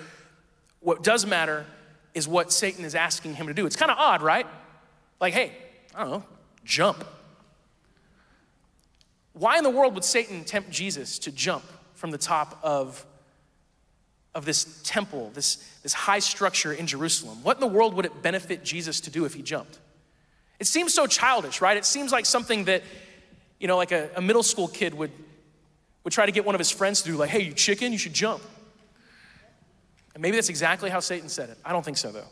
What 0.79 1.03
does 1.03 1.25
matter 1.25 1.65
is 2.13 2.27
what 2.27 2.51
Satan 2.51 2.85
is 2.85 2.95
asking 2.95 3.35
him 3.35 3.47
to 3.47 3.53
do. 3.53 3.65
It's 3.65 3.75
kind 3.75 3.91
of 3.91 3.97
odd, 3.97 4.21
right? 4.21 4.47
Like, 5.19 5.33
hey, 5.33 5.51
I 5.95 6.01
don't 6.01 6.11
know, 6.11 6.23
jump. 6.65 7.05
Why 9.33 9.57
in 9.57 9.63
the 9.63 9.69
world 9.69 9.93
would 9.95 10.03
Satan 10.03 10.43
tempt 10.43 10.69
Jesus 10.69 11.17
to 11.19 11.31
jump 11.31 11.63
from 11.93 12.11
the 12.11 12.17
top 12.17 12.59
of 12.61 13.05
of 14.35 14.45
this 14.45 14.81
temple, 14.83 15.31
this, 15.33 15.57
this 15.83 15.93
high 15.93 16.19
structure 16.19 16.73
in 16.73 16.87
Jerusalem. 16.87 17.43
What 17.43 17.57
in 17.57 17.61
the 17.61 17.67
world 17.67 17.93
would 17.93 18.05
it 18.05 18.21
benefit 18.21 18.63
Jesus 18.63 19.01
to 19.01 19.09
do 19.09 19.25
if 19.25 19.33
he 19.33 19.41
jumped? 19.41 19.79
It 20.59 20.65
seems 20.65 20.93
so 20.93 21.07
childish, 21.07 21.61
right? 21.61 21.77
It 21.77 21.85
seems 21.85 22.11
like 22.11 22.25
something 22.25 22.65
that, 22.65 22.83
you 23.59 23.67
know, 23.67 23.77
like 23.77 23.91
a, 23.91 24.09
a 24.15 24.21
middle 24.21 24.43
school 24.43 24.67
kid 24.67 24.93
would, 24.93 25.11
would 26.03 26.13
try 26.13 26.25
to 26.25 26.31
get 26.31 26.45
one 26.45 26.55
of 26.55 26.59
his 26.59 26.71
friends 26.71 27.01
to 27.03 27.11
do, 27.11 27.17
like, 27.17 27.29
hey, 27.29 27.41
you 27.41 27.53
chicken, 27.53 27.91
you 27.91 27.97
should 27.97 28.13
jump. 28.13 28.41
And 30.13 30.21
maybe 30.21 30.37
that's 30.37 30.49
exactly 30.49 30.89
how 30.89 30.99
Satan 30.99 31.29
said 31.29 31.49
it. 31.49 31.57
I 31.65 31.71
don't 31.71 31.83
think 31.83 31.97
so, 31.97 32.11
though. 32.11 32.27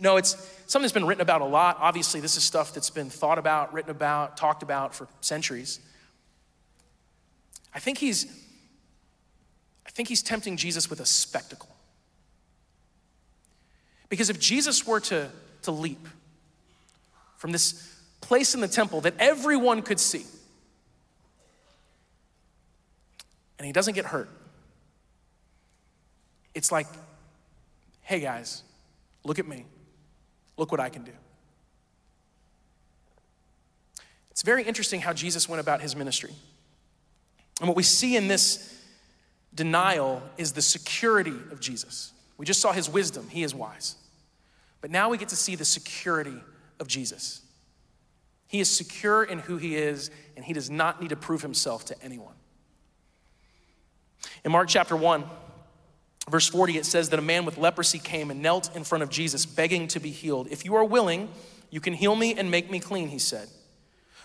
No, 0.00 0.16
it's 0.16 0.36
something 0.66 0.84
that's 0.84 0.92
been 0.92 1.06
written 1.06 1.22
about 1.22 1.40
a 1.40 1.46
lot. 1.46 1.78
Obviously, 1.80 2.20
this 2.20 2.36
is 2.36 2.44
stuff 2.44 2.72
that's 2.72 2.90
been 2.90 3.10
thought 3.10 3.38
about, 3.38 3.72
written 3.72 3.90
about, 3.90 4.36
talked 4.36 4.62
about 4.62 4.94
for 4.94 5.08
centuries. 5.20 5.80
I 7.74 7.80
think 7.80 7.98
he's 7.98 8.26
I 9.88 9.90
think 9.90 10.08
he's 10.08 10.22
tempting 10.22 10.58
Jesus 10.58 10.90
with 10.90 11.00
a 11.00 11.06
spectacle. 11.06 11.74
Because 14.10 14.30
if 14.30 14.38
Jesus 14.38 14.86
were 14.86 15.00
to, 15.00 15.30
to 15.62 15.70
leap 15.70 16.06
from 17.36 17.52
this 17.52 17.96
place 18.20 18.54
in 18.54 18.60
the 18.60 18.68
temple 18.68 19.00
that 19.00 19.14
everyone 19.18 19.82
could 19.82 19.98
see, 19.98 20.24
and 23.58 23.66
he 23.66 23.72
doesn't 23.72 23.94
get 23.94 24.04
hurt, 24.04 24.28
it's 26.54 26.70
like, 26.70 26.86
hey 28.02 28.20
guys, 28.20 28.62
look 29.24 29.38
at 29.38 29.48
me. 29.48 29.64
Look 30.56 30.70
what 30.70 30.80
I 30.80 30.90
can 30.90 31.02
do. 31.04 31.12
It's 34.30 34.42
very 34.42 34.64
interesting 34.64 35.00
how 35.00 35.12
Jesus 35.12 35.48
went 35.48 35.60
about 35.60 35.80
his 35.80 35.96
ministry. 35.96 36.32
And 37.60 37.68
what 37.68 37.76
we 37.76 37.82
see 37.82 38.16
in 38.16 38.28
this 38.28 38.77
denial 39.58 40.22
is 40.38 40.52
the 40.52 40.62
security 40.62 41.34
of 41.50 41.58
Jesus. 41.58 42.12
We 42.38 42.46
just 42.46 42.60
saw 42.60 42.70
his 42.70 42.88
wisdom, 42.88 43.28
he 43.28 43.42
is 43.42 43.52
wise. 43.54 43.96
But 44.80 44.92
now 44.92 45.10
we 45.10 45.18
get 45.18 45.30
to 45.30 45.36
see 45.36 45.56
the 45.56 45.64
security 45.64 46.40
of 46.78 46.86
Jesus. 46.86 47.42
He 48.46 48.60
is 48.60 48.70
secure 48.70 49.24
in 49.24 49.40
who 49.40 49.56
he 49.56 49.74
is, 49.74 50.12
and 50.36 50.44
he 50.44 50.52
does 50.52 50.70
not 50.70 51.02
need 51.02 51.08
to 51.08 51.16
prove 51.16 51.42
himself 51.42 51.84
to 51.86 52.00
anyone. 52.00 52.34
In 54.44 54.52
Mark 54.52 54.68
chapter 54.68 54.96
1, 54.96 55.24
verse 56.30 56.46
40, 56.46 56.78
it 56.78 56.86
says 56.86 57.08
that 57.08 57.18
a 57.18 57.22
man 57.22 57.44
with 57.44 57.58
leprosy 57.58 57.98
came 57.98 58.30
and 58.30 58.40
knelt 58.40 58.74
in 58.76 58.84
front 58.84 59.02
of 59.02 59.10
Jesus, 59.10 59.44
begging 59.44 59.88
to 59.88 59.98
be 59.98 60.10
healed. 60.10 60.46
If 60.52 60.64
you 60.64 60.76
are 60.76 60.84
willing, 60.84 61.28
you 61.70 61.80
can 61.80 61.94
heal 61.94 62.14
me 62.14 62.34
and 62.38 62.48
make 62.48 62.70
me 62.70 62.78
clean, 62.78 63.08
he 63.08 63.18
said. 63.18 63.48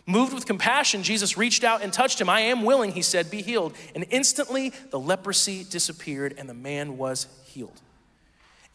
Moved 0.05 0.33
with 0.33 0.45
compassion, 0.45 1.01
Jesus 1.01 1.37
reached 1.37 1.63
out 1.63 1.81
and 1.81 1.93
touched 1.93 2.19
him. 2.19 2.29
I 2.29 2.41
am 2.41 2.63
willing, 2.63 2.91
he 2.91 3.01
said, 3.01 3.31
be 3.31 3.41
healed. 3.41 3.73
And 3.95 4.05
instantly 4.09 4.73
the 4.89 4.99
leprosy 4.99 5.63
disappeared 5.63 6.35
and 6.37 6.49
the 6.49 6.53
man 6.53 6.97
was 6.97 7.27
healed. 7.45 7.81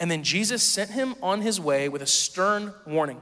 And 0.00 0.10
then 0.10 0.22
Jesus 0.22 0.62
sent 0.62 0.90
him 0.90 1.14
on 1.22 1.42
his 1.42 1.60
way 1.60 1.88
with 1.88 2.02
a 2.02 2.06
stern 2.06 2.72
warning 2.86 3.20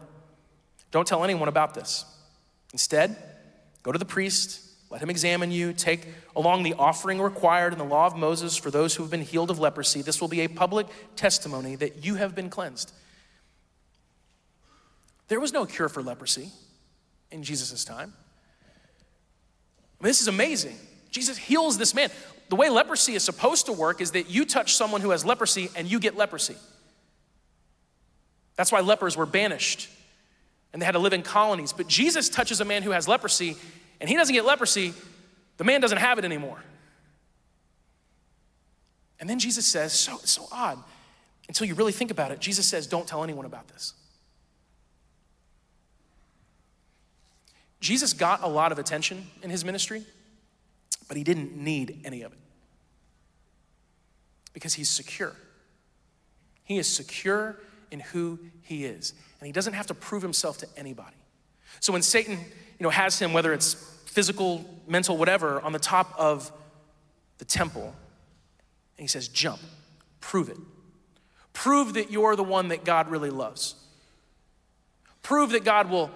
don't 0.92 1.07
tell 1.07 1.25
anyone 1.25 1.49
about 1.49 1.75
this. 1.75 2.07
Instead, 2.73 3.16
go 3.83 3.92
to 3.92 3.99
the 3.99 4.05
priest, 4.05 4.61
let 4.88 5.03
him 5.03 5.11
examine 5.11 5.51
you, 5.51 5.73
take 5.73 6.07
along 6.35 6.62
the 6.62 6.75
offering 6.75 7.21
required 7.21 7.73
in 7.73 7.79
the 7.79 7.85
law 7.85 8.07
of 8.07 8.16
Moses 8.16 8.57
for 8.57 8.71
those 8.71 8.95
who 8.95 9.03
have 9.03 9.11
been 9.11 9.21
healed 9.21 9.51
of 9.51 9.59
leprosy. 9.59 10.01
This 10.01 10.21
will 10.21 10.29
be 10.29 10.40
a 10.42 10.49
public 10.49 10.87
testimony 11.16 11.75
that 11.77 12.05
you 12.05 12.14
have 12.14 12.35
been 12.35 12.49
cleansed. 12.49 12.92
There 15.29 15.40
was 15.40 15.53
no 15.53 15.66
cure 15.66 15.88
for 15.88 16.03
leprosy 16.03 16.51
in 17.31 17.43
Jesus' 17.43 17.85
time. 17.85 18.12
I 20.01 20.05
mean, 20.05 20.11
this 20.11 20.21
is 20.21 20.29
amazing. 20.29 20.77
Jesus 21.11 21.37
heals 21.37 21.79
this 21.79 21.95
man. 21.95 22.11
The 22.49 22.57
way 22.57 22.69
leprosy 22.69 23.15
is 23.15 23.25
supposed 23.25 23.67
to 23.67 23.73
work 23.73 24.01
is 24.01 24.12
that 24.12 24.31
you 24.31 24.45
touch 24.45 24.75
someone 24.75 25.01
who 25.01 25.11
has 25.11 25.25
leprosy 25.25 25.71
and 25.75 25.91
you 25.91 25.99
get 25.99 26.17
leprosy. 26.17 26.57
That's 28.57 28.71
why 28.71 28.81
lepers 28.81 29.17
were 29.17 29.27
banished 29.27 29.89
and 30.73 30.81
they 30.81 30.87
had 30.87 30.93
to 30.93 30.99
live 30.99 31.12
in 31.12 31.23
colonies. 31.23 31.73
But 31.73 31.89
Jesus 31.89 32.29
touches 32.29 32.61
a 32.61 32.65
man 32.65 32.83
who 32.83 32.91
has 32.91 33.09
leprosy 33.09 33.57
and 34.01 34.09
he 34.09 34.17
doesn't 34.17 34.35
get 34.35 34.45
leprosy, 34.45 34.93
the 35.57 35.65
man 35.65 35.81
doesn't 35.81 35.99
have 35.99 36.19
it 36.19 36.25
anymore. 36.25 36.62
And 39.19 39.29
then 39.29 39.39
Jesus 39.39 39.67
says, 39.67 39.93
so, 39.93 40.19
so 40.25 40.47
odd, 40.53 40.79
until 41.49 41.67
you 41.67 41.75
really 41.75 41.93
think 41.93 42.11
about 42.11 42.31
it, 42.31 42.41
Jesus 42.41 42.67
says, 42.67 42.87
don't 42.87 43.07
tell 43.07 43.25
anyone 43.25 43.47
about 43.47 43.69
this. 43.69 43.95
Jesus 47.87 48.12
got 48.14 48.42
a 48.42 48.49
lot 48.49 48.72
of 48.72 48.81
attention 48.81 49.29
in 49.42 49.51
his 49.51 49.64
ministry, 49.64 50.03
but 51.07 51.16
he 51.16 51.22
didn't 51.22 51.57
need 51.57 52.01
any 52.05 52.22
of 52.22 52.33
it 52.33 52.38
because 54.53 54.75
he's 54.75 54.90
secure. 54.90 55.37
He 56.64 56.79
is 56.79 56.88
secure 56.88 57.61
in 57.92 58.01
who 58.01 58.40
he 58.62 58.85
is, 58.85 59.14
and 59.38 59.46
he 59.46 59.53
doesn't 59.53 59.75
have 59.75 59.87
to 59.87 59.94
prove 59.94 60.20
himself 60.20 60.59
to 60.59 60.66
anybody. 60.77 61.14
So 61.79 61.92
when 61.92 62.03
Satan, 62.03 62.33
you 62.33 62.83
know, 62.83 62.90
has 62.90 63.20
him, 63.20 63.33
whether 63.33 63.53
it's 63.53 63.75
physical, 64.07 64.64
mental, 64.88 65.16
whatever, 65.16 65.61
on 65.61 65.70
the 65.70 65.79
top 65.79 66.12
of 66.18 66.51
the 67.38 67.44
temple, 67.44 67.94
and 68.99 69.05
he 69.05 69.07
says, 69.07 69.29
"Jump, 69.29 69.61
prove 70.18 70.49
it. 70.49 70.59
Prove 71.53 71.94
that 71.94 72.11
you're 72.11 72.35
the 72.35 72.42
one 72.42 72.66
that 72.68 72.85
God 72.85 73.12
really 73.12 73.31
loves. 73.31 73.77
Prove 75.22 75.51
that 75.51 75.62
God 75.62 75.88
will 75.88 76.11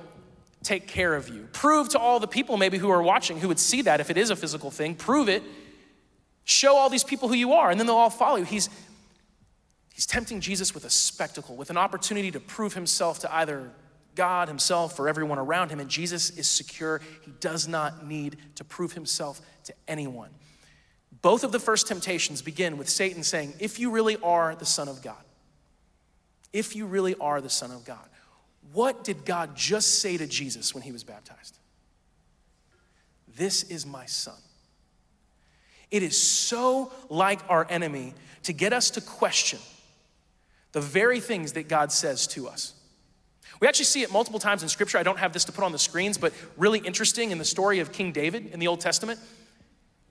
take 0.63 0.87
care 0.87 1.15
of 1.15 1.29
you. 1.29 1.49
Prove 1.53 1.89
to 1.91 1.99
all 1.99 2.21
the 2.21 2.29
people 2.29 2.57
maybe 2.57 2.79
who 2.79 2.91
are 2.91 3.03
watching 3.03 3.39
who 3.41 3.49
would 3.49 3.59
see 3.59 3.83
that 3.83 4.01
if 4.01 4.11
it 4.11 4.17
is 4.17 4.31
a 4.31 4.37
physical 4.37 4.71
thing, 4.71 4.95
prove 4.95 5.29
it. 5.29 5.43
Show 6.45 6.77
all 6.77 6.91
these 6.91 7.05
people 7.05 7.29
who 7.29 7.35
you 7.35 7.53
are, 7.53 7.71
and 7.71 7.79
then 7.79 7.87
they'll 7.87 7.97
all 7.97 8.11
follow 8.11 8.37
you. 8.37 8.45
He's, 8.45 8.69
he's 9.95 10.07
tempting 10.07 10.41
Jesus 10.41 10.75
with 10.75 10.85
a 10.85 10.91
spectacle, 10.91 11.57
with 11.57 11.71
an 11.71 11.77
opportunity 11.77 12.31
to 12.33 12.41
prove 12.41 12.75
himself 12.75 13.21
to 13.21 13.35
either 13.35 13.71
God 14.15 14.49
himself 14.49 14.99
or 14.99 15.09
everyone 15.09 15.39
around 15.39 15.71
him. 15.71 15.81
And 15.81 15.89
Jesus 15.89 16.31
is 16.31 16.49
secure. 16.49 17.01
He 17.23 17.33
does 17.41 17.69
not 17.69 18.07
need 18.07 18.37
to 18.57 18.65
prove 18.65 18.93
himself 18.93 19.41
to 19.65 19.75
anyone. 19.87 20.31
Both 21.23 21.45
of 21.45 21.53
the 21.53 21.61
first 21.61 21.87
temptations 21.87 22.43
begin 22.43 22.79
with 22.79 22.89
Satan 22.89 23.23
saying, 23.23 23.55
If 23.61 23.79
you 23.79 23.91
really 23.91 24.17
are 24.23 24.55
the 24.55 24.67
Son 24.67 24.89
of 24.89 25.03
God, 25.03 25.23
if 26.53 26.75
you 26.75 26.87
really 26.87 27.15
are 27.17 27.41
the 27.41 27.51
Son 27.51 27.71
of 27.71 27.85
God. 27.85 28.09
What 28.73 29.05
did 29.05 29.25
God 29.25 29.57
just 29.57 30.01
say 30.01 30.17
to 30.17 30.27
Jesus 30.27 30.75
when 30.75 30.83
he 30.83 30.93
was 30.93 31.05
baptized? 31.05 31.59
This 33.37 33.63
is 33.65 33.87
my 33.87 34.07
son. 34.07 34.35
It 35.91 36.03
is 36.03 36.21
so 36.21 36.93
like 37.09 37.41
our 37.49 37.67
enemy 37.69 38.15
to 38.45 38.53
get 38.53 38.73
us 38.73 38.91
to 38.91 39.01
question 39.01 39.59
the 40.73 40.81
very 40.81 41.21
things 41.21 41.55
that 41.55 41.69
God 41.69 41.91
says 41.91 42.27
to 42.29 42.49
us. 42.49 42.75
We 43.61 43.67
actually 43.67 43.87
see 43.87 44.03
it 44.03 44.13
multiple 44.13 44.41
times 44.41 44.63
in 44.63 44.69
scripture. 44.69 44.99
I 44.99 45.03
don't 45.03 45.19
have 45.19 45.33
this 45.33 45.45
to 45.45 45.53
put 45.53 45.65
on 45.65 45.73
the 45.73 45.79
screens, 45.79 46.17
but 46.17 46.33
really 46.57 46.79
interesting 46.79 47.31
in 47.31 47.39
the 47.39 47.45
story 47.45 47.81
of 47.81 47.93
King 47.93 48.13
David 48.13 48.47
in 48.53 48.61
the 48.61 48.69
Old 48.69 48.81
Testament. 48.81 49.21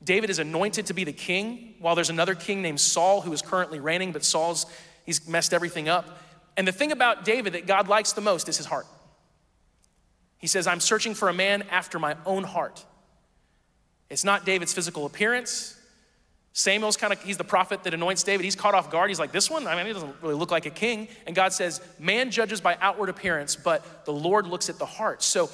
David 0.03 0.29
is 0.29 0.39
anointed 0.39 0.85
to 0.87 0.93
be 0.93 1.03
the 1.03 1.13
king 1.13 1.75
while 1.79 1.95
there's 1.95 2.09
another 2.09 2.35
king 2.35 2.61
named 2.61 2.79
Saul 2.79 3.21
who 3.21 3.33
is 3.33 3.41
currently 3.41 3.79
reigning, 3.79 4.11
but 4.11 4.23
Saul's 4.23 4.65
he's 5.05 5.27
messed 5.27 5.53
everything 5.53 5.89
up. 5.89 6.19
And 6.57 6.67
the 6.67 6.71
thing 6.71 6.91
about 6.91 7.25
David 7.25 7.53
that 7.53 7.67
God 7.67 7.87
likes 7.87 8.13
the 8.13 8.21
most 8.21 8.49
is 8.49 8.57
his 8.57 8.65
heart. 8.65 8.85
He 10.37 10.47
says, 10.47 10.67
I'm 10.67 10.79
searching 10.79 11.13
for 11.13 11.29
a 11.29 11.33
man 11.33 11.63
after 11.69 11.99
my 11.99 12.15
own 12.25 12.43
heart. 12.43 12.85
It's 14.09 14.23
not 14.23 14.45
David's 14.45 14.73
physical 14.73 15.05
appearance. 15.05 15.75
Samuel's 16.53 16.97
kind 16.97 17.13
of, 17.13 17.21
he's 17.21 17.37
the 17.37 17.43
prophet 17.43 17.83
that 17.83 17.93
anoints 17.93 18.23
David. 18.23 18.43
He's 18.43 18.55
caught 18.55 18.73
off 18.73 18.89
guard. 18.89 19.09
He's 19.09 19.19
like, 19.19 19.31
this 19.31 19.49
one? 19.49 19.67
I 19.67 19.75
mean, 19.75 19.85
he 19.85 19.93
doesn't 19.93 20.15
really 20.21 20.35
look 20.35 20.51
like 20.51 20.65
a 20.65 20.71
king. 20.71 21.07
And 21.27 21.35
God 21.35 21.53
says, 21.53 21.79
man 21.99 22.31
judges 22.31 22.59
by 22.59 22.77
outward 22.81 23.09
appearance, 23.09 23.55
but 23.55 24.05
the 24.05 24.11
Lord 24.13 24.47
looks 24.47 24.69
at 24.69 24.79
the 24.79 24.85
heart. 24.85 25.21
So 25.21 25.49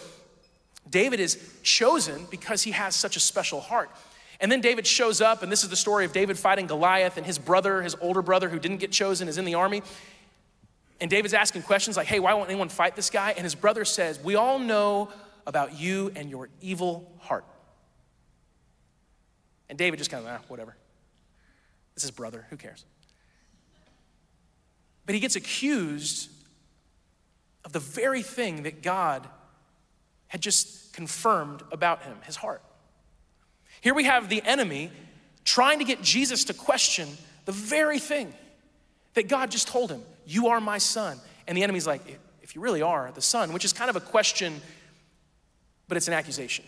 David 0.89 1.19
is 1.19 1.37
chosen 1.63 2.25
because 2.31 2.63
he 2.63 2.71
has 2.71 2.95
such 2.95 3.17
a 3.17 3.19
special 3.19 3.59
heart. 3.59 3.89
And 4.39 4.51
then 4.51 4.61
David 4.61 4.85
shows 4.85 5.21
up, 5.21 5.43
and 5.43 5.51
this 5.51 5.63
is 5.63 5.69
the 5.69 5.75
story 5.75 6.05
of 6.05 6.13
David 6.13 6.37
fighting 6.37 6.67
Goliath, 6.67 7.17
and 7.17 7.25
his 7.25 7.39
brother, 7.39 7.81
his 7.81 7.95
older 8.01 8.21
brother 8.21 8.49
who 8.49 8.59
didn't 8.59 8.77
get 8.77 8.91
chosen, 8.91 9.27
is 9.27 9.37
in 9.37 9.45
the 9.45 9.55
army. 9.55 9.81
And 11.01 11.09
David's 11.09 11.33
asking 11.33 11.63
questions 11.63 11.97
like, 11.97 12.07
hey, 12.07 12.19
why 12.19 12.33
won't 12.33 12.49
anyone 12.49 12.69
fight 12.69 12.95
this 12.95 13.09
guy? 13.09 13.31
And 13.31 13.43
his 13.43 13.55
brother 13.55 13.83
says, 13.83 14.19
we 14.19 14.35
all 14.35 14.59
know 14.59 15.09
about 15.45 15.77
you 15.77 16.11
and 16.15 16.29
your 16.29 16.49
evil 16.61 17.11
heart. 17.19 17.45
And 19.69 19.77
David 19.77 19.97
just 19.97 20.09
kind 20.09 20.25
of, 20.25 20.31
ah, 20.31 20.43
whatever. 20.47 20.75
It's 21.95 22.03
his 22.03 22.11
brother, 22.11 22.45
who 22.49 22.57
cares? 22.57 22.85
But 25.05 25.15
he 25.15 25.21
gets 25.21 25.35
accused 25.35 26.29
of 27.63 27.73
the 27.73 27.79
very 27.79 28.21
thing 28.21 28.63
that 28.63 28.81
God 28.81 29.27
had 30.27 30.41
just 30.41 30.93
confirmed 30.93 31.61
about 31.71 32.03
him, 32.03 32.17
his 32.25 32.35
heart. 32.35 32.61
Here 33.81 33.93
we 33.93 34.05
have 34.05 34.29
the 34.29 34.41
enemy 34.43 34.91
trying 35.43 35.79
to 35.79 35.85
get 35.85 36.01
Jesus 36.01 36.45
to 36.45 36.53
question 36.53 37.07
the 37.45 37.51
very 37.51 37.99
thing 37.99 38.33
that 39.13 39.27
God 39.27 39.51
just 39.51 39.67
told 39.67 39.91
him 39.91 40.01
You 40.25 40.47
are 40.47 40.59
my 40.59 40.77
son. 40.77 41.19
And 41.47 41.57
the 41.57 41.63
enemy's 41.63 41.87
like, 41.87 42.01
If 42.41 42.55
you 42.55 42.61
really 42.61 42.81
are 42.81 43.11
the 43.13 43.21
son, 43.21 43.53
which 43.53 43.65
is 43.65 43.73
kind 43.73 43.89
of 43.89 43.95
a 43.95 44.01
question, 44.01 44.61
but 45.87 45.97
it's 45.97 46.07
an 46.07 46.13
accusation. 46.13 46.65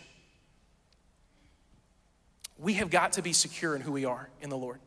We 2.58 2.74
have 2.74 2.90
got 2.90 3.12
to 3.14 3.22
be 3.22 3.32
secure 3.32 3.76
in 3.76 3.82
who 3.82 3.92
we 3.92 4.04
are 4.04 4.28
in 4.40 4.50
the 4.50 4.56
Lord. 4.56 4.80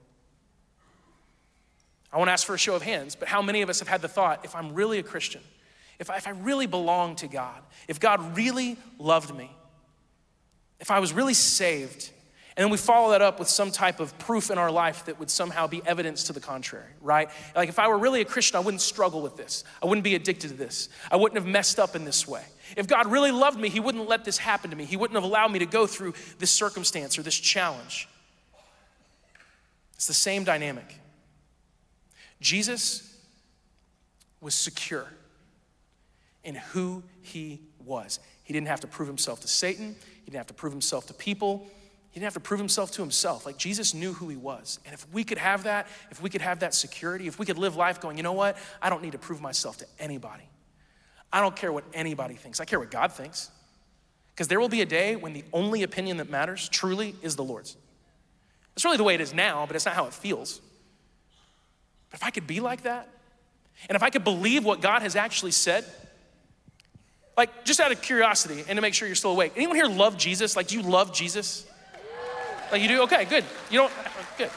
I 2.11 2.17
want 2.17 2.27
to 2.27 2.33
ask 2.33 2.45
for 2.45 2.53
a 2.53 2.57
show 2.57 2.75
of 2.75 2.81
hands, 2.81 3.15
but 3.15 3.29
how 3.29 3.41
many 3.41 3.61
of 3.61 3.69
us 3.69 3.79
have 3.79 3.87
had 3.87 4.01
the 4.01 4.09
thought 4.09 4.43
if 4.43 4.55
I'm 4.55 4.73
really 4.73 4.99
a 4.99 5.03
Christian, 5.03 5.41
if 5.99 6.09
I, 6.09 6.17
if 6.17 6.27
I 6.27 6.31
really 6.31 6.67
belong 6.67 7.15
to 7.17 7.27
God, 7.27 7.61
if 7.87 7.99
God 7.99 8.35
really 8.35 8.77
loved 8.99 9.33
me, 9.33 9.49
if 10.79 10.91
I 10.91 10.99
was 10.99 11.13
really 11.13 11.33
saved, 11.33 12.09
and 12.61 12.67
then 12.67 12.71
we 12.71 12.77
follow 12.77 13.09
that 13.09 13.23
up 13.23 13.39
with 13.39 13.47
some 13.47 13.71
type 13.71 13.99
of 13.99 14.15
proof 14.19 14.51
in 14.51 14.59
our 14.59 14.69
life 14.69 15.05
that 15.05 15.19
would 15.19 15.31
somehow 15.31 15.65
be 15.65 15.81
evidence 15.83 16.25
to 16.25 16.33
the 16.33 16.39
contrary, 16.39 16.91
right? 17.01 17.27
Like 17.55 17.69
if 17.69 17.79
I 17.79 17.87
were 17.87 17.97
really 17.97 18.21
a 18.21 18.25
Christian, 18.25 18.55
I 18.55 18.59
wouldn't 18.59 18.81
struggle 18.81 19.19
with 19.19 19.35
this. 19.35 19.63
I 19.81 19.87
wouldn't 19.87 20.03
be 20.03 20.13
addicted 20.13 20.49
to 20.49 20.53
this. 20.53 20.87
I 21.09 21.15
wouldn't 21.15 21.41
have 21.41 21.47
messed 21.51 21.79
up 21.79 21.95
in 21.95 22.05
this 22.05 22.27
way. 22.27 22.43
If 22.77 22.85
God 22.85 23.07
really 23.07 23.31
loved 23.31 23.59
me, 23.59 23.67
He 23.69 23.79
wouldn't 23.79 24.07
let 24.07 24.25
this 24.25 24.37
happen 24.37 24.69
to 24.69 24.75
me. 24.75 24.85
He 24.85 24.95
wouldn't 24.95 25.15
have 25.15 25.23
allowed 25.23 25.51
me 25.51 25.57
to 25.57 25.65
go 25.65 25.87
through 25.87 26.13
this 26.37 26.51
circumstance 26.51 27.17
or 27.17 27.23
this 27.23 27.33
challenge. 27.33 28.07
It's 29.95 30.05
the 30.05 30.13
same 30.13 30.43
dynamic. 30.43 30.99
Jesus 32.41 33.17
was 34.39 34.53
secure 34.53 35.07
in 36.43 36.53
who 36.53 37.01
he 37.23 37.59
was. 37.83 38.19
He 38.43 38.53
didn't 38.53 38.67
have 38.67 38.81
to 38.81 38.87
prove 38.87 39.07
himself 39.07 39.41
to 39.41 39.47
Satan, 39.47 39.95
he 40.19 40.25
didn't 40.25 40.37
have 40.37 40.45
to 40.45 40.53
prove 40.53 40.73
himself 40.73 41.07
to 41.07 41.15
people. 41.15 41.67
He 42.11 42.19
didn't 42.19 42.25
have 42.25 42.33
to 42.33 42.39
prove 42.41 42.59
himself 42.59 42.91
to 42.91 43.01
himself. 43.01 43.45
Like 43.45 43.57
Jesus 43.57 43.93
knew 43.93 44.13
who 44.13 44.27
he 44.27 44.35
was. 44.35 44.79
And 44.85 44.93
if 44.93 45.07
we 45.13 45.23
could 45.23 45.37
have 45.37 45.63
that, 45.63 45.87
if 46.11 46.21
we 46.21 46.29
could 46.29 46.41
have 46.41 46.59
that 46.59 46.73
security, 46.73 47.27
if 47.27 47.39
we 47.39 47.45
could 47.45 47.57
live 47.57 47.77
life 47.77 48.01
going, 48.01 48.17
you 48.17 48.23
know 48.23 48.33
what? 48.33 48.57
I 48.81 48.89
don't 48.89 49.01
need 49.01 49.13
to 49.13 49.17
prove 49.17 49.41
myself 49.41 49.77
to 49.77 49.85
anybody. 49.97 50.43
I 51.31 51.39
don't 51.39 51.55
care 51.55 51.71
what 51.71 51.85
anybody 51.93 52.35
thinks. 52.35 52.59
I 52.59 52.65
care 52.65 52.79
what 52.79 52.91
God 52.91 53.13
thinks. 53.13 53.49
Because 54.33 54.49
there 54.49 54.59
will 54.59 54.69
be 54.69 54.81
a 54.81 54.85
day 54.85 55.15
when 55.15 55.31
the 55.31 55.45
only 55.53 55.83
opinion 55.83 56.17
that 56.17 56.29
matters 56.29 56.67
truly 56.67 57.15
is 57.21 57.37
the 57.37 57.43
Lord's. 57.43 57.77
It's 58.75 58.83
really 58.83 58.97
the 58.97 59.03
way 59.03 59.15
it 59.15 59.21
is 59.21 59.33
now, 59.33 59.65
but 59.65 59.77
it's 59.77 59.85
not 59.85 59.95
how 59.95 60.05
it 60.05 60.13
feels. 60.13 60.59
But 62.09 62.19
if 62.19 62.25
I 62.25 62.29
could 62.29 62.47
be 62.47 62.59
like 62.59 62.83
that, 62.83 63.07
and 63.87 63.95
if 63.95 64.03
I 64.03 64.09
could 64.09 64.25
believe 64.25 64.65
what 64.65 64.81
God 64.81 65.01
has 65.01 65.15
actually 65.15 65.51
said, 65.51 65.85
like 67.37 67.63
just 67.63 67.79
out 67.79 67.91
of 67.93 68.01
curiosity 68.01 68.63
and 68.67 68.75
to 68.75 68.81
make 68.81 68.93
sure 68.93 69.07
you're 69.07 69.15
still 69.15 69.31
awake, 69.31 69.53
anyone 69.55 69.77
here 69.77 69.85
love 69.85 70.17
Jesus? 70.17 70.57
Like, 70.57 70.67
do 70.67 70.77
you 70.77 70.83
love 70.83 71.13
Jesus? 71.13 71.65
Like, 72.71 72.81
you 72.81 72.87
do? 72.87 73.01
Okay, 73.03 73.25
good. 73.25 73.43
You 73.69 73.79
don't, 73.79 73.93
good. 74.37 74.49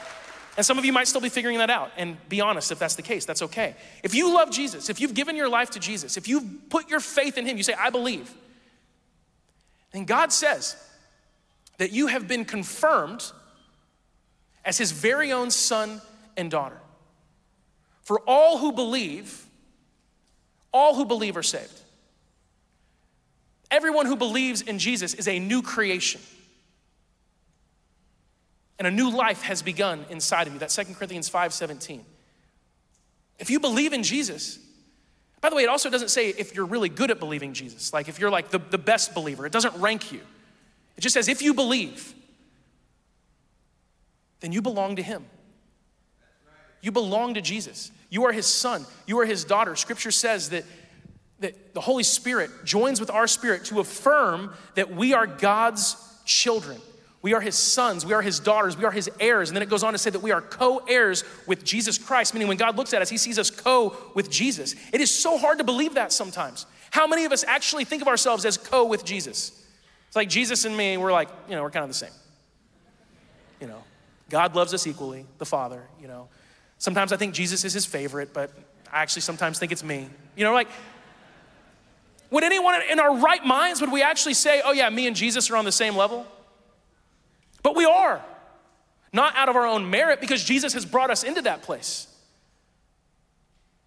And 0.57 0.65
some 0.65 0.77
of 0.77 0.85
you 0.85 0.93
might 0.93 1.07
still 1.07 1.21
be 1.21 1.29
figuring 1.29 1.57
that 1.57 1.69
out. 1.69 1.91
And 1.97 2.17
be 2.29 2.39
honest 2.39 2.71
if 2.71 2.79
that's 2.79 2.95
the 2.95 3.01
case, 3.01 3.25
that's 3.25 3.41
okay. 3.41 3.75
If 4.03 4.15
you 4.15 4.33
love 4.33 4.51
Jesus, 4.51 4.89
if 4.89 5.01
you've 5.01 5.13
given 5.13 5.35
your 5.35 5.49
life 5.49 5.71
to 5.71 5.79
Jesus, 5.79 6.15
if 6.17 6.27
you've 6.27 6.69
put 6.69 6.89
your 6.89 7.01
faith 7.01 7.37
in 7.37 7.45
Him, 7.45 7.57
you 7.57 7.63
say, 7.63 7.73
I 7.73 7.89
believe, 7.89 8.33
then 9.91 10.05
God 10.05 10.31
says 10.31 10.77
that 11.77 11.91
you 11.91 12.07
have 12.07 12.27
been 12.27 12.45
confirmed 12.45 13.31
as 14.63 14.77
His 14.77 14.91
very 14.91 15.31
own 15.31 15.51
son 15.51 16.01
and 16.37 16.49
daughter. 16.49 16.79
For 18.03 18.21
all 18.21 18.57
who 18.57 18.71
believe, 18.71 19.45
all 20.71 20.95
who 20.95 21.05
believe 21.05 21.35
are 21.35 21.43
saved. 21.43 21.81
Everyone 23.71 24.05
who 24.05 24.15
believes 24.15 24.61
in 24.61 24.79
Jesus 24.79 25.13
is 25.13 25.27
a 25.27 25.39
new 25.39 25.61
creation. 25.61 26.21
And 28.77 28.87
a 28.87 28.91
new 28.91 29.09
life 29.09 29.41
has 29.43 29.61
begun 29.61 30.05
inside 30.09 30.47
of 30.47 30.53
you. 30.53 30.59
That's 30.59 30.75
2 30.75 30.83
Corinthians 30.95 31.29
5 31.29 31.53
17. 31.53 32.03
If 33.39 33.49
you 33.49 33.59
believe 33.59 33.93
in 33.93 34.03
Jesus, 34.03 34.59
by 35.41 35.49
the 35.49 35.55
way, 35.55 35.63
it 35.63 35.69
also 35.69 35.89
doesn't 35.89 36.09
say 36.09 36.29
if 36.29 36.55
you're 36.55 36.65
really 36.65 36.89
good 36.89 37.11
at 37.11 37.19
believing 37.19 37.53
Jesus, 37.53 37.93
like 37.93 38.07
if 38.07 38.19
you're 38.19 38.29
like 38.29 38.49
the, 38.49 38.59
the 38.59 38.77
best 38.77 39.13
believer, 39.13 39.45
it 39.45 39.51
doesn't 39.51 39.75
rank 39.75 40.11
you. 40.11 40.21
It 40.97 41.01
just 41.01 41.13
says 41.13 41.27
if 41.27 41.41
you 41.41 41.53
believe, 41.53 42.13
then 44.39 44.51
you 44.51 44.61
belong 44.61 44.95
to 44.97 45.03
Him. 45.03 45.25
You 46.85 46.91
belong 46.91 47.33
to 47.33 47.41
Jesus. 47.41 47.91
You 48.11 48.25
are 48.25 48.31
his 48.31 48.45
son. 48.45 48.85
You 49.07 49.19
are 49.19 49.25
his 49.25 49.43
daughter. 49.43 49.75
Scripture 49.75 50.11
says 50.11 50.51
that, 50.51 50.65
that 51.39 51.73
the 51.73 51.81
Holy 51.81 52.03
Spirit 52.03 52.51
joins 52.63 52.99
with 52.99 53.09
our 53.09 53.25
spirit 53.25 53.65
to 53.65 53.79
affirm 53.79 54.53
that 54.75 54.95
we 54.95 55.13
are 55.13 55.25
God's 55.25 55.97
children. 56.25 56.79
We 57.25 57.33
are 57.33 57.41
his 57.41 57.55
sons. 57.55 58.05
We 58.05 58.13
are 58.13 58.21
his 58.21 58.39
daughters. 58.39 58.77
We 58.77 58.85
are 58.85 58.91
his 58.91 59.09
heirs. 59.19 59.49
And 59.49 59.57
then 59.57 59.63
it 59.63 59.67
goes 59.67 59.81
on 59.83 59.93
to 59.93 59.97
say 59.97 60.11
that 60.11 60.19
we 60.19 60.29
are 60.29 60.41
co 60.41 60.77
heirs 60.87 61.23
with 61.47 61.63
Jesus 61.63 61.97
Christ, 61.97 62.35
meaning 62.35 62.47
when 62.47 62.57
God 62.57 62.77
looks 62.77 62.93
at 62.93 63.01
us, 63.01 63.09
he 63.09 63.17
sees 63.17 63.39
us 63.39 63.49
co 63.49 63.97
with 64.13 64.29
Jesus. 64.29 64.75
It 64.93 65.01
is 65.01 65.09
so 65.09 65.39
hard 65.39 65.57
to 65.57 65.63
believe 65.63 65.95
that 65.95 66.11
sometimes. 66.11 66.67
How 66.91 67.07
many 67.07 67.25
of 67.25 67.31
us 67.31 67.43
actually 67.43 67.83
think 67.83 68.03
of 68.03 68.07
ourselves 68.07 68.45
as 68.45 68.59
co 68.59 68.85
with 68.85 69.03
Jesus? 69.03 69.65
It's 70.05 70.15
like 70.15 70.29
Jesus 70.29 70.65
and 70.65 70.77
me, 70.77 70.97
we're 70.97 71.11
like, 71.11 71.29
you 71.49 71.55
know, 71.55 71.63
we're 71.63 71.71
kind 71.71 71.81
of 71.81 71.89
the 71.89 71.95
same. 71.95 72.11
You 73.59 73.69
know, 73.69 73.81
God 74.29 74.55
loves 74.55 74.75
us 74.75 74.85
equally, 74.85 75.25
the 75.39 75.47
Father, 75.47 75.81
you 75.99 76.07
know. 76.07 76.27
Sometimes 76.77 77.11
I 77.11 77.17
think 77.17 77.33
Jesus 77.33 77.65
is 77.65 77.73
his 77.73 77.87
favorite, 77.87 78.35
but 78.35 78.51
I 78.93 79.01
actually 79.01 79.23
sometimes 79.23 79.57
think 79.57 79.71
it's 79.71 79.83
me. 79.83 80.11
You 80.35 80.43
know, 80.43 80.53
like, 80.53 80.67
would 82.29 82.43
anyone 82.43 82.79
in 82.87 82.99
our 82.99 83.17
right 83.17 83.43
minds, 83.43 83.81
would 83.81 83.91
we 83.91 84.03
actually 84.03 84.35
say, 84.35 84.61
oh 84.63 84.73
yeah, 84.73 84.91
me 84.91 85.07
and 85.07 85.15
Jesus 85.15 85.49
are 85.49 85.57
on 85.57 85.65
the 85.65 85.71
same 85.71 85.95
level? 85.95 86.27
But 87.65 87.75
we 87.75 87.85
are. 87.85 88.23
Not 89.11 89.35
out 89.35 89.49
of 89.49 89.55
our 89.55 89.65
own 89.65 89.89
merit, 89.89 90.21
because 90.21 90.43
Jesus 90.43 90.73
has 90.73 90.85
brought 90.85 91.09
us 91.09 91.23
into 91.23 91.41
that 91.41 91.63
place. 91.63 92.05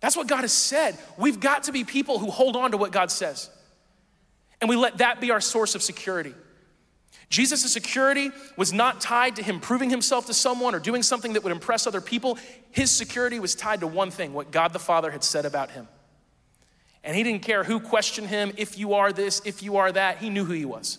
That's 0.00 0.16
what 0.16 0.26
God 0.26 0.40
has 0.40 0.52
said. 0.52 0.98
We've 1.16 1.38
got 1.38 1.62
to 1.64 1.72
be 1.72 1.84
people 1.84 2.18
who 2.18 2.28
hold 2.28 2.56
on 2.56 2.72
to 2.72 2.76
what 2.76 2.90
God 2.90 3.12
says. 3.12 3.48
And 4.60 4.68
we 4.68 4.74
let 4.74 4.98
that 4.98 5.20
be 5.20 5.30
our 5.30 5.40
source 5.40 5.76
of 5.76 5.82
security. 5.84 6.34
Jesus' 7.30 7.72
security 7.72 8.32
was 8.56 8.72
not 8.72 9.00
tied 9.00 9.36
to 9.36 9.44
him 9.44 9.60
proving 9.60 9.90
himself 9.90 10.26
to 10.26 10.34
someone 10.34 10.74
or 10.74 10.80
doing 10.80 11.04
something 11.04 11.34
that 11.34 11.44
would 11.44 11.52
impress 11.52 11.86
other 11.86 12.00
people. 12.00 12.36
His 12.72 12.90
security 12.90 13.38
was 13.38 13.54
tied 13.54 13.78
to 13.80 13.86
one 13.86 14.10
thing 14.10 14.32
what 14.32 14.50
God 14.50 14.72
the 14.72 14.80
Father 14.80 15.12
had 15.12 15.22
said 15.22 15.44
about 15.44 15.70
him. 15.70 15.86
And 17.04 17.14
he 17.14 17.22
didn't 17.22 17.42
care 17.42 17.62
who 17.62 17.78
questioned 17.78 18.26
him, 18.26 18.50
if 18.56 18.76
you 18.76 18.94
are 18.94 19.12
this, 19.12 19.40
if 19.44 19.62
you 19.62 19.76
are 19.76 19.92
that, 19.92 20.18
he 20.18 20.30
knew 20.30 20.44
who 20.44 20.54
he 20.54 20.64
was. 20.64 20.98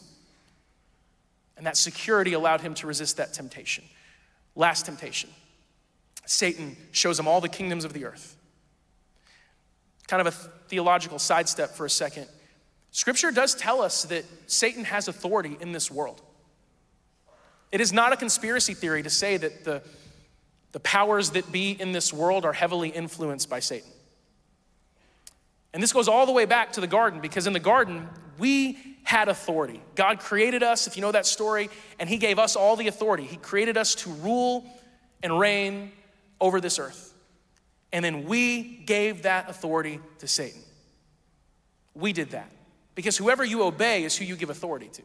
And 1.59 1.67
that 1.67 1.75
security 1.75 2.31
allowed 2.31 2.61
him 2.61 2.73
to 2.75 2.87
resist 2.87 3.17
that 3.17 3.33
temptation. 3.33 3.83
Last 4.55 4.85
temptation 4.85 5.29
Satan 6.25 6.77
shows 6.91 7.19
him 7.19 7.27
all 7.27 7.41
the 7.41 7.49
kingdoms 7.49 7.83
of 7.83 7.91
the 7.91 8.05
earth. 8.05 8.37
Kind 10.07 10.25
of 10.25 10.27
a 10.27 10.31
theological 10.69 11.19
sidestep 11.19 11.71
for 11.71 11.85
a 11.85 11.89
second. 11.89 12.27
Scripture 12.91 13.29
does 13.31 13.55
tell 13.55 13.81
us 13.81 14.03
that 14.05 14.23
Satan 14.47 14.85
has 14.85 15.09
authority 15.09 15.57
in 15.59 15.73
this 15.73 15.91
world. 15.91 16.21
It 17.73 17.81
is 17.81 17.91
not 17.91 18.13
a 18.13 18.15
conspiracy 18.15 18.73
theory 18.73 19.03
to 19.03 19.09
say 19.09 19.35
that 19.35 19.65
the, 19.65 19.81
the 20.71 20.79
powers 20.79 21.31
that 21.31 21.51
be 21.51 21.71
in 21.71 21.91
this 21.91 22.13
world 22.13 22.45
are 22.45 22.53
heavily 22.53 22.87
influenced 22.87 23.49
by 23.49 23.59
Satan. 23.59 23.89
And 25.73 25.83
this 25.83 25.91
goes 25.91 26.07
all 26.07 26.25
the 26.25 26.31
way 26.31 26.45
back 26.45 26.71
to 26.73 26.81
the 26.81 26.87
garden 26.87 27.19
because 27.19 27.47
in 27.47 27.53
the 27.53 27.59
garden, 27.59 28.07
we 28.37 28.77
had 29.03 29.29
authority. 29.29 29.81
God 29.95 30.19
created 30.19 30.63
us, 30.63 30.87
if 30.87 30.95
you 30.95 31.01
know 31.01 31.11
that 31.11 31.25
story, 31.25 31.69
and 31.99 32.07
He 32.07 32.17
gave 32.17 32.39
us 32.39 32.55
all 32.55 32.75
the 32.75 32.87
authority. 32.87 33.23
He 33.23 33.37
created 33.37 33.77
us 33.77 33.95
to 33.95 34.09
rule 34.09 34.65
and 35.23 35.37
reign 35.37 35.91
over 36.39 36.61
this 36.61 36.79
earth. 36.79 37.13
And 37.91 38.05
then 38.05 38.25
we 38.25 38.61
gave 38.85 39.23
that 39.23 39.49
authority 39.49 39.99
to 40.19 40.27
Satan. 40.27 40.61
We 41.95 42.13
did 42.13 42.31
that 42.31 42.51
because 42.95 43.17
whoever 43.17 43.43
you 43.43 43.63
obey 43.63 44.03
is 44.03 44.15
who 44.15 44.25
you 44.25 44.35
give 44.35 44.49
authority 44.49 44.89
to. 44.93 45.01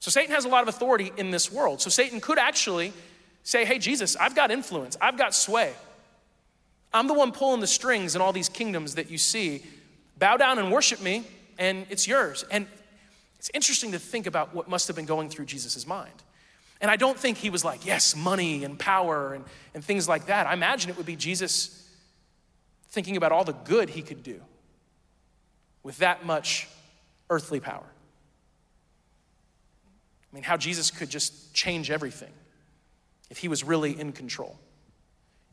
So 0.00 0.10
Satan 0.10 0.34
has 0.34 0.44
a 0.44 0.48
lot 0.48 0.62
of 0.62 0.68
authority 0.68 1.12
in 1.16 1.30
this 1.30 1.50
world. 1.50 1.80
So 1.80 1.90
Satan 1.90 2.20
could 2.20 2.38
actually 2.38 2.92
say, 3.42 3.64
Hey, 3.64 3.78
Jesus, 3.78 4.16
I've 4.16 4.34
got 4.34 4.50
influence, 4.50 4.96
I've 5.00 5.16
got 5.16 5.34
sway. 5.34 5.72
I'm 6.92 7.08
the 7.08 7.14
one 7.14 7.32
pulling 7.32 7.60
the 7.60 7.66
strings 7.66 8.14
in 8.14 8.22
all 8.22 8.32
these 8.32 8.48
kingdoms 8.48 8.94
that 8.94 9.10
you 9.10 9.18
see. 9.18 9.62
Bow 10.18 10.36
down 10.36 10.58
and 10.58 10.72
worship 10.72 11.00
me, 11.00 11.24
and 11.58 11.86
it's 11.90 12.06
yours. 12.06 12.44
And 12.50 12.66
it's 13.38 13.50
interesting 13.54 13.92
to 13.92 13.98
think 13.98 14.26
about 14.26 14.54
what 14.54 14.68
must 14.68 14.86
have 14.86 14.96
been 14.96 15.06
going 15.06 15.28
through 15.28 15.46
Jesus' 15.46 15.86
mind. 15.86 16.22
And 16.80 16.90
I 16.90 16.96
don't 16.96 17.18
think 17.18 17.38
he 17.38 17.50
was 17.50 17.64
like, 17.64 17.86
yes, 17.86 18.14
money 18.14 18.64
and 18.64 18.78
power 18.78 19.34
and, 19.34 19.44
and 19.74 19.84
things 19.84 20.08
like 20.08 20.26
that. 20.26 20.46
I 20.46 20.52
imagine 20.52 20.90
it 20.90 20.96
would 20.96 21.06
be 21.06 21.16
Jesus 21.16 21.88
thinking 22.88 23.16
about 23.16 23.32
all 23.32 23.44
the 23.44 23.52
good 23.52 23.90
he 23.90 24.02
could 24.02 24.22
do 24.22 24.40
with 25.82 25.98
that 25.98 26.26
much 26.26 26.68
earthly 27.30 27.60
power. 27.60 27.86
I 30.32 30.34
mean, 30.34 30.42
how 30.42 30.56
Jesus 30.56 30.90
could 30.90 31.08
just 31.08 31.54
change 31.54 31.90
everything 31.90 32.32
if 33.30 33.38
he 33.38 33.48
was 33.48 33.64
really 33.64 33.98
in 33.98 34.12
control 34.12 34.58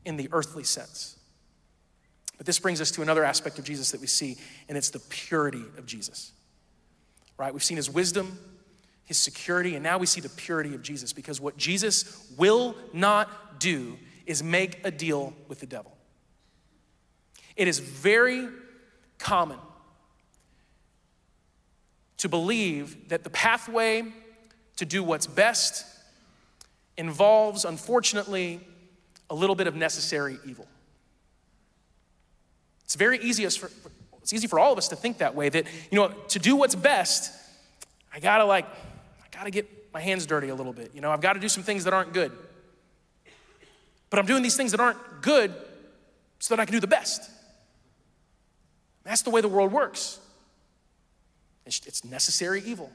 in 0.04 0.16
the 0.16 0.28
earthly 0.32 0.64
sense. 0.64 1.16
But 2.36 2.46
this 2.46 2.58
brings 2.58 2.80
us 2.80 2.90
to 2.92 3.02
another 3.02 3.24
aspect 3.24 3.58
of 3.58 3.64
Jesus 3.64 3.92
that 3.92 4.00
we 4.00 4.06
see, 4.06 4.36
and 4.68 4.76
it's 4.76 4.90
the 4.90 4.98
purity 4.98 5.64
of 5.78 5.86
Jesus. 5.86 6.32
Right? 7.38 7.52
We've 7.52 7.62
seen 7.62 7.76
his 7.76 7.90
wisdom, 7.90 8.38
his 9.04 9.18
security, 9.18 9.74
and 9.74 9.82
now 9.82 9.98
we 9.98 10.06
see 10.06 10.20
the 10.20 10.28
purity 10.28 10.74
of 10.74 10.82
Jesus 10.82 11.12
because 11.12 11.40
what 11.40 11.56
Jesus 11.56 12.32
will 12.36 12.74
not 12.92 13.60
do 13.60 13.98
is 14.26 14.42
make 14.42 14.84
a 14.84 14.90
deal 14.90 15.34
with 15.48 15.60
the 15.60 15.66
devil. 15.66 15.92
It 17.56 17.68
is 17.68 17.78
very 17.78 18.48
common 19.18 19.58
to 22.18 22.28
believe 22.28 23.10
that 23.10 23.22
the 23.22 23.30
pathway 23.30 24.02
to 24.76 24.84
do 24.84 25.02
what's 25.02 25.26
best 25.26 25.84
involves, 26.96 27.64
unfortunately, 27.64 28.60
a 29.30 29.34
little 29.34 29.56
bit 29.56 29.66
of 29.66 29.74
necessary 29.74 30.38
evil. 30.46 30.66
It's 32.84 32.94
very 32.94 33.18
easy 33.18 33.48
for, 33.48 33.70
it's 34.22 34.32
easy 34.32 34.46
for 34.46 34.58
all 34.58 34.72
of 34.72 34.78
us 34.78 34.88
to 34.88 34.96
think 34.96 35.18
that 35.18 35.34
way 35.34 35.48
that, 35.48 35.66
you 35.90 35.98
know, 35.98 36.08
to 36.28 36.38
do 36.38 36.56
what's 36.56 36.74
best, 36.74 37.32
I 38.12 38.20
gotta 38.20 38.44
like, 38.44 38.66
I 38.66 39.36
gotta 39.36 39.50
get 39.50 39.68
my 39.92 40.00
hands 40.00 40.26
dirty 40.26 40.48
a 40.48 40.54
little 40.54 40.72
bit. 40.72 40.92
You 40.94 41.00
know, 41.00 41.10
I've 41.10 41.20
gotta 41.20 41.40
do 41.40 41.48
some 41.48 41.62
things 41.62 41.84
that 41.84 41.94
aren't 41.94 42.12
good. 42.12 42.32
But 44.10 44.18
I'm 44.18 44.26
doing 44.26 44.42
these 44.42 44.56
things 44.56 44.70
that 44.70 44.80
aren't 44.80 45.22
good 45.22 45.52
so 46.38 46.54
that 46.54 46.62
I 46.62 46.64
can 46.64 46.72
do 46.72 46.80
the 46.80 46.86
best. 46.86 47.30
That's 49.02 49.22
the 49.22 49.30
way 49.30 49.40
the 49.40 49.48
world 49.48 49.72
works. 49.72 50.18
It's 51.66 52.04
necessary 52.04 52.62
evil. 52.64 52.92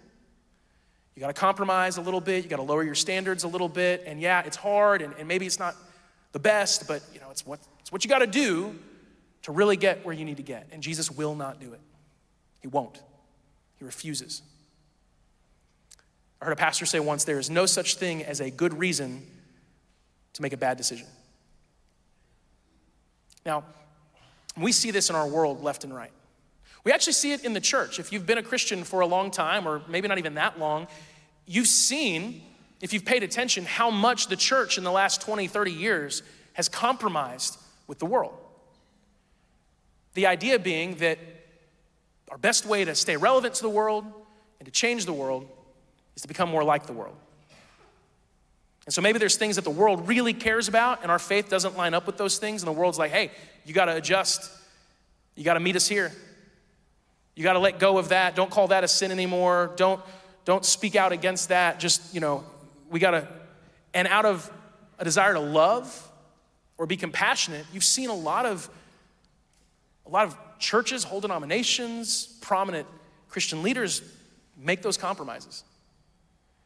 You 1.16 1.22
got 1.22 1.28
to 1.28 1.34
compromise 1.34 1.98
a 1.98 2.02
little 2.02 2.22
bit. 2.22 2.44
You 2.44 2.50
got 2.50 2.58
to 2.58 2.62
lower 2.62 2.84
your 2.84 2.96
standards 2.96 3.44
a 3.44 3.48
little 3.48 3.68
bit. 3.68 4.04
And 4.06 4.22
yeah, 4.22 4.44
it's 4.46 4.56
hard, 4.56 5.02
and, 5.02 5.14
and 5.20 5.28
maybe 5.28 5.46
it's 5.46 5.60
not 5.60 5.76
the 6.32 6.40
best, 6.40 6.88
but 6.88 7.02
you 7.14 7.20
know, 7.20 7.30
it's 7.32 7.46
what, 7.46 7.60
it's 7.82 7.92
what 7.92 8.04
you 8.04 8.10
got 8.10 8.20
to 8.20 8.28
do 8.28 8.76
to 9.44 9.52
really 9.52 9.78
get 9.78 10.06
where 10.06 10.14
you 10.14 10.26
need 10.26 10.38
to 10.38 10.44
get. 10.44 10.68
And 10.72 10.84
Jesus 10.84 11.10
will 11.10 11.36
not 11.36 11.60
do 11.60 11.74
it. 11.74 11.80
He 12.62 12.68
won't. 12.68 13.02
He 13.78 13.86
refuses. 13.86 14.42
I 16.42 16.46
heard 16.46 16.52
a 16.52 16.58
pastor 16.58 16.86
say 16.86 17.00
once 17.00 17.24
there 17.24 17.40
is 17.40 17.50
no 17.50 17.66
such 17.66 17.96
thing 17.96 18.24
as 18.24 18.40
a 18.40 18.50
good 18.50 18.78
reason 18.78 19.26
to 20.34 20.42
make 20.42 20.54
a 20.54 20.58
bad 20.58 20.78
decision. 20.78 21.08
Now, 23.46 23.64
we 24.58 24.72
see 24.72 24.92
this 24.92 25.10
in 25.10 25.16
our 25.16 25.28
world 25.28 25.64
left 25.64 25.84
and 25.84 25.94
right. 25.94 26.12
We 26.84 26.92
actually 26.92 27.14
see 27.14 27.34
it 27.34 27.44
in 27.44 27.54
the 27.54 27.62
church. 27.62 28.00
If 28.00 28.12
you've 28.12 28.26
been 28.26 28.38
a 28.38 28.44
Christian 28.44 28.84
for 28.84 29.02
a 29.02 29.06
long 29.06 29.32
time, 29.32 29.68
or 29.68 29.82
maybe 29.88 30.08
not 30.08 30.18
even 30.18 30.36
that 30.36 30.60
long, 30.60 30.88
you've 31.46 31.68
seen, 31.68 32.42
if 32.82 32.94
you've 32.94 33.06
paid 33.06 33.24
attention, 33.24 33.66
how 33.66 33.90
much 33.90 34.28
the 34.28 34.36
church 34.36 34.78
in 34.78 34.84
the 34.84 34.92
last 34.92 35.22
20, 35.22 35.48
30 35.48 35.72
years 35.72 36.24
has 36.54 36.70
compromised 36.70 37.58
with 37.88 38.00
the 38.00 38.06
world. 38.06 38.34
The 40.20 40.28
idea 40.28 40.60
being 40.60 40.96
that 40.96 41.18
our 42.30 42.38
best 42.38 42.66
way 42.66 42.84
to 42.84 42.94
stay 42.94 43.16
relevant 43.16 43.54
to 43.54 43.62
the 43.62 43.70
world 43.70 44.04
and 44.60 44.66
to 44.66 44.72
change 44.72 45.06
the 45.06 45.14
world 45.14 45.48
is 46.18 46.24
to 46.24 46.28
become 46.28 46.50
more 46.50 46.66
like 46.66 46.88
the 46.88 46.92
world. 46.92 47.16
And 48.84 48.94
so 48.94 49.02
maybe 49.02 49.18
there's 49.18 49.38
things 49.38 49.56
that 49.56 49.64
the 49.64 49.70
world 49.70 50.10
really 50.10 50.34
cares 50.34 50.68
about, 50.68 51.04
and 51.04 51.10
our 51.10 51.20
faith 51.20 51.48
doesn't 51.48 51.78
line 51.78 51.94
up 51.94 52.06
with 52.06 52.18
those 52.18 52.38
things, 52.38 52.62
and 52.62 52.68
the 52.68 52.78
world's 52.78 53.00
like, 53.00 53.12
hey, 53.12 53.32
you 53.64 53.74
gotta 53.74 53.96
adjust. 53.96 54.52
You 55.38 55.46
gotta 55.46 55.62
meet 55.62 55.78
us 55.78 55.88
here. 55.88 56.12
You 57.38 57.44
got 57.44 57.54
to 57.54 57.60
let 57.60 57.80
go 57.80 57.98
of 57.98 58.10
that. 58.10 58.36
Don't 58.36 58.52
call 58.52 58.68
that 58.68 58.84
a 58.84 58.88
sin 58.90 59.12
anymore. 59.12 59.72
Don't, 59.78 60.02
don't 60.44 60.66
speak 60.66 60.98
out 60.98 61.14
against 61.14 61.48
that. 61.48 61.80
Just, 61.80 62.14
you 62.14 62.20
know, 62.20 62.44
we 62.90 63.00
got 63.00 63.12
to, 63.12 63.26
and 63.94 64.06
out 64.10 64.26
of 64.26 64.52
a 64.98 65.06
desire 65.06 65.36
to 65.36 65.40
love 65.40 66.12
or 66.78 66.86
be 66.86 66.98
compassionate, 66.98 67.66
you've 67.72 67.86
seen 67.86 68.10
a 68.10 68.14
lot 68.14 68.46
of, 68.46 68.70
a 70.10 70.12
lot 70.12 70.26
of 70.26 70.38
churches, 70.58 71.04
whole 71.04 71.22
denominations, 71.22 72.26
prominent 72.42 72.88
Christian 73.30 73.62
leaders 73.64 74.02
make 74.58 74.82
those 74.82 74.98
compromises. 74.98 75.64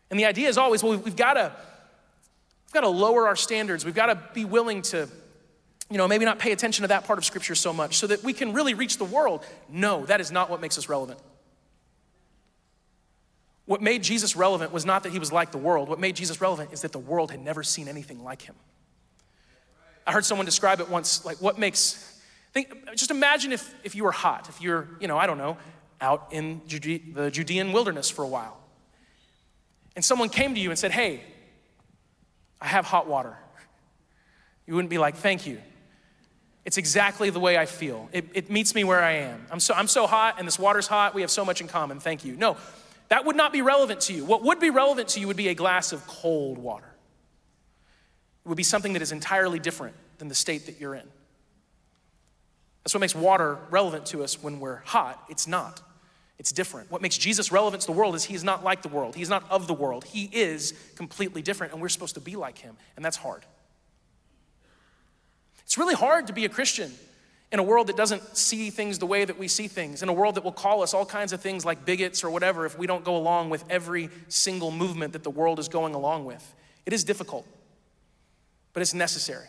And 0.10 0.20
the 0.20 0.26
idea 0.26 0.48
is 0.48 0.58
always, 0.58 0.82
well, 0.82 0.98
we've 0.98 1.16
got 1.16 1.34
to, 1.34 1.52
we've 2.66 2.74
got 2.74 2.82
to 2.82 2.90
lower 2.90 3.28
our 3.28 3.36
standards. 3.36 3.84
We've 3.84 3.94
got 3.94 4.08
to 4.08 4.20
be 4.34 4.46
willing 4.46 4.82
to 4.84 5.08
you 5.90 5.98
know, 5.98 6.08
maybe 6.08 6.26
not 6.26 6.40
pay 6.40 6.52
attention 6.52 6.84
to 6.84 6.88
that 6.88 7.06
part 7.06 7.20
of 7.20 7.26
Scripture 7.26 7.56
so 7.56 7.74
much 7.74 7.98
so 7.98 8.08
that 8.08 8.24
we 8.24 8.34
can 8.34 8.54
really 8.54 8.74
reach 8.74 8.98
the 8.98 9.06
world. 9.06 9.46
No, 9.70 10.06
that 10.06 10.22
is 10.22 10.32
not 10.32 10.50
what 10.50 10.62
makes 10.62 10.78
us 10.78 10.90
relevant. 10.90 11.20
What 13.66 13.82
made 13.82 14.04
Jesus 14.04 14.36
relevant 14.36 14.72
was 14.72 14.86
not 14.86 15.04
that 15.04 15.12
he 15.12 15.20
was 15.20 15.32
like 15.32 15.52
the 15.52 15.58
world. 15.58 15.90
What 15.90 16.00
made 16.00 16.16
Jesus 16.16 16.42
relevant 16.42 16.74
is 16.74 16.82
that 16.82 16.92
the 16.92 17.00
world 17.00 17.32
had 17.32 17.42
never 17.42 17.64
seen 17.64 17.88
anything 17.88 18.24
like 18.24 18.42
him. 18.42 18.56
I 20.06 20.12
heard 20.12 20.26
someone 20.26 20.46
describe 20.46 20.80
it 20.80 20.90
once 20.90 21.24
like, 21.24 21.38
what 21.42 21.58
makes, 21.58 22.13
think, 22.54 22.96
just 22.96 23.12
imagine 23.12 23.52
if, 23.52 23.74
if 23.84 23.96
you 23.96 24.04
were 24.04 24.12
hot, 24.12 24.48
if 24.50 24.62
you're, 24.62 24.88
you 25.00 25.08
know, 25.08 25.18
I 25.18 25.28
don't 25.28 25.38
know, 25.38 25.58
out 26.00 26.28
in 26.32 26.62
the 26.68 27.30
Judean 27.32 27.72
wilderness 27.72 28.10
for 28.10 28.24
a 28.24 28.28
while. 28.28 28.58
And 29.96 30.04
someone 30.04 30.30
came 30.30 30.54
to 30.54 30.60
you 30.60 30.70
and 30.70 30.78
said, 30.78 30.92
Hey, 30.92 31.22
I 32.62 32.68
have 32.68 32.86
hot 32.86 33.08
water. 33.08 33.38
You 34.66 34.76
wouldn't 34.76 34.90
be 34.90 34.98
like, 34.98 35.16
Thank 35.16 35.48
you. 35.48 35.60
It's 36.66 36.78
exactly 36.78 37.30
the 37.30 37.42
way 37.42 37.58
I 37.58 37.66
feel. 37.66 38.08
It, 38.14 38.26
it 38.34 38.50
meets 38.50 38.74
me 38.74 38.86
where 38.86 39.04
I 39.04 39.16
am. 39.16 39.46
I'm 39.52 39.60
so, 39.60 39.74
I'm 39.74 39.88
so 39.88 40.08
hot 40.08 40.36
and 40.38 40.48
this 40.48 40.58
water's 40.58 40.88
hot. 40.88 41.14
We 41.14 41.22
have 41.22 41.32
so 41.32 41.44
much 41.44 41.60
in 41.60 41.68
common. 41.68 42.00
Thank 42.00 42.24
you. 42.24 42.38
No, 42.38 42.56
that 43.10 43.26
would 43.26 43.36
not 43.36 43.52
be 43.52 43.62
relevant 43.62 44.00
to 44.02 44.14
you. 44.14 44.24
What 44.24 44.44
would 44.44 44.60
be 44.60 44.70
relevant 44.70 45.10
to 45.10 45.20
you 45.20 45.28
would 45.28 45.38
be 45.38 45.50
a 45.50 45.56
glass 45.56 45.92
of 45.92 46.08
cold 46.08 46.58
water. 46.58 46.88
It 48.46 48.48
would 48.48 48.58
be 48.58 48.64
something 48.64 48.94
that 48.94 49.02
is 49.02 49.12
entirely 49.12 49.60
different 49.60 49.96
than 50.20 50.30
the 50.30 50.36
state 50.36 50.68
that 50.68 50.80
you're 50.80 50.96
in. 50.96 51.08
That's 52.84 52.94
what 52.94 53.00
makes 53.00 53.16
water 53.16 53.58
relevant 53.70 54.06
to 54.08 54.24
us 54.24 54.42
when 54.42 54.60
we're 54.60 54.82
hot. 54.86 55.24
It's 55.30 55.48
not. 55.48 55.82
It's 56.38 56.52
different. 56.52 56.92
What 56.92 57.02
makes 57.02 57.18
Jesus 57.18 57.52
relevant 57.52 57.82
to 57.82 57.88
the 57.88 57.94
world 57.94 58.16
is 58.16 58.26
he 58.26 58.36
is 58.36 58.44
not 58.44 58.64
like 58.64 58.82
the 58.82 58.90
world. 58.90 59.16
He's 59.16 59.30
not 59.30 59.50
of 59.50 59.68
the 59.68 59.74
world. 59.74 60.04
He 60.04 60.30
is 60.32 60.74
completely 60.96 61.42
different, 61.42 61.74
and 61.74 61.82
we're 61.82 61.90
supposed 61.90 62.16
to 62.16 62.22
be 62.22 62.36
like 62.36 62.58
him, 62.58 62.76
and 62.96 63.06
that's 63.06 63.18
hard. 63.18 63.46
It's 65.64 65.78
really 65.78 65.96
hard 65.96 66.28
to 66.28 66.34
be 66.34 66.44
a 66.46 66.50
Christian 66.50 66.92
in 67.52 67.60
a 67.60 67.64
world 67.64 67.88
that 67.88 67.96
doesn't 67.96 68.36
see 68.36 68.72
things 68.72 68.98
the 69.00 69.06
way 69.06 69.24
that 69.24 69.38
we 69.38 69.48
see 69.48 69.68
things, 69.68 70.04
in 70.04 70.10
a 70.10 70.14
world 70.14 70.36
that 70.36 70.44
will 70.44 70.52
call 70.52 70.82
us 70.82 70.94
all 70.94 71.06
kinds 71.06 71.34
of 71.34 71.40
things 71.40 71.64
like 71.64 71.86
bigots 71.86 72.24
or 72.24 72.32
whatever 72.32 72.66
if 72.66 72.78
we 72.78 72.88
don't 72.88 73.06
go 73.06 73.16
along 73.16 73.50
with 73.50 73.64
every 73.70 74.10
single 74.28 74.72
movement 74.72 75.14
that 75.14 75.24
the 75.24 75.30
world 75.30 75.60
is 75.60 75.70
going 75.70 75.94
along 75.94 76.26
with. 76.26 76.56
It 76.86 76.94
is 76.94 77.04
difficult, 77.04 77.46
but 78.74 78.82
it's 78.82 78.94
necessary. 78.94 79.46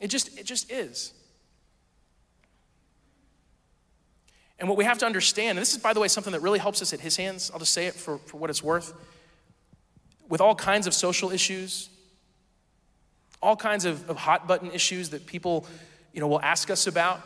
It 0.00 0.08
just, 0.08 0.38
it 0.38 0.44
just 0.44 0.70
is. 0.70 1.12
And 4.58 4.68
what 4.68 4.76
we 4.76 4.84
have 4.84 4.98
to 4.98 5.06
understand, 5.06 5.50
and 5.50 5.58
this 5.58 5.72
is, 5.72 5.78
by 5.78 5.92
the 5.92 6.00
way, 6.00 6.08
something 6.08 6.32
that 6.32 6.40
really 6.40 6.58
helps 6.58 6.82
us 6.82 6.92
at 6.92 7.00
his 7.00 7.16
hands, 7.16 7.50
I'll 7.52 7.60
just 7.60 7.72
say 7.72 7.86
it 7.86 7.94
for, 7.94 8.18
for 8.18 8.38
what 8.38 8.50
it's 8.50 8.62
worth. 8.62 8.92
With 10.28 10.40
all 10.40 10.54
kinds 10.54 10.86
of 10.86 10.94
social 10.94 11.30
issues, 11.30 11.88
all 13.40 13.56
kinds 13.56 13.84
of, 13.84 14.08
of 14.10 14.16
hot 14.16 14.48
button 14.48 14.70
issues 14.72 15.10
that 15.10 15.26
people 15.26 15.64
you 16.12 16.20
know, 16.20 16.26
will 16.26 16.40
ask 16.40 16.70
us 16.70 16.86
about. 16.86 17.20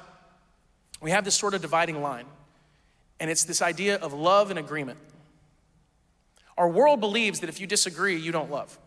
We 1.00 1.10
have 1.10 1.24
this 1.24 1.34
sort 1.34 1.54
of 1.54 1.62
dividing 1.62 2.02
line, 2.02 2.26
and 3.18 3.30
it's 3.30 3.44
this 3.44 3.62
idea 3.62 3.96
of 3.96 4.12
love 4.12 4.50
and 4.50 4.58
agreement. 4.58 4.98
Our 6.58 6.68
world 6.68 7.00
believes 7.00 7.40
that 7.40 7.48
if 7.48 7.60
you 7.60 7.66
disagree, 7.66 8.16
you 8.16 8.30
don't 8.30 8.50
love. 8.50 8.78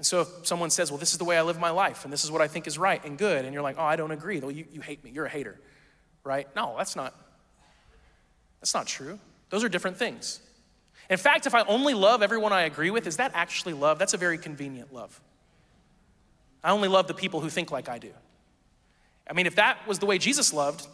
And 0.00 0.06
so 0.06 0.22
if 0.22 0.46
someone 0.46 0.70
says, 0.70 0.90
well, 0.90 0.96
this 0.96 1.12
is 1.12 1.18
the 1.18 1.26
way 1.26 1.36
I 1.36 1.42
live 1.42 1.60
my 1.60 1.68
life, 1.68 2.04
and 2.04 2.12
this 2.12 2.24
is 2.24 2.30
what 2.30 2.40
I 2.40 2.48
think 2.48 2.66
is 2.66 2.78
right 2.78 3.04
and 3.04 3.18
good, 3.18 3.44
and 3.44 3.52
you're 3.52 3.62
like, 3.62 3.76
oh, 3.78 3.84
I 3.84 3.96
don't 3.96 4.12
agree, 4.12 4.40
though 4.40 4.48
you, 4.48 4.64
you 4.72 4.80
hate 4.80 5.04
me, 5.04 5.10
you're 5.10 5.26
a 5.26 5.28
hater, 5.28 5.60
right? 6.24 6.48
No, 6.56 6.74
that's 6.78 6.96
not, 6.96 7.14
that's 8.62 8.72
not 8.72 8.86
true. 8.86 9.18
Those 9.50 9.62
are 9.62 9.68
different 9.68 9.98
things. 9.98 10.40
In 11.10 11.18
fact, 11.18 11.46
if 11.46 11.54
I 11.54 11.64
only 11.64 11.92
love 11.92 12.22
everyone 12.22 12.50
I 12.50 12.62
agree 12.62 12.88
with, 12.88 13.06
is 13.06 13.18
that 13.18 13.32
actually 13.34 13.74
love? 13.74 13.98
That's 13.98 14.14
a 14.14 14.16
very 14.16 14.38
convenient 14.38 14.90
love. 14.90 15.20
I 16.64 16.70
only 16.70 16.88
love 16.88 17.06
the 17.06 17.12
people 17.12 17.40
who 17.40 17.50
think 17.50 17.70
like 17.70 17.90
I 17.90 17.98
do. 17.98 18.14
I 19.28 19.34
mean, 19.34 19.44
if 19.44 19.56
that 19.56 19.86
was 19.86 19.98
the 19.98 20.06
way 20.06 20.16
Jesus 20.16 20.54
loved, 20.54 20.86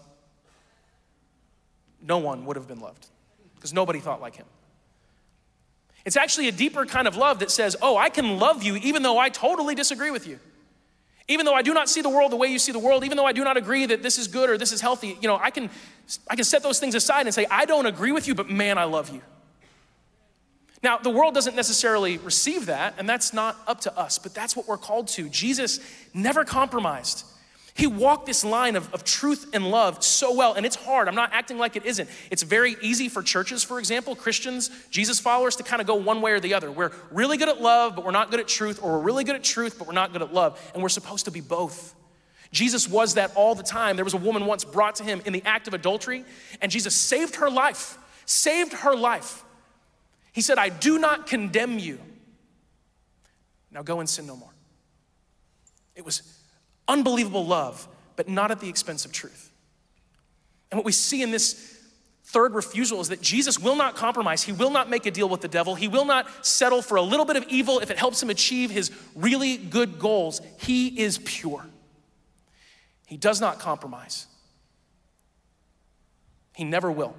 no 2.03 2.19
one 2.19 2.45
would 2.47 2.57
have 2.57 2.67
been 2.67 2.81
loved 2.81 3.07
because 3.55 3.73
nobody 3.73 4.01
thought 4.01 4.21
like 4.21 4.35
him. 4.35 4.47
It's 6.07 6.17
actually 6.17 6.47
a 6.47 6.53
deeper 6.53 6.87
kind 6.87 7.09
of 7.09 7.17
love 7.17 7.41
that 7.41 7.51
says, 7.51 7.77
Oh, 7.83 7.97
I 7.97 8.09
can 8.09 8.39
love 8.39 8.63
you 8.63 8.77
even 8.77 9.03
though 9.03 9.19
I 9.19 9.29
totally 9.29 9.75
disagree 9.75 10.13
with 10.13 10.27
you. 10.27 10.39
Even 11.29 11.45
though 11.45 11.55
I 11.55 11.63
do 11.63 11.75
not 11.75 11.89
see 11.89 12.01
the 12.01 12.09
world 12.09 12.31
the 12.31 12.37
way 12.37 12.47
you 12.47 12.61
see 12.61 12.71
the 12.71 12.79
world, 12.79 13.05
even 13.05 13.17
though 13.17 13.27
I 13.27 13.33
do 13.33 13.43
not 13.43 13.57
agree 13.57 13.85
that 13.87 14.05
this 14.05 14.17
is 14.17 14.29
good 14.29 14.49
or 14.49 14.57
this 14.57 14.71
is 14.71 14.81
healthy, 14.81 15.19
you 15.21 15.27
know, 15.27 15.37
I 15.37 15.51
can, 15.51 15.69
I 16.31 16.37
can 16.37 16.45
set 16.45 16.63
those 16.63 16.79
things 16.79 16.95
aside 16.95 17.27
and 17.27 17.35
say, 17.35 17.47
I 17.51 17.65
don't 17.65 17.87
agree 17.87 18.13
with 18.13 18.29
you, 18.29 18.37
but 18.37 18.49
man, 18.49 18.79
I 18.79 18.85
love 18.85 19.11
you. 19.11 19.21
Now, 20.85 20.99
the 20.99 21.11
world 21.11 21.35
doesn't 21.35 21.57
necessarily 21.57 22.19
receive 22.19 22.67
that, 22.67 22.95
and 22.99 23.09
that's 23.09 23.33
not 23.33 23.57
up 23.67 23.81
to 23.81 23.99
us, 23.99 24.19
but 24.19 24.35
that's 24.35 24.55
what 24.55 24.69
we're 24.69 24.77
called 24.77 25.09
to. 25.09 25.29
Jesus 25.29 25.81
never 26.15 26.45
compromised. 26.45 27.25
He 27.77 27.87
walked 27.87 28.25
this 28.25 28.43
line 28.43 28.75
of, 28.75 28.93
of 28.95 29.05
truth 29.05 29.51
and 29.53 29.71
love 29.71 30.03
so 30.03 30.35
well, 30.35 30.55
and 30.55 30.65
it's 30.65 30.77
hard. 30.77 31.09
I'm 31.09 31.15
not 31.15 31.35
acting 31.35 31.59
like 31.59 31.77
it 31.77 31.85
isn't. 31.85 32.09
It's 32.31 32.43
very 32.43 32.75
easy 32.81 33.11
for 33.11 33.23
churches, 33.23 33.63
for 33.63 33.79
example, 33.79 34.17
Christians, 34.17 34.71
Jesus 34.89 35.21
followers, 35.21 35.57
to 35.57 35.63
kind 35.63 35.83
of 35.83 35.87
go 35.87 35.97
one 35.97 36.23
way 36.23 36.33
or 36.33 36.41
the 36.41 36.55
other. 36.55 36.73
We're 36.73 36.91
really 37.11 37.37
good 37.37 37.51
at 37.51 37.61
love, 37.61 37.95
but 37.95 38.03
we're 38.03 38.13
not 38.13 38.31
good 38.31 38.41
at 38.41 38.49
truth, 38.49 38.81
or 38.83 38.93
we're 38.93 39.05
really 39.05 39.25
good 39.25 39.37
at 39.37 39.45
truth, 39.45 39.77
but 39.79 39.87
we're 39.87 39.93
not 39.93 40.15
good 40.15 40.23
at 40.23 40.33
love, 40.33 40.59
and 40.73 40.83
we're 40.83 40.89
supposed 40.89 41.27
to 41.27 41.31
be 41.31 41.43
both. 41.43 41.95
Jesus 42.51 42.89
was 42.89 43.15
that 43.15 43.37
all 43.37 43.55
the 43.55 43.63
time. 43.63 43.97
There 43.97 44.07
was 44.07 44.15
a 44.15 44.19
woman 44.19 44.47
once 44.47 44.65
brought 44.65 44.97
to 44.97 45.05
him 45.05 45.21
in 45.27 45.35
the 45.35 45.43
act 45.45 45.69
of 45.69 45.75
adultery, 45.75 46.25
and 46.63 46.73
Jesus 46.73 46.95
saved 46.95 47.37
her 47.37 47.51
life, 47.51 47.99
saved 48.25 48.73
her 48.73 48.97
life. 48.97 49.45
He 50.33 50.41
said, 50.41 50.57
I 50.57 50.71
do 50.71 50.99
not 50.99 51.27
condemn 51.27 51.79
you. 51.79 52.01
Now 53.71 53.83
go 53.83 54.01
and 54.01 54.09
sin 54.09 54.27
no 54.27 54.37
more. 54.37 54.55
It 55.95 56.07
was 56.07 56.23
Unbelievable 56.89 57.47
love, 57.47 57.87
but 58.17 58.29
not 58.29 58.51
at 58.51 58.61
the 58.61 58.69
expense 58.69 59.05
of 59.05 59.13
truth. 59.13 59.51
And 60.71 60.79
what 60.79 60.85
we 60.85 60.93
see 60.93 61.23
in 61.23 61.31
this 61.31 61.75
third 62.25 62.55
refusal 62.55 63.01
is 63.01 63.09
that 63.09 63.21
Jesus 63.21 63.59
will 63.59 63.77
not 63.77 63.95
compromise. 63.95 64.43
He 64.43 64.53
will 64.53 64.71
not 64.71 64.91
make 64.91 65.07
a 65.07 65.11
deal 65.11 65.29
with 65.29 65.41
the 65.41 65.49
devil. 65.49 65.75
He 65.75 65.89
will 65.89 66.05
not 66.05 66.45
settle 66.45 66.83
for 66.83 66.97
a 66.97 67.03
little 67.03 67.25
bit 67.25 67.37
of 67.37 67.45
evil 67.49 67.79
if 67.79 67.91
it 67.91 67.99
helps 67.99 68.23
him 68.23 68.31
achieve 68.31 68.71
his 68.71 68.91
really 69.15 69.57
good 69.57 69.99
goals. 69.99 70.41
He 70.59 70.89
is 71.01 71.19
pure. 71.19 71.65
He 73.07 73.17
does 73.17 73.41
not 73.41 73.61
compromise. 73.61 74.27
He 76.55 76.65
never 76.65 76.91
will. 76.91 77.15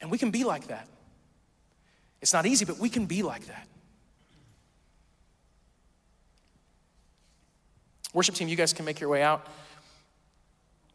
And 0.00 0.10
we 0.10 0.18
can 0.18 0.30
be 0.30 0.44
like 0.44 0.66
that. 0.68 0.86
It's 2.20 2.32
not 2.32 2.44
easy, 2.44 2.64
but 2.64 2.78
we 2.78 2.90
can 2.90 3.06
be 3.06 3.22
like 3.22 3.46
that. 3.46 3.66
Worship 8.12 8.34
team, 8.34 8.48
you 8.48 8.56
guys 8.56 8.72
can 8.72 8.84
make 8.84 9.00
your 9.00 9.08
way 9.08 9.22
out. 9.22 9.46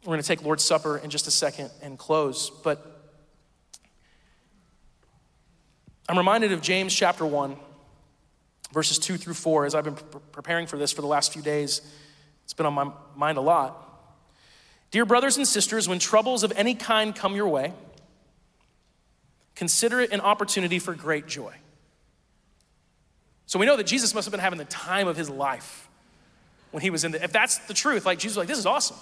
We're 0.04 0.12
going 0.12 0.22
to 0.22 0.28
take 0.28 0.42
Lord's 0.42 0.62
Supper 0.62 0.98
in 0.98 1.10
just 1.10 1.26
a 1.26 1.30
second 1.30 1.70
and 1.82 1.98
close. 1.98 2.50
But 2.50 2.96
I'm 6.08 6.18
reminded 6.18 6.52
of 6.52 6.60
James 6.60 6.94
chapter 6.94 7.26
1, 7.26 7.56
verses 8.72 8.98
2 8.98 9.16
through 9.16 9.34
4, 9.34 9.66
as 9.66 9.74
I've 9.74 9.84
been 9.84 9.96
preparing 10.30 10.66
for 10.66 10.76
this 10.76 10.92
for 10.92 11.00
the 11.00 11.08
last 11.08 11.32
few 11.32 11.42
days. 11.42 11.80
It's 12.44 12.52
been 12.52 12.66
on 12.66 12.74
my 12.74 12.92
mind 13.16 13.38
a 13.38 13.40
lot. 13.40 13.82
Dear 14.92 15.04
brothers 15.04 15.36
and 15.36 15.46
sisters, 15.46 15.88
when 15.88 15.98
troubles 15.98 16.44
of 16.44 16.52
any 16.54 16.74
kind 16.74 17.14
come 17.14 17.34
your 17.34 17.48
way, 17.48 17.72
consider 19.56 20.00
it 20.00 20.12
an 20.12 20.20
opportunity 20.20 20.78
for 20.78 20.94
great 20.94 21.26
joy. 21.26 21.54
So 23.46 23.58
we 23.58 23.66
know 23.66 23.76
that 23.76 23.86
Jesus 23.86 24.14
must 24.14 24.26
have 24.26 24.30
been 24.30 24.40
having 24.40 24.58
the 24.58 24.64
time 24.66 25.08
of 25.08 25.16
his 25.16 25.28
life 25.28 25.85
when 26.76 26.82
he 26.82 26.90
was 26.90 27.04
in 27.04 27.12
the, 27.12 27.24
if 27.24 27.32
that's 27.32 27.56
the 27.56 27.72
truth, 27.72 28.04
like 28.04 28.18
Jesus 28.18 28.36
was 28.36 28.42
like, 28.42 28.48
this 28.48 28.58
is 28.58 28.66
awesome. 28.66 28.98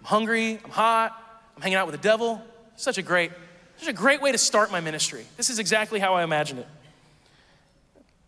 I'm 0.00 0.04
hungry, 0.04 0.60
I'm 0.62 0.70
hot, 0.70 1.18
I'm 1.56 1.62
hanging 1.62 1.76
out 1.76 1.86
with 1.86 1.98
the 1.98 2.06
devil. 2.06 2.42
Such 2.76 2.98
a 2.98 3.02
great, 3.02 3.32
such 3.78 3.88
a 3.88 3.94
great 3.94 4.20
way 4.20 4.30
to 4.30 4.36
start 4.36 4.70
my 4.70 4.82
ministry. 4.82 5.24
This 5.38 5.48
is 5.48 5.58
exactly 5.58 6.00
how 6.00 6.12
I 6.12 6.22
imagined 6.22 6.60
it. 6.60 6.68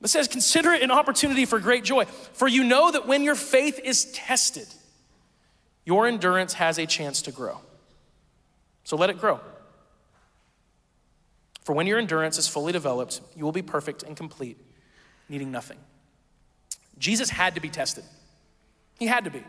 It 0.03 0.09
says, 0.09 0.29
consider 0.29 0.73
it 0.73 0.81
an 0.81 0.91
opportunity 0.91 1.45
for 1.45 1.59
great 1.59 1.85
joy, 1.85 2.07
for 2.07 2.49
you 2.49 2.65
know 2.65 2.91
that 2.91 3.07
when 3.07 3.23
your 3.23 3.35
faith 3.35 3.79
is 3.85 4.07
tested, 4.13 4.69
your 5.85 6.07
endurance 6.07 6.55
has 6.55 6.79
a 6.79 6.87
chance 6.87 7.21
to 7.21 7.33
grow. 7.33 7.61
So 8.85 8.97
let 8.97 9.11
it 9.11 9.21
grow. 9.21 9.41
For 11.65 11.75
when 11.75 11.87
your 11.87 11.99
endurance 11.99 12.39
is 12.39 12.49
fully 12.49 12.73
developed, 12.73 13.21
you 13.37 13.45
will 13.45 13.53
be 13.53 13.61
perfect 13.61 14.05
and 14.05 14.17
complete, 14.17 14.57
needing 15.29 15.53
nothing. 15.53 15.77
Jesus 16.97 17.29
had 17.29 17.57
to 17.57 17.61
be 17.61 17.69
tested. 17.69 18.05
He 19.05 19.09
had 19.09 19.25
to 19.25 19.31
be. 19.31 19.45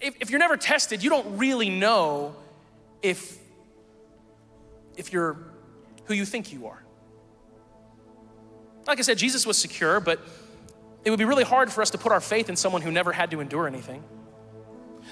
If, 0.00 0.14
if 0.20 0.30
you're 0.30 0.38
never 0.38 0.56
tested, 0.56 1.02
you 1.02 1.10
don't 1.10 1.38
really 1.38 1.70
know 1.70 2.36
if, 3.02 3.36
if 4.96 5.12
you're 5.12 5.36
who 6.04 6.14
you 6.14 6.24
think 6.24 6.52
you 6.52 6.68
are. 6.68 6.80
Like 8.86 9.00
I 9.00 9.02
said, 9.02 9.18
Jesus 9.18 9.44
was 9.44 9.58
secure, 9.58 9.98
but 9.98 10.20
it 11.04 11.10
would 11.10 11.18
be 11.18 11.24
really 11.24 11.42
hard 11.42 11.72
for 11.72 11.82
us 11.82 11.90
to 11.90 11.98
put 11.98 12.12
our 12.12 12.20
faith 12.20 12.48
in 12.48 12.54
someone 12.54 12.80
who 12.80 12.92
never 12.92 13.10
had 13.10 13.32
to 13.32 13.40
endure 13.40 13.66
anything. 13.66 14.04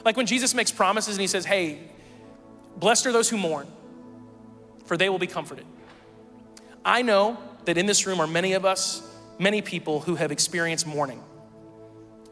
Like 0.05 0.17
when 0.17 0.27
Jesus 0.27 0.55
makes 0.55 0.71
promises 0.71 1.17
and 1.17 1.21
he 1.21 1.27
says, 1.27 1.45
Hey, 1.45 1.81
blessed 2.77 3.07
are 3.07 3.13
those 3.13 3.29
who 3.29 3.39
mourn, 3.39 3.67
for 4.85 4.97
they 4.97 5.09
will 5.09 5.19
be 5.19 5.27
comforted. 5.27 5.67
I 6.85 7.03
know 7.03 7.39
that 7.65 7.77
in 7.77 7.87
this 7.87 8.07
room 8.07 8.21
are 8.21 8.29
many 8.29 8.53
of 8.53 8.65
us, 8.65 9.03
many 9.37 9.63
people 9.63 9.99
who 9.99 10.15
have 10.15 10.31
experienced 10.31 10.87
mourning, 10.87 11.21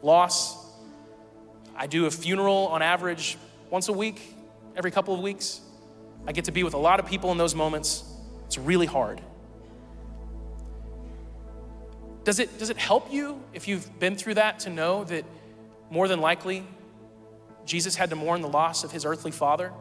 loss, 0.01 0.66
I 1.77 1.87
do 1.87 2.07
a 2.07 2.11
funeral 2.11 2.67
on 2.67 2.81
average 2.81 3.37
once 3.69 3.87
a 3.87 3.93
week, 3.93 4.35
every 4.75 4.91
couple 4.91 5.13
of 5.13 5.21
weeks. 5.21 5.61
I 6.25 6.31
get 6.31 6.45
to 6.45 6.51
be 6.51 6.63
with 6.63 6.73
a 6.73 6.77
lot 6.79 6.99
of 6.99 7.05
people 7.05 7.31
in 7.31 7.37
those 7.37 7.55
moments. 7.55 8.03
It's 8.47 8.57
really 8.57 8.87
hard. 8.87 9.21
Does 12.23 12.39
it, 12.39 12.57
does 12.57 12.69
it 12.69 12.77
help 12.77 13.13
you 13.13 13.41
if 13.53 13.67
you've 13.67 13.99
been 13.99 14.15
through 14.15 14.33
that 14.33 14.59
to 14.61 14.69
know 14.69 15.03
that 15.05 15.23
more 15.89 16.07
than 16.07 16.19
likely 16.19 16.65
Jesus 17.65 17.95
had 17.95 18.09
to 18.09 18.15
mourn 18.15 18.41
the 18.41 18.49
loss 18.49 18.83
of 18.83 18.91
his 18.91 19.05
earthly 19.05 19.31
father 19.31 19.71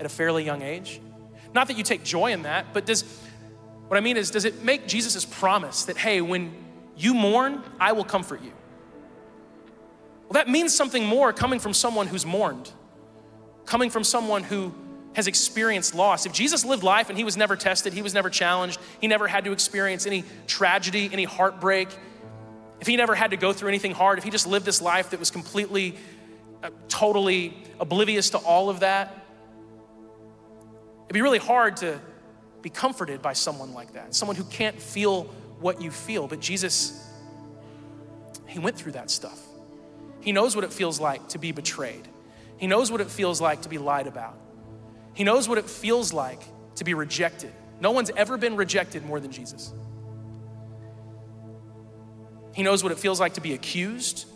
at 0.00 0.06
a 0.06 0.08
fairly 0.08 0.44
young 0.44 0.62
age? 0.62 1.00
Not 1.54 1.68
that 1.68 1.76
you 1.76 1.84
take 1.84 2.02
joy 2.02 2.32
in 2.32 2.42
that, 2.42 2.72
but 2.72 2.86
does 2.86 3.04
what 3.88 3.96
I 3.96 4.00
mean 4.00 4.16
is, 4.16 4.30
does 4.30 4.44
it 4.44 4.64
make 4.64 4.88
Jesus' 4.88 5.24
promise 5.24 5.84
that, 5.84 5.96
hey, 5.96 6.20
when 6.20 6.52
you 6.96 7.14
mourn, 7.14 7.62
I 7.78 7.92
will 7.92 8.04
comfort 8.04 8.42
you? 8.42 8.52
Well, 10.28 10.34
that 10.34 10.48
means 10.48 10.74
something 10.74 11.04
more 11.04 11.32
coming 11.32 11.58
from 11.58 11.72
someone 11.72 12.06
who's 12.06 12.26
mourned, 12.26 12.70
coming 13.64 13.90
from 13.90 14.04
someone 14.04 14.42
who 14.42 14.74
has 15.14 15.26
experienced 15.26 15.94
loss. 15.94 16.26
If 16.26 16.32
Jesus 16.32 16.64
lived 16.64 16.82
life 16.82 17.08
and 17.08 17.16
he 17.16 17.24
was 17.24 17.36
never 17.36 17.56
tested, 17.56 17.92
he 17.92 18.02
was 18.02 18.12
never 18.12 18.28
challenged, 18.28 18.78
he 19.00 19.06
never 19.06 19.26
had 19.28 19.44
to 19.44 19.52
experience 19.52 20.06
any 20.06 20.24
tragedy, 20.46 21.08
any 21.12 21.24
heartbreak, 21.24 21.88
if 22.80 22.86
he 22.86 22.96
never 22.96 23.14
had 23.14 23.30
to 23.30 23.36
go 23.36 23.52
through 23.52 23.68
anything 23.68 23.92
hard, 23.92 24.18
if 24.18 24.24
he 24.24 24.30
just 24.30 24.46
lived 24.46 24.66
this 24.66 24.82
life 24.82 25.10
that 25.10 25.18
was 25.18 25.30
completely, 25.30 25.96
uh, 26.62 26.70
totally 26.88 27.56
oblivious 27.80 28.30
to 28.30 28.38
all 28.38 28.68
of 28.68 28.80
that, 28.80 29.24
it'd 31.04 31.14
be 31.14 31.22
really 31.22 31.38
hard 31.38 31.78
to 31.78 31.98
be 32.62 32.68
comforted 32.68 33.22
by 33.22 33.32
someone 33.32 33.72
like 33.72 33.94
that, 33.94 34.14
someone 34.14 34.36
who 34.36 34.44
can't 34.44 34.80
feel 34.80 35.24
what 35.60 35.80
you 35.80 35.90
feel. 35.90 36.28
But 36.28 36.40
Jesus, 36.40 37.08
he 38.46 38.58
went 38.58 38.76
through 38.76 38.92
that 38.92 39.10
stuff. 39.10 39.40
He 40.26 40.32
knows 40.32 40.56
what 40.56 40.64
it 40.64 40.72
feels 40.72 40.98
like 40.98 41.28
to 41.28 41.38
be 41.38 41.52
betrayed. 41.52 42.08
He 42.56 42.66
knows 42.66 42.90
what 42.90 43.00
it 43.00 43.08
feels 43.08 43.40
like 43.40 43.62
to 43.62 43.68
be 43.68 43.78
lied 43.78 44.08
about. 44.08 44.36
He 45.14 45.22
knows 45.22 45.48
what 45.48 45.56
it 45.56 45.70
feels 45.70 46.12
like 46.12 46.40
to 46.74 46.82
be 46.82 46.94
rejected. 46.94 47.52
No 47.78 47.92
one's 47.92 48.10
ever 48.16 48.36
been 48.36 48.56
rejected 48.56 49.06
more 49.06 49.20
than 49.20 49.30
Jesus. 49.30 49.72
He 52.56 52.64
knows 52.64 52.82
what 52.82 52.90
it 52.90 52.98
feels 52.98 53.20
like 53.20 53.34
to 53.34 53.40
be 53.40 53.54
accused. 53.54 54.26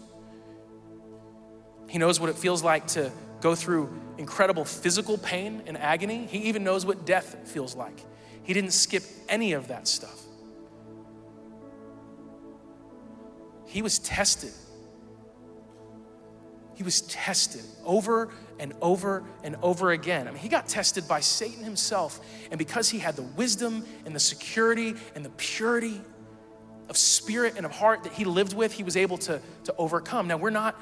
He 1.88 1.99
knows 1.99 2.20
what 2.20 2.30
it 2.30 2.36
feels 2.36 2.62
like 2.62 2.86
to 2.88 3.11
go 3.41 3.57
through 3.57 3.93
incredible 4.16 4.64
physical 4.64 5.18
pain 5.18 5.64
and 5.66 5.76
agony. 5.76 6.24
He 6.26 6.38
even 6.51 6.62
knows 6.62 6.86
what 6.86 7.05
death 7.05 7.49
feels 7.49 7.74
like. 7.74 7.99
He 8.45 8.53
didn't 8.53 8.74
skip 8.74 9.03
any 9.28 9.55
of 9.55 9.66
that 9.66 9.88
stuff. 9.88 10.20
He 13.66 13.82
was 13.82 13.99
tested 13.99 14.53
he 16.81 16.83
was 16.83 17.03
tested 17.03 17.61
over 17.85 18.31
and 18.59 18.72
over 18.81 19.22
and 19.45 19.55
over 19.61 19.91
again. 19.91 20.26
I 20.26 20.31
mean, 20.31 20.41
he 20.41 20.49
got 20.49 20.66
tested 20.66 21.07
by 21.07 21.20
Satan 21.20 21.62
himself. 21.62 22.20
And 22.51 22.57
because 22.57 22.89
he 22.89 22.99
had 22.99 23.16
the 23.16 23.22
wisdom 23.37 23.85
and 24.07 24.16
the 24.16 24.20
security 24.20 24.95
and 25.14 25.22
the 25.22 25.28
purity 25.37 26.01
of 26.89 26.97
spirit 26.97 27.53
and 27.59 27.66
of 27.66 27.72
heart 27.72 28.05
that 28.05 28.14
he 28.14 28.24
lived 28.24 28.55
with, 28.55 28.72
he 28.72 28.83
was 28.83 28.97
able 28.97 29.18
to, 29.18 29.43
to 29.64 29.74
overcome. 29.76 30.26
Now, 30.26 30.39
we're 30.39 30.49
not 30.49 30.74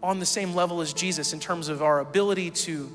on 0.00 0.20
the 0.20 0.26
same 0.26 0.54
level 0.54 0.80
as 0.80 0.92
Jesus 0.92 1.32
in 1.32 1.40
terms 1.40 1.68
of 1.68 1.82
our 1.82 1.98
ability 1.98 2.52
to 2.52 2.88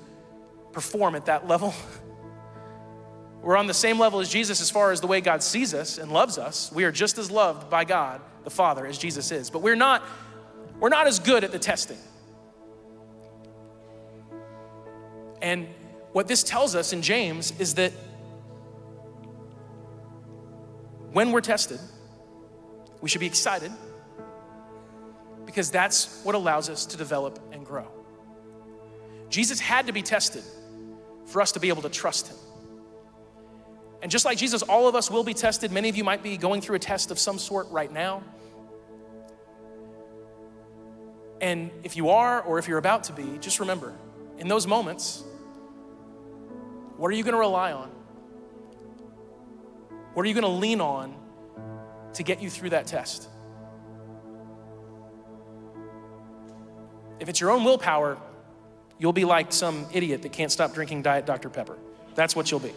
perform 0.71 1.15
at 1.15 1.25
that 1.25 1.49
level. 1.49 1.73
We're 3.41 3.57
on 3.57 3.67
the 3.67 3.73
same 3.73 3.99
level 3.99 4.21
as 4.21 4.29
Jesus 4.29 4.61
as 4.61 4.71
far 4.71 4.93
as 4.93 5.01
the 5.01 5.07
way 5.07 5.19
God 5.19 5.43
sees 5.43 5.73
us 5.73 5.97
and 5.97 6.09
loves 6.13 6.37
us. 6.37 6.71
We 6.71 6.85
are 6.85 6.93
just 6.93 7.17
as 7.17 7.29
loved 7.29 7.69
by 7.69 7.83
God 7.83 8.21
the 8.45 8.49
Father 8.49 8.85
as 8.85 8.97
Jesus 8.97 9.33
is. 9.33 9.49
But 9.49 9.61
we're 9.61 9.75
not 9.75 10.01
we're 10.83 10.89
not 10.89 11.07
as 11.07 11.19
good 11.19 11.45
at 11.45 11.53
the 11.53 11.59
testing. 11.59 11.97
And 15.41 15.69
what 16.11 16.27
this 16.27 16.43
tells 16.43 16.75
us 16.75 16.91
in 16.91 17.01
James 17.01 17.53
is 17.57 17.75
that 17.75 17.93
when 21.13 21.31
we're 21.31 21.39
tested, 21.39 21.79
we 22.99 23.07
should 23.07 23.21
be 23.21 23.27
excited 23.27 23.71
because 25.45 25.71
that's 25.71 26.21
what 26.25 26.35
allows 26.35 26.67
us 26.67 26.85
to 26.87 26.97
develop 26.97 27.39
and 27.53 27.65
grow. 27.65 27.87
Jesus 29.29 29.61
had 29.61 29.87
to 29.87 29.93
be 29.93 30.01
tested 30.01 30.43
for 31.27 31.41
us 31.41 31.53
to 31.53 31.61
be 31.61 31.69
able 31.69 31.83
to 31.83 31.89
trust 31.89 32.27
him. 32.27 32.35
And 34.01 34.11
just 34.11 34.25
like 34.25 34.37
Jesus, 34.37 34.63
all 34.63 34.89
of 34.89 34.95
us 34.95 35.09
will 35.09 35.23
be 35.23 35.33
tested. 35.33 35.71
Many 35.71 35.87
of 35.87 35.95
you 35.95 36.03
might 36.03 36.21
be 36.21 36.35
going 36.35 36.59
through 36.59 36.75
a 36.75 36.79
test 36.79 37.09
of 37.09 37.19
some 37.19 37.39
sort 37.39 37.71
right 37.71 37.89
now. 37.89 38.21
And 41.43 41.71
if 41.83 41.97
you 41.97 42.09
are, 42.09 42.41
or 42.41 42.57
if 42.57 42.69
you're 42.69 42.77
about 42.77 43.03
to 43.05 43.11
be, 43.11 43.37
just 43.39 43.59
remember 43.59 43.93
in 44.37 44.47
those 44.47 44.65
moments, 44.65 45.25
what 46.95 47.09
are 47.09 47.11
you 47.11 47.21
going 47.21 47.33
to 47.33 47.39
rely 47.39 47.73
on? 47.73 47.89
What 50.13 50.25
are 50.25 50.29
you 50.29 50.33
going 50.33 50.45
to 50.45 50.59
lean 50.59 50.79
on 50.79 51.13
to 52.13 52.23
get 52.23 52.41
you 52.41 52.49
through 52.49 52.69
that 52.69 52.87
test? 52.87 53.27
If 57.19 57.27
it's 57.27 57.41
your 57.41 57.51
own 57.51 57.65
willpower, 57.65 58.17
you'll 58.97 59.11
be 59.11 59.25
like 59.25 59.51
some 59.51 59.85
idiot 59.91 60.21
that 60.21 60.31
can't 60.31 60.51
stop 60.51 60.73
drinking 60.73 61.01
Diet 61.01 61.25
Dr. 61.25 61.49
Pepper. 61.49 61.77
That's 62.15 62.37
what 62.37 62.51
you'll 62.51 62.61
be. 62.61 62.71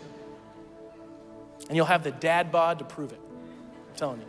And 1.68 1.76
you'll 1.76 1.86
have 1.86 2.02
the 2.02 2.10
dad 2.10 2.50
bod 2.50 2.80
to 2.80 2.84
prove 2.84 3.12
it. 3.12 3.20
I'm 3.90 3.96
telling 3.96 4.20
you. 4.20 4.26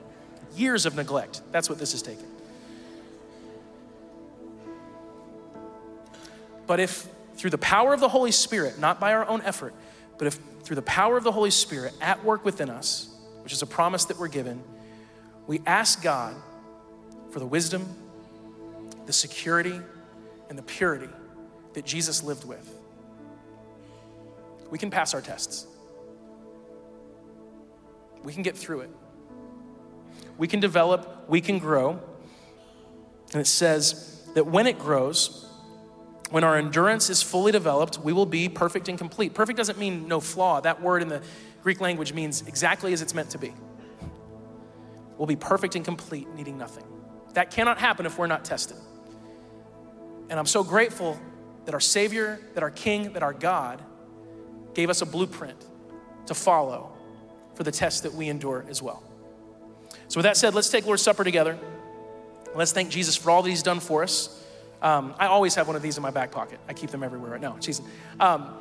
Years 0.56 0.86
of 0.86 0.96
neglect. 0.96 1.42
That's 1.52 1.72
what 1.72 1.80
this 1.80 1.96
is 1.96 2.04
taking. 2.04 2.27
But 6.68 6.80
if 6.80 7.08
through 7.36 7.52
the 7.52 7.58
power 7.58 7.94
of 7.94 8.00
the 8.00 8.10
Holy 8.10 8.32
Spirit, 8.32 8.80
not 8.80 9.00
by 9.00 9.14
our 9.14 9.26
own 9.28 9.42
effort, 9.42 9.74
but 10.18 10.28
if 10.28 10.40
through 10.64 10.76
the 10.76 10.82
power 10.82 11.18
of 11.18 11.24
the 11.24 11.32
Holy 11.32 11.52
Spirit 11.52 11.94
at 12.02 12.24
work 12.24 12.44
within 12.44 12.70
us, 12.70 13.10
which 13.42 13.54
is 13.54 13.62
a 13.62 13.66
promise 13.66 14.06
that 14.06 14.20
we're 14.20 14.28
given, 14.28 14.62
we 15.48 15.62
ask 15.66 16.04
God 16.04 16.36
for 17.32 17.40
the 17.40 17.46
wisdom, 17.46 17.88
the 19.06 19.14
security, 19.14 19.80
and 20.50 20.58
the 20.58 20.64
purity 20.64 21.10
that 21.74 21.86
Jesus 21.86 22.24
lived 22.24 22.44
with, 22.44 22.74
we 24.70 24.78
can 24.78 24.92
pass 24.92 25.14
our 25.14 25.22
tests. 25.22 25.68
We 28.24 28.34
can 28.34 28.44
get 28.44 28.58
through 28.58 28.82
it. 28.82 28.90
We 30.38 30.48
can 30.48 30.60
develop, 30.60 31.30
we 31.30 31.40
can 31.40 31.60
grow. 31.60 32.00
And 33.32 33.42
it 33.42 33.48
says 33.48 34.22
that 34.34 34.46
when 34.46 34.68
it 34.68 34.78
grows, 34.78 35.47
when 36.30 36.44
our 36.44 36.58
endurance 36.58 37.10
is 37.10 37.22
fully 37.22 37.52
developed, 37.52 38.00
we 38.00 38.12
will 38.12 38.26
be 38.26 38.50
perfect 38.50 38.90
and 38.90 38.98
complete. 38.98 39.34
Perfect 39.34 39.58
doesn't 39.58 39.80
mean 39.80 40.08
no 40.08 40.20
flaw. 40.20 40.60
That 40.60 40.82
word 40.82 41.02
in 41.02 41.08
the 41.08 41.22
Greek 41.64 41.80
language 41.80 42.14
means 42.14 42.42
exactly 42.48 42.94
as 42.94 43.02
it's 43.02 43.14
meant 43.14 43.30
to 43.32 43.38
be. 43.38 43.54
We'll 45.18 45.28
be 45.28 45.36
perfect 45.36 45.76
and 45.76 45.86
complete, 45.86 46.28
needing 46.36 46.58
nothing. 46.58 46.84
That 47.34 47.50
cannot 47.52 47.78
happen 47.78 48.06
if 48.06 48.18
we're 48.18 48.28
not 48.28 48.46
tested. 48.46 48.78
And 50.30 50.38
I'm 50.38 50.46
so 50.46 50.64
grateful 50.64 51.20
that 51.66 51.74
our 51.74 51.80
Savior, 51.80 52.40
that 52.54 52.64
our 52.64 52.72
King, 52.72 53.14
that 53.14 53.24
our 53.24 53.34
God 53.34 53.82
gave 54.74 54.90
us 54.90 55.02
a 55.02 55.06
blueprint 55.06 55.66
to 56.28 56.34
follow 56.34 56.92
for 57.56 57.64
the 57.64 57.72
test 57.72 58.04
that 58.04 58.14
we 58.14 58.30
endure 58.30 58.66
as 58.70 58.82
well. 58.82 59.02
So, 60.10 60.20
with 60.20 60.26
that 60.26 60.38
said, 60.38 60.54
let's 60.54 60.70
take 60.70 60.86
Lord's 60.86 61.02
Supper 61.02 61.24
together. 61.24 61.58
Let's 62.56 62.72
thank 62.72 62.90
Jesus 62.90 63.16
for 63.16 63.32
all 63.32 63.42
that 63.42 63.50
He's 63.50 63.64
done 63.64 63.80
for 63.80 64.04
us. 64.04 64.44
Um, 64.82 65.16
I 65.18 65.28
always 65.28 65.56
have 65.56 65.68
one 65.68 65.76
of 65.76 65.82
these 65.82 65.98
in 65.98 66.04
my 66.04 66.12
back 66.12 66.32
pocket. 66.32 66.60
I 66.68 66.74
keep 66.74 66.92
them 66.92 67.04
everywhere 67.04 67.32
right 67.32 67.42
now. 67.42 67.58
Jesus. 67.60 67.84
Um, 68.20 68.54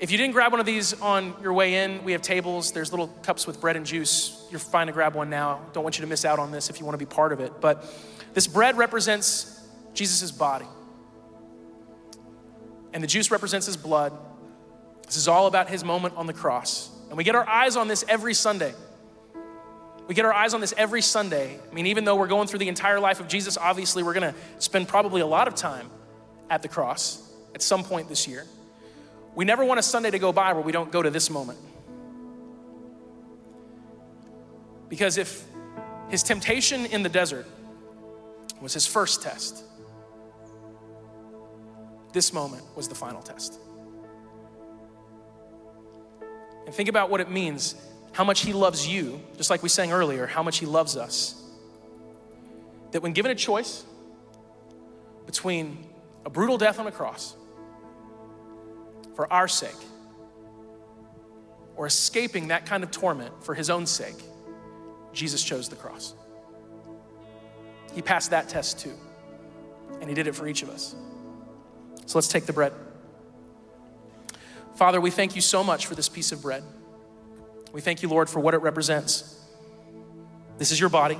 if 0.00 0.10
you 0.10 0.18
didn't 0.18 0.32
grab 0.32 0.50
one 0.50 0.60
of 0.60 0.66
these 0.66 1.00
on 1.00 1.34
your 1.40 1.52
way 1.52 1.84
in, 1.84 2.02
we 2.02 2.12
have 2.12 2.22
tables. 2.22 2.72
There's 2.72 2.92
little 2.92 3.06
cups 3.22 3.46
with 3.46 3.60
bread 3.60 3.76
and 3.76 3.86
juice. 3.86 4.46
You're 4.50 4.58
fine 4.58 4.88
to 4.88 4.92
grab 4.92 5.14
one 5.14 5.30
now. 5.30 5.60
Don't 5.72 5.84
want 5.84 5.98
you 5.98 6.02
to 6.02 6.08
miss 6.08 6.24
out 6.24 6.40
on 6.40 6.50
this 6.50 6.68
if 6.68 6.80
you 6.80 6.84
want 6.84 6.94
to 6.94 7.04
be 7.04 7.08
part 7.08 7.32
of 7.32 7.40
it. 7.40 7.60
But 7.60 7.86
this 8.34 8.48
bread 8.48 8.76
represents 8.76 9.62
Jesus' 9.94 10.32
body, 10.32 10.66
and 12.92 13.02
the 13.02 13.06
juice 13.06 13.30
represents 13.30 13.66
his 13.66 13.76
blood. 13.76 14.12
This 15.06 15.16
is 15.16 15.28
all 15.28 15.46
about 15.46 15.68
his 15.68 15.84
moment 15.84 16.16
on 16.16 16.26
the 16.26 16.32
cross. 16.32 16.90
And 17.08 17.16
we 17.16 17.22
get 17.22 17.36
our 17.36 17.48
eyes 17.48 17.76
on 17.76 17.86
this 17.86 18.04
every 18.08 18.34
Sunday. 18.34 18.74
We 20.06 20.14
get 20.14 20.24
our 20.24 20.32
eyes 20.32 20.52
on 20.52 20.60
this 20.60 20.74
every 20.76 21.00
Sunday. 21.00 21.58
I 21.70 21.74
mean, 21.74 21.86
even 21.86 22.04
though 22.04 22.16
we're 22.16 22.26
going 22.26 22.46
through 22.46 22.58
the 22.58 22.68
entire 22.68 23.00
life 23.00 23.20
of 23.20 23.28
Jesus, 23.28 23.56
obviously 23.56 24.02
we're 24.02 24.12
going 24.12 24.32
to 24.32 24.38
spend 24.58 24.86
probably 24.86 25.22
a 25.22 25.26
lot 25.26 25.48
of 25.48 25.54
time 25.54 25.88
at 26.50 26.62
the 26.62 26.68
cross 26.68 27.32
at 27.54 27.62
some 27.62 27.84
point 27.84 28.08
this 28.08 28.28
year. 28.28 28.44
We 29.34 29.44
never 29.44 29.64
want 29.64 29.80
a 29.80 29.82
Sunday 29.82 30.10
to 30.10 30.18
go 30.18 30.32
by 30.32 30.52
where 30.52 30.62
we 30.62 30.72
don't 30.72 30.92
go 30.92 31.02
to 31.02 31.10
this 31.10 31.30
moment. 31.30 31.58
Because 34.88 35.16
if 35.16 35.44
his 36.10 36.22
temptation 36.22 36.86
in 36.86 37.02
the 37.02 37.08
desert 37.08 37.46
was 38.60 38.74
his 38.74 38.86
first 38.86 39.22
test, 39.22 39.64
this 42.12 42.32
moment 42.32 42.62
was 42.76 42.88
the 42.88 42.94
final 42.94 43.22
test. 43.22 43.58
And 46.66 46.74
think 46.74 46.88
about 46.88 47.10
what 47.10 47.20
it 47.20 47.30
means 47.30 47.74
how 48.14 48.22
much 48.22 48.42
He 48.42 48.52
loves 48.52 48.86
you, 48.86 49.20
just 49.36 49.50
like 49.50 49.62
we 49.62 49.68
sang 49.68 49.92
earlier, 49.92 50.26
how 50.26 50.42
much 50.42 50.58
He 50.58 50.66
loves 50.66 50.96
us. 50.96 51.34
That 52.92 53.02
when 53.02 53.12
given 53.12 53.32
a 53.32 53.34
choice 53.34 53.84
between 55.26 55.84
a 56.24 56.30
brutal 56.30 56.56
death 56.56 56.78
on 56.78 56.86
a 56.86 56.92
cross 56.92 57.34
for 59.16 59.30
our 59.32 59.48
sake, 59.48 59.74
or 61.76 61.86
escaping 61.86 62.48
that 62.48 62.66
kind 62.66 62.84
of 62.84 62.92
torment 62.92 63.44
for 63.44 63.52
His 63.52 63.68
own 63.68 63.84
sake, 63.84 64.22
Jesus 65.12 65.42
chose 65.42 65.68
the 65.68 65.76
cross. 65.76 66.14
He 67.94 68.02
passed 68.02 68.30
that 68.30 68.48
test 68.48 68.78
too, 68.78 68.94
and 70.00 70.08
He 70.08 70.14
did 70.14 70.28
it 70.28 70.36
for 70.36 70.46
each 70.46 70.62
of 70.62 70.70
us. 70.70 70.94
So 72.06 72.16
let's 72.16 72.28
take 72.28 72.46
the 72.46 72.52
bread. 72.52 72.72
Father, 74.76 75.00
we 75.00 75.10
thank 75.10 75.34
you 75.34 75.40
so 75.40 75.64
much 75.64 75.86
for 75.86 75.96
this 75.96 76.08
piece 76.08 76.30
of 76.30 76.42
bread. 76.42 76.62
We 77.74 77.80
thank 77.80 78.02
you, 78.02 78.08
Lord, 78.08 78.30
for 78.30 78.38
what 78.38 78.54
it 78.54 78.58
represents. 78.58 79.36
This 80.58 80.70
is 80.70 80.78
your 80.78 80.88
body 80.88 81.18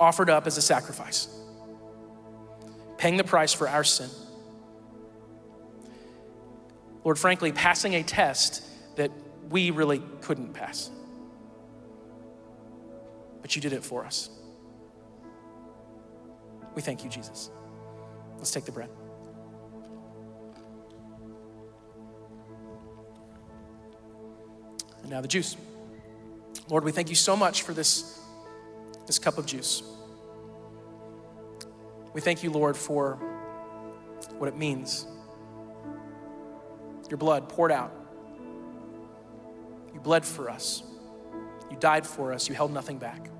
offered 0.00 0.30
up 0.30 0.46
as 0.46 0.56
a 0.56 0.62
sacrifice, 0.62 1.28
paying 2.96 3.18
the 3.18 3.24
price 3.24 3.52
for 3.52 3.68
our 3.68 3.84
sin. 3.84 4.08
Lord, 7.04 7.18
frankly, 7.18 7.52
passing 7.52 7.94
a 7.94 8.02
test 8.02 8.62
that 8.96 9.10
we 9.50 9.70
really 9.70 10.02
couldn't 10.22 10.54
pass. 10.54 10.90
But 13.42 13.56
you 13.56 13.60
did 13.60 13.74
it 13.74 13.84
for 13.84 14.06
us. 14.06 14.30
We 16.74 16.80
thank 16.80 17.04
you, 17.04 17.10
Jesus. 17.10 17.50
Let's 18.38 18.52
take 18.52 18.64
the 18.64 18.72
bread. 18.72 18.88
And 25.06 25.12
now 25.12 25.20
the 25.20 25.28
juice. 25.28 25.56
Lord, 26.68 26.82
we 26.82 26.90
thank 26.90 27.10
you 27.10 27.14
so 27.14 27.36
much 27.36 27.62
for 27.62 27.72
this, 27.72 28.18
this 29.06 29.20
cup 29.20 29.38
of 29.38 29.46
juice. 29.46 29.84
We 32.12 32.20
thank 32.20 32.42
you, 32.42 32.50
Lord, 32.50 32.76
for 32.76 33.14
what 34.38 34.48
it 34.48 34.56
means. 34.56 35.06
Your 37.08 37.18
blood 37.18 37.48
poured 37.48 37.70
out. 37.70 37.94
You 39.94 40.00
bled 40.00 40.24
for 40.24 40.50
us. 40.50 40.82
You 41.70 41.76
died 41.76 42.04
for 42.04 42.32
us. 42.32 42.48
You 42.48 42.56
held 42.56 42.72
nothing 42.72 42.98
back. 42.98 43.30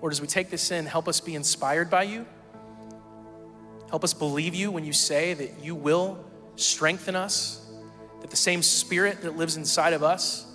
Lord, 0.00 0.12
as 0.12 0.20
we 0.20 0.28
take 0.28 0.50
this 0.50 0.70
in, 0.70 0.86
help 0.86 1.08
us 1.08 1.20
be 1.20 1.34
inspired 1.34 1.90
by 1.90 2.04
you. 2.04 2.26
Help 3.90 4.04
us 4.04 4.14
believe 4.14 4.54
you 4.54 4.70
when 4.70 4.84
you 4.84 4.92
say 4.92 5.34
that 5.34 5.64
you 5.64 5.74
will 5.74 6.24
strengthen 6.54 7.16
us 7.16 7.67
that 8.20 8.30
the 8.30 8.36
same 8.36 8.62
spirit 8.62 9.22
that 9.22 9.36
lives 9.36 9.56
inside 9.56 9.92
of 9.92 10.02
us 10.02 10.46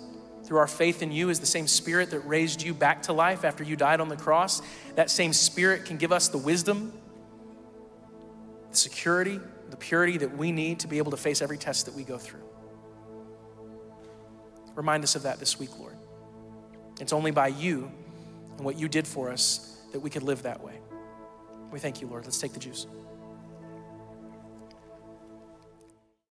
through 0.44 0.58
our 0.58 0.66
faith 0.66 1.02
in 1.02 1.10
you 1.10 1.30
is 1.30 1.40
the 1.40 1.46
same 1.46 1.66
spirit 1.66 2.10
that 2.10 2.20
raised 2.20 2.62
you 2.62 2.74
back 2.74 3.02
to 3.04 3.12
life 3.12 3.44
after 3.44 3.64
you 3.64 3.76
died 3.76 4.00
on 4.00 4.08
the 4.08 4.16
cross. 4.16 4.60
That 4.94 5.10
same 5.10 5.32
spirit 5.32 5.84
can 5.86 5.96
give 5.96 6.12
us 6.12 6.28
the 6.28 6.38
wisdom, 6.38 6.92
the 8.70 8.76
security, 8.76 9.40
the 9.70 9.76
purity 9.76 10.18
that 10.18 10.36
we 10.36 10.52
need 10.52 10.80
to 10.80 10.88
be 10.88 10.98
able 10.98 11.10
to 11.12 11.16
face 11.16 11.40
every 11.40 11.58
test 11.58 11.86
that 11.86 11.94
we 11.94 12.04
go 12.04 12.18
through. 12.18 12.42
Remind 14.74 15.04
us 15.04 15.14
of 15.14 15.22
that 15.22 15.38
this 15.38 15.58
week, 15.58 15.78
Lord. 15.78 15.96
It's 17.00 17.12
only 17.12 17.30
by 17.30 17.48
you 17.48 17.90
and 18.56 18.64
what 18.64 18.78
you 18.78 18.88
did 18.88 19.06
for 19.06 19.30
us 19.30 19.80
that 19.92 20.00
we 20.00 20.10
could 20.10 20.22
live 20.22 20.42
that 20.42 20.62
way. 20.62 20.78
We 21.70 21.78
thank 21.78 22.00
you, 22.00 22.06
Lord. 22.06 22.24
Let's 22.24 22.38
take 22.38 22.52
the 22.52 22.60
juice. 22.60 22.86